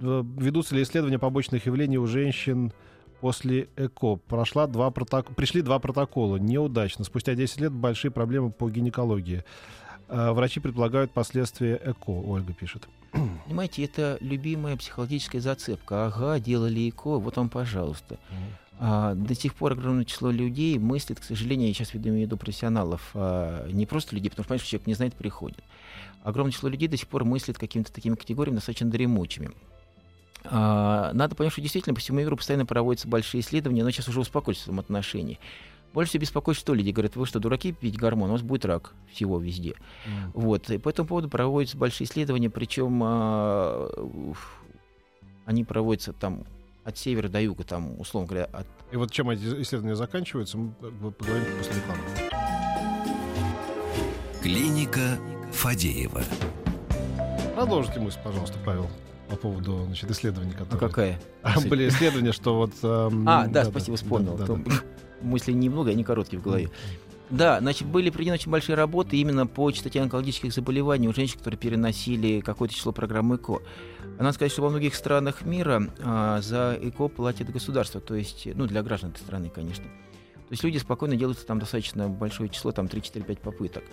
ведутся 0.00 0.74
ли 0.74 0.82
исследования 0.82 1.18
побочных 1.18 1.66
явлений 1.66 1.98
у 1.98 2.06
женщин 2.06 2.72
после 3.20 3.68
ЭКО? 3.76 4.16
Прошла 4.16 4.66
два 4.66 4.90
проток... 4.90 5.34
Пришли 5.34 5.62
два 5.62 5.78
протокола. 5.78 6.36
Неудачно. 6.36 7.04
Спустя 7.04 7.34
10 7.34 7.60
лет 7.60 7.72
большие 7.72 8.10
проблемы 8.10 8.50
по 8.50 8.68
гинекологии. 8.70 9.44
Э, 10.08 10.32
врачи 10.32 10.60
предполагают 10.60 11.12
последствия 11.12 11.80
ЭКО, 11.84 12.10
Ольга 12.10 12.52
пишет. 12.52 12.88
Понимаете, 13.46 13.84
это 13.84 14.18
любимая 14.20 14.76
психологическая 14.76 15.40
зацепка. 15.40 16.06
Ага, 16.06 16.40
делали 16.40 16.88
ЭКО, 16.88 17.18
вот 17.18 17.36
вам, 17.36 17.48
пожалуйста. 17.48 18.18
А, 18.82 19.14
до 19.14 19.34
сих 19.34 19.54
пор 19.54 19.72
огромное 19.72 20.06
число 20.06 20.30
людей 20.30 20.78
мыслит, 20.78 21.20
к 21.20 21.24
сожалению, 21.24 21.68
я 21.68 21.74
сейчас 21.74 21.94
имею 21.94 22.14
в 22.14 22.20
виду 22.20 22.38
профессионалов, 22.38 23.10
а, 23.12 23.68
не 23.70 23.84
просто 23.84 24.14
людей, 24.14 24.30
потому 24.30 24.44
что, 24.44 24.48
понимаешь, 24.48 24.66
человек 24.66 24.86
не 24.86 24.94
знает, 24.94 25.14
приходит. 25.14 25.62
Огромное 26.22 26.52
число 26.52 26.70
людей 26.70 26.88
до 26.88 26.96
сих 26.96 27.06
пор 27.06 27.24
мыслит 27.24 27.58
какими-то 27.58 27.92
такими 27.92 28.14
категориями 28.14 28.56
достаточно 28.56 28.90
дремучими. 28.90 29.50
А, 30.44 31.12
надо 31.12 31.34
понять, 31.34 31.52
что 31.52 31.60
действительно 31.62 31.94
по 31.94 32.00
всему 32.00 32.18
миру 32.18 32.36
постоянно 32.36 32.66
проводятся 32.66 33.08
большие 33.08 33.40
исследования, 33.40 33.84
но 33.84 33.90
сейчас 33.90 34.08
уже 34.08 34.20
успокоиться 34.20 34.64
в 34.64 34.66
этом 34.68 34.80
отношении. 34.80 35.38
Больше 35.92 36.10
всего 36.10 36.20
беспокоит, 36.20 36.56
что 36.56 36.72
люди 36.72 36.90
говорят, 36.90 37.16
вы 37.16 37.26
что, 37.26 37.40
дураки 37.40 37.72
пить 37.72 37.98
гормон, 37.98 38.30
у 38.30 38.32
вас 38.32 38.42
будет 38.42 38.64
рак 38.64 38.94
всего 39.12 39.40
везде. 39.40 39.70
Mm. 40.06 40.30
Вот. 40.34 40.70
И 40.70 40.78
по 40.78 40.88
этому 40.88 41.08
поводу 41.08 41.28
проводятся 41.28 41.76
большие 41.76 42.06
исследования, 42.06 42.48
причем 42.48 43.00
а, 43.02 43.90
они 45.46 45.64
проводятся 45.64 46.12
там 46.12 46.44
от 46.84 46.96
севера 46.96 47.28
до 47.28 47.40
юга, 47.40 47.64
там, 47.64 48.00
условно 48.00 48.28
говоря, 48.28 48.44
от... 48.46 48.66
И 48.92 48.96
вот 48.96 49.10
чем 49.10 49.30
эти 49.30 49.42
исследования 49.62 49.96
заканчиваются, 49.96 50.58
мы 50.58 50.72
поговорим 51.10 51.46
после 51.58 51.74
рекламы. 51.74 52.02
Клиника 54.42 55.18
Фадеева. 55.52 56.22
Продолжите 57.54 58.00
мысль, 58.00 58.18
пожалуйста, 58.24 58.58
Павел, 58.64 58.88
по 59.30 59.36
поводу 59.36 59.84
значит, 59.86 60.10
исследований, 60.10 60.52
которые... 60.52 60.76
А 60.76 60.88
какая? 60.88 61.20
А, 61.42 61.60
были 61.60 61.88
исследования, 61.88 62.32
что 62.32 62.56
вот... 62.56 62.72
Эм, 62.82 63.28
а, 63.28 63.46
да, 63.46 63.64
да, 63.64 63.70
спасибо, 63.70 63.96
вспомнил. 63.96 64.36
Да, 64.36 64.46
да, 64.46 64.54
да. 64.54 64.72
Мысли 65.22 65.52
немного, 65.52 65.90
они 65.90 66.04
короткие 66.04 66.40
в 66.40 66.42
голове. 66.42 66.70
Да, 67.30 67.60
значит, 67.60 67.86
были 67.86 68.10
проведены 68.10 68.34
очень 68.34 68.50
большие 68.50 68.74
работы 68.74 69.16
именно 69.16 69.46
по 69.46 69.70
частоте 69.70 70.00
онкологических 70.00 70.52
заболеваний 70.52 71.06
у 71.08 71.14
женщин, 71.14 71.38
которые 71.38 71.58
переносили 71.58 72.40
какое-то 72.40 72.74
число 72.74 72.90
программы 72.92 73.36
ЭКО. 73.36 73.62
Надо 74.18 74.32
сказать, 74.32 74.50
что 74.50 74.62
во 74.62 74.70
многих 74.70 74.96
странах 74.96 75.42
мира 75.42 75.88
а, 76.02 76.40
за 76.40 76.76
ЭКО 76.82 77.06
платит 77.08 77.50
государство, 77.50 78.00
то 78.00 78.16
есть, 78.16 78.48
ну, 78.52 78.66
для 78.66 78.82
граждан 78.82 79.10
этой 79.10 79.20
страны, 79.20 79.48
конечно. 79.48 79.84
То 80.50 80.54
есть 80.54 80.64
люди 80.64 80.78
спокойно 80.78 81.14
делают 81.14 81.46
там 81.46 81.60
достаточно 81.60 82.08
большое 82.08 82.48
число, 82.48 82.72
там 82.72 82.86
3-4-5 82.86 83.38
попыток. 83.38 83.84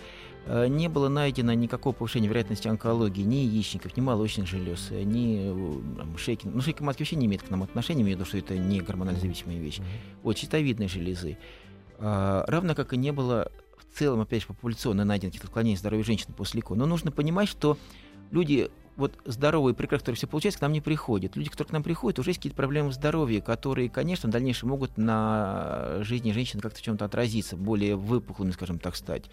А, 0.44 0.66
не 0.66 0.88
было 0.88 1.08
найдено 1.08 1.52
никакого 1.52 1.94
повышения 1.94 2.26
вероятности 2.26 2.66
онкологии 2.66 3.22
ни 3.22 3.36
яичников, 3.36 3.96
ни 3.96 4.00
молочных 4.00 4.48
желез, 4.48 4.90
ни 4.90 5.54
там, 5.96 6.18
шейки. 6.18 6.48
Ну, 6.48 6.60
шейка 6.60 6.82
матки 6.82 7.02
вообще 7.02 7.14
не 7.14 7.26
имеет 7.26 7.44
к 7.44 7.50
нам 7.50 7.62
отношения, 7.62 8.02
имею 8.02 8.16
в 8.16 8.20
виду, 8.20 8.28
что 8.28 8.38
это 8.38 8.58
не 8.58 8.80
гормонально 8.80 9.20
зависимая 9.20 9.56
вещь. 9.56 9.78
Вот, 10.24 10.36
щитовидные 10.36 10.88
железы. 10.88 11.38
А, 12.00 12.44
равно 12.48 12.74
как 12.74 12.92
и 12.92 12.96
не 12.96 13.12
было 13.12 13.52
в 13.78 13.96
целом, 13.96 14.22
опять 14.22 14.40
же, 14.40 14.48
популяционно 14.48 15.04
найдено 15.04 15.28
каких-то 15.28 15.46
отклонений 15.46 15.76
здоровья 15.76 16.02
женщин 16.02 16.32
после 16.36 16.60
ЭКО. 16.60 16.74
Но 16.74 16.86
нужно 16.86 17.12
понимать, 17.12 17.48
что 17.48 17.78
люди 18.30 18.70
вот 18.96 19.16
здоровые, 19.24 19.74
прекрасно, 19.74 20.00
которые 20.00 20.16
все 20.16 20.26
получается, 20.26 20.58
к 20.58 20.62
нам 20.62 20.72
не 20.72 20.80
приходят. 20.80 21.36
Люди, 21.36 21.50
которые 21.50 21.68
к 21.68 21.72
нам 21.72 21.84
приходят, 21.84 22.18
уже 22.18 22.30
есть 22.30 22.40
какие-то 22.40 22.56
проблемы 22.56 22.88
в 22.88 22.94
здоровье, 22.94 23.40
которые, 23.40 23.88
конечно, 23.88 24.28
в 24.28 24.32
дальнейшем 24.32 24.70
могут 24.70 24.98
на 24.98 25.98
жизни 26.00 26.32
женщин 26.32 26.58
как-то 26.58 26.80
в 26.80 26.82
чем-то 26.82 27.04
отразиться, 27.04 27.56
более 27.56 27.94
выпуклыми, 27.94 28.50
скажем 28.50 28.80
так, 28.80 28.96
стать. 28.96 29.30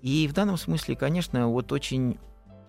И 0.00 0.26
в 0.26 0.32
данном 0.32 0.56
смысле, 0.56 0.96
конечно, 0.96 1.48
вот 1.48 1.70
очень 1.70 2.18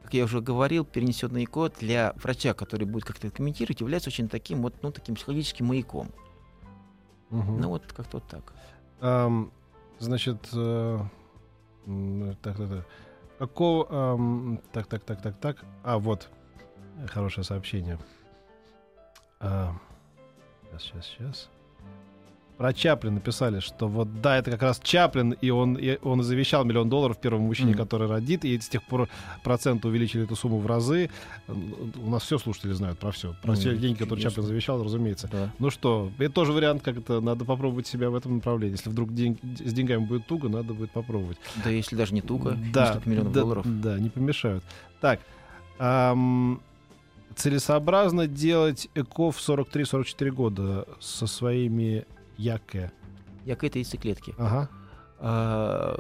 как 0.04 0.16
я 0.16 0.24
уже 0.24 0.42
говорил, 0.42 0.86
перенесенный 0.86 1.46
код 1.46 1.76
для 1.80 2.14
врача, 2.16 2.56
который 2.56 2.86
будет 2.86 3.06
как-то 3.06 3.30
комментировать, 3.30 3.80
является 3.80 4.10
очень 4.10 4.28
таким 4.28 4.64
вот, 4.64 4.74
ну, 4.82 4.92
таким 4.92 5.14
психологическим 5.14 5.68
маяком. 5.68 6.08
Угу. 7.30 7.52
Ну, 7.60 7.70
вот 7.70 7.84
как-то 7.96 8.18
вот 8.18 8.28
так. 8.28 8.54
Um, 9.02 9.52
значит, 10.00 10.50
э, 10.52 11.00
так, 12.42 12.58
так, 12.58 12.70
так. 12.70 12.88
Какого... 13.40 13.88
Эм, 13.90 14.62
так, 14.74 14.88
так, 14.88 15.04
так, 15.04 15.22
так, 15.22 15.38
так. 15.40 15.58
А, 15.84 15.98
вот. 15.98 16.30
Хорошее 17.08 17.46
сообщение. 17.46 17.98
А, 19.40 19.74
сейчас, 20.72 20.84
сейчас, 20.84 21.06
сейчас 21.06 21.50
про 22.60 22.74
Чаплин 22.74 23.14
написали, 23.14 23.62
что 23.62 23.88
вот 23.88 24.22
да, 24.22 24.38
это 24.38 24.52
как 24.52 24.62
раз 24.64 24.82
Чаплин, 24.84 25.32
и 25.32 25.50
он, 25.50 25.76
и 25.76 25.98
он 26.02 26.22
завещал 26.24 26.66
миллион 26.66 26.90
долларов 26.90 27.18
первому 27.18 27.48
мужчине, 27.48 27.72
mm-hmm. 27.72 27.78
который 27.78 28.10
родит, 28.10 28.44
и 28.44 28.60
с 28.60 28.68
тех 28.68 28.84
пор 28.84 29.08
процент 29.46 29.86
увеличили 29.86 30.26
эту 30.26 30.36
сумму 30.36 30.60
в 30.60 30.68
разы. 30.68 31.10
У 31.48 32.10
нас 32.10 32.24
все 32.24 32.38
слушатели 32.38 32.74
знают 32.74 33.00
про 33.00 33.12
все. 33.12 33.34
Про 33.42 33.54
mm-hmm. 33.54 33.56
все 33.56 33.78
деньги, 33.78 34.00
которые 34.00 34.24
Чаплин 34.24 34.46
завещал, 34.46 34.84
разумеется. 34.84 35.30
Да. 35.32 35.54
Ну 35.58 35.70
что, 35.70 36.12
это 36.20 36.34
тоже 36.34 36.52
вариант, 36.52 36.84
как 36.84 36.98
это 36.98 37.22
надо 37.22 37.46
попробовать 37.46 37.88
себя 37.88 38.10
в 38.10 38.16
этом 38.16 38.36
направлении. 38.36 38.76
Если 38.76 38.90
вдруг 38.90 39.14
день, 39.14 39.40
с 39.58 39.72
деньгами 39.72 40.04
будет 40.04 40.28
туго, 40.28 40.50
надо 40.50 40.74
будет 40.74 40.92
попробовать. 40.92 41.38
Да, 41.64 41.70
если 41.70 41.96
даже 41.96 42.14
не 42.14 42.22
туго, 42.22 42.58
да, 42.74 43.00
миллионов 43.06 43.32
да, 43.32 43.40
долларов. 43.40 43.82
Да, 43.82 43.98
не 43.98 44.10
помешают. 44.10 44.66
Так, 45.00 45.22
эм, 45.80 46.60
целесообразно 47.38 48.28
делать 48.28 48.90
ЭКО 48.96 49.32
в 49.32 49.38
43-44 49.38 50.30
года 50.32 50.86
со 51.00 51.26
своими 51.26 52.06
Яке. 52.40 52.94
Яке 53.44 53.68
это 53.68 53.80
яйцеклетки. 53.80 54.34
Ага. 54.38 54.70
А, 55.18 55.98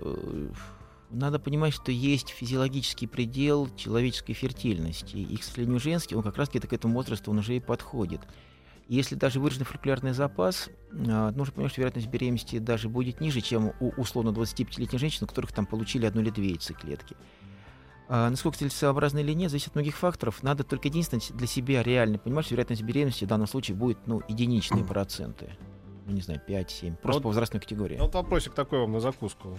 надо 1.09 1.37
понимать, 1.37 1.73
что 1.73 1.91
есть 1.91 2.29
физиологический 2.29 3.09
предел 3.09 3.67
человеческой 3.75 4.31
фертильности. 4.31 5.17
И, 5.17 5.35
к 5.35 5.43
сожалению, 5.43 5.81
женский, 5.81 6.15
он 6.15 6.23
как 6.23 6.37
раз 6.37 6.47
где-то 6.47 6.67
к 6.67 6.73
этому 6.73 6.93
возрасту 6.93 7.31
он 7.31 7.39
уже 7.39 7.57
и 7.57 7.59
подходит. 7.59 8.21
Если 8.87 9.15
даже 9.15 9.41
выраженный 9.41 9.65
фолликулярный 9.65 10.13
запас, 10.13 10.69
а, 10.93 11.31
нужно 11.31 11.55
понимать, 11.55 11.73
что 11.73 11.81
вероятность 11.81 12.07
беременности 12.07 12.57
даже 12.57 12.87
будет 12.87 13.19
ниже, 13.19 13.41
чем 13.41 13.73
у 13.81 13.89
условно 13.97 14.29
25-летних 14.29 14.97
женщин, 14.97 15.25
у 15.25 15.27
которых 15.27 15.51
там 15.51 15.65
получили 15.65 16.05
одну 16.05 16.21
или 16.21 16.29
две 16.29 16.51
яйцеклетки. 16.51 17.17
А 18.07 18.29
насколько 18.29 18.57
целесообразно 18.57 19.19
или 19.19 19.33
нет, 19.33 19.51
зависит 19.51 19.67
от 19.67 19.75
многих 19.75 19.97
факторов. 19.97 20.41
Надо 20.41 20.63
только 20.63 20.87
единственное 20.87 21.21
для 21.37 21.47
себя 21.47 21.83
реально 21.83 22.17
понимать, 22.17 22.45
что 22.45 22.55
вероятность 22.55 22.81
беременности 22.83 23.25
в 23.25 23.27
данном 23.27 23.45
случае 23.45 23.75
будет 23.75 23.97
ну, 24.07 24.21
единичные 24.29 24.85
проценты 24.85 25.57
ну, 26.09 26.15
не 26.15 26.21
знаю, 26.21 26.41
5-7, 26.47 26.95
просто 26.97 27.19
вот, 27.19 27.23
по 27.23 27.27
возрастной 27.29 27.61
категории. 27.61 27.97
Вот 27.97 28.13
вопросик 28.13 28.53
такой 28.53 28.79
вам 28.79 28.91
на 28.91 28.99
закуску, 28.99 29.57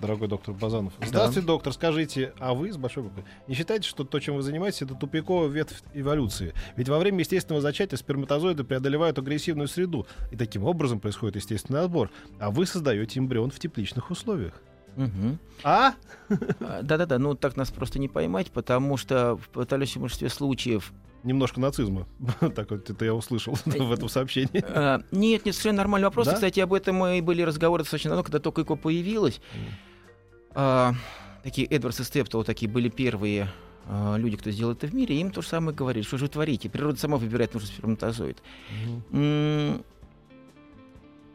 дорогой 0.00 0.28
доктор 0.28 0.54
Базанов. 0.54 0.92
Здравствуйте, 1.02 1.40
да. 1.40 1.46
доктор, 1.48 1.72
скажите, 1.72 2.32
а 2.38 2.54
вы 2.54 2.72
с 2.72 2.76
большой 2.76 3.02
буквы 3.04 3.24
не 3.48 3.54
считаете, 3.54 3.88
что 3.88 4.04
то, 4.04 4.20
чем 4.20 4.36
вы 4.36 4.42
занимаетесь, 4.42 4.82
это 4.82 4.94
тупиковая 4.94 5.48
ветвь 5.48 5.82
эволюции? 5.94 6.54
Ведь 6.76 6.88
во 6.88 6.98
время 6.98 7.20
естественного 7.20 7.60
зачатия 7.60 7.96
сперматозоиды 7.96 8.64
преодолевают 8.64 9.18
агрессивную 9.18 9.68
среду, 9.68 10.06
и 10.30 10.36
таким 10.36 10.64
образом 10.64 11.00
происходит 11.00 11.36
естественный 11.36 11.80
отбор, 11.80 12.10
а 12.38 12.50
вы 12.50 12.64
создаете 12.66 13.18
эмбрион 13.18 13.50
в 13.50 13.58
тепличных 13.58 14.10
условиях. 14.10 14.54
Угу. 14.96 15.38
А? 15.62 15.94
а? 16.60 16.82
Да-да-да, 16.82 17.18
ну 17.18 17.34
так 17.34 17.56
нас 17.56 17.70
просто 17.70 17.98
не 17.98 18.08
поймать, 18.08 18.50
потому 18.50 18.96
что 18.96 19.36
в 19.36 19.48
подавляющем 19.48 20.02
большинстве 20.02 20.28
случаев 20.28 20.92
немножко 21.22 21.60
нацизма. 21.60 22.06
так 22.54 22.70
вот 22.70 22.88
это 22.88 23.04
я 23.04 23.14
услышал 23.14 23.54
в 23.64 23.92
этом 23.92 24.08
сообщении. 24.08 24.64
А, 24.68 25.02
нет, 25.10 25.44
нет, 25.44 25.54
совершенно 25.54 25.78
нормальный 25.78 26.06
вопрос. 26.06 26.26
Да? 26.26 26.34
Кстати, 26.34 26.60
об 26.60 26.72
этом 26.72 27.04
и 27.06 27.20
были 27.20 27.42
разговоры 27.42 27.82
достаточно 27.82 28.10
давно, 28.10 28.22
когда 28.22 28.38
только 28.38 28.62
ИКО 28.62 28.76
появилась. 28.76 29.40
А, 30.54 30.94
такие 31.42 31.66
Эдвардс 31.68 32.00
и 32.00 32.04
Стептол 32.04 32.44
такие 32.44 32.70
были 32.70 32.88
первые 32.88 33.48
а, 33.86 34.16
люди, 34.16 34.36
кто 34.36 34.50
сделал 34.50 34.72
это 34.72 34.86
в 34.86 34.94
мире, 34.94 35.20
им 35.20 35.30
то 35.30 35.42
же 35.42 35.48
самое 35.48 35.76
говорили, 35.76 36.04
что 36.04 36.18
же 36.18 36.26
вы 36.26 36.28
творите. 36.28 36.68
Природа 36.68 36.98
сама 36.98 37.16
выбирает 37.16 37.54
нужный 37.54 37.68
сперматозоид. 37.70 38.42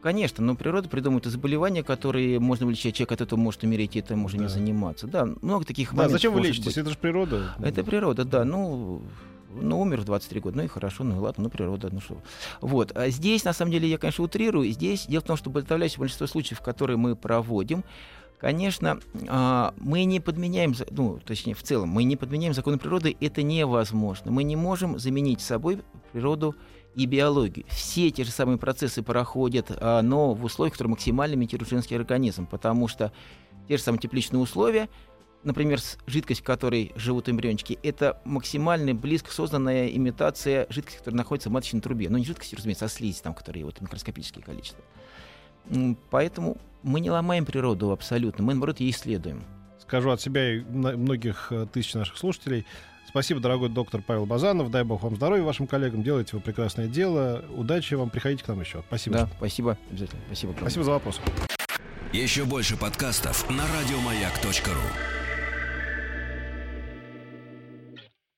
Конечно, 0.04 0.44
но 0.44 0.54
природа 0.54 0.86
придумывает 0.90 1.24
заболевания, 1.24 1.82
которые 1.82 2.38
можно 2.38 2.66
вылечить, 2.66 2.94
человек 2.94 3.12
от 3.12 3.20
этого 3.22 3.40
может 3.40 3.62
умереть, 3.62 3.96
и 3.96 4.00
это 4.00 4.14
можно 4.14 4.38
да. 4.40 4.44
не 4.44 4.50
заниматься. 4.50 5.06
Да, 5.06 5.24
много 5.40 5.64
таких 5.64 5.92
да, 5.92 5.96
моментов. 5.96 6.20
Зачем 6.20 6.34
вы 6.34 6.42
лечитесь? 6.42 6.76
Это 6.76 6.90
же 6.90 6.98
природа. 6.98 7.54
Это 7.58 7.82
природа, 7.82 8.26
да. 8.26 8.44
Ну, 8.44 9.00
ну, 9.54 9.80
умер 9.80 10.00
в 10.00 10.04
23 10.04 10.40
года, 10.40 10.56
ну 10.58 10.62
и 10.64 10.68
хорошо, 10.68 11.04
ну 11.04 11.16
и 11.16 11.18
ладно, 11.18 11.44
ну 11.44 11.50
природа, 11.50 11.88
ну 11.92 12.00
что. 12.00 12.16
Вот. 12.60 12.92
А 12.96 13.08
здесь, 13.10 13.44
на 13.44 13.52
самом 13.52 13.72
деле, 13.72 13.88
я, 13.88 13.98
конечно, 13.98 14.24
утрирую. 14.24 14.70
Здесь 14.70 15.06
дело 15.06 15.22
в 15.22 15.26
том, 15.26 15.36
что 15.36 15.50
подавляющее 15.50 15.98
большинство 15.98 16.26
случаев, 16.26 16.60
которые 16.60 16.96
мы 16.96 17.16
проводим, 17.16 17.84
конечно, 18.38 19.00
а, 19.28 19.74
мы 19.78 20.04
не 20.04 20.20
подменяем, 20.20 20.74
ну, 20.90 21.18
точнее, 21.24 21.54
в 21.54 21.62
целом, 21.62 21.88
мы 21.88 22.04
не 22.04 22.16
подменяем 22.16 22.54
законы 22.54 22.78
природы, 22.78 23.16
это 23.20 23.42
невозможно. 23.42 24.30
Мы 24.30 24.44
не 24.44 24.56
можем 24.56 24.98
заменить 24.98 25.40
собой 25.40 25.82
природу 26.12 26.54
и 26.94 27.06
биологию. 27.06 27.66
Все 27.68 28.10
те 28.10 28.24
же 28.24 28.30
самые 28.30 28.58
процессы 28.58 29.02
проходят, 29.02 29.70
а, 29.70 30.02
но 30.02 30.34
в 30.34 30.44
условиях, 30.44 30.74
которые 30.74 30.92
максимально 30.92 31.34
имитируют 31.34 31.70
женский 31.70 31.94
организм, 31.94 32.46
потому 32.46 32.88
что 32.88 33.12
те 33.68 33.76
же 33.76 33.82
самые 33.82 34.00
тепличные 34.00 34.40
условия– 34.40 34.88
например, 35.44 35.78
жидкость, 36.06 36.40
в 36.40 36.44
которой 36.44 36.92
живут 36.96 37.28
эмбриончики, 37.28 37.78
это 37.82 38.20
максимально 38.24 38.94
близко 38.94 39.30
созданная 39.30 39.88
имитация 39.88 40.66
жидкости, 40.70 40.98
которая 40.98 41.18
находится 41.18 41.50
в 41.50 41.52
маточной 41.52 41.80
трубе. 41.80 42.08
Но 42.08 42.18
не 42.18 42.24
жидкости, 42.24 42.54
разумеется, 42.54 42.86
а 42.86 42.88
слизь, 42.88 43.20
там, 43.20 43.34
которые 43.34 43.64
вот 43.64 43.80
микроскопические 43.80 44.44
количества. 44.44 44.82
Поэтому 46.10 46.58
мы 46.82 47.00
не 47.00 47.10
ломаем 47.10 47.46
природу 47.46 47.90
абсолютно, 47.90 48.44
мы, 48.44 48.52
наоборот, 48.52 48.80
ее 48.80 48.90
исследуем. 48.90 49.44
скажу 49.78 50.10
от 50.10 50.20
себя 50.20 50.56
и 50.56 50.60
многих 50.60 51.48
э, 51.50 51.66
тысяч 51.72 51.94
наших 51.94 52.18
слушателей. 52.18 52.66
Спасибо, 53.08 53.40
дорогой 53.40 53.68
доктор 53.68 54.02
Павел 54.02 54.26
Базанов. 54.26 54.70
Дай 54.70 54.82
бог 54.82 55.02
вам 55.02 55.14
здоровья, 55.16 55.44
вашим 55.44 55.66
коллегам. 55.66 56.02
Делайте 56.02 56.36
вы 56.36 56.40
прекрасное 56.40 56.88
дело. 56.88 57.44
Удачи 57.54 57.94
вам. 57.94 58.10
Приходите 58.10 58.44
к 58.44 58.48
нам 58.48 58.60
еще. 58.60 58.82
Спасибо. 58.88 59.16
Да, 59.16 59.28
спасибо. 59.36 59.78
Обязательно. 59.88 60.20
Спасибо. 60.26 60.54
Спасибо 60.58 60.84
за 60.84 60.90
вопрос. 60.90 61.20
Еще 62.12 62.44
больше 62.44 62.76
подкастов 62.76 63.48
на 63.50 63.64
радиомаяк.ру 63.68 65.23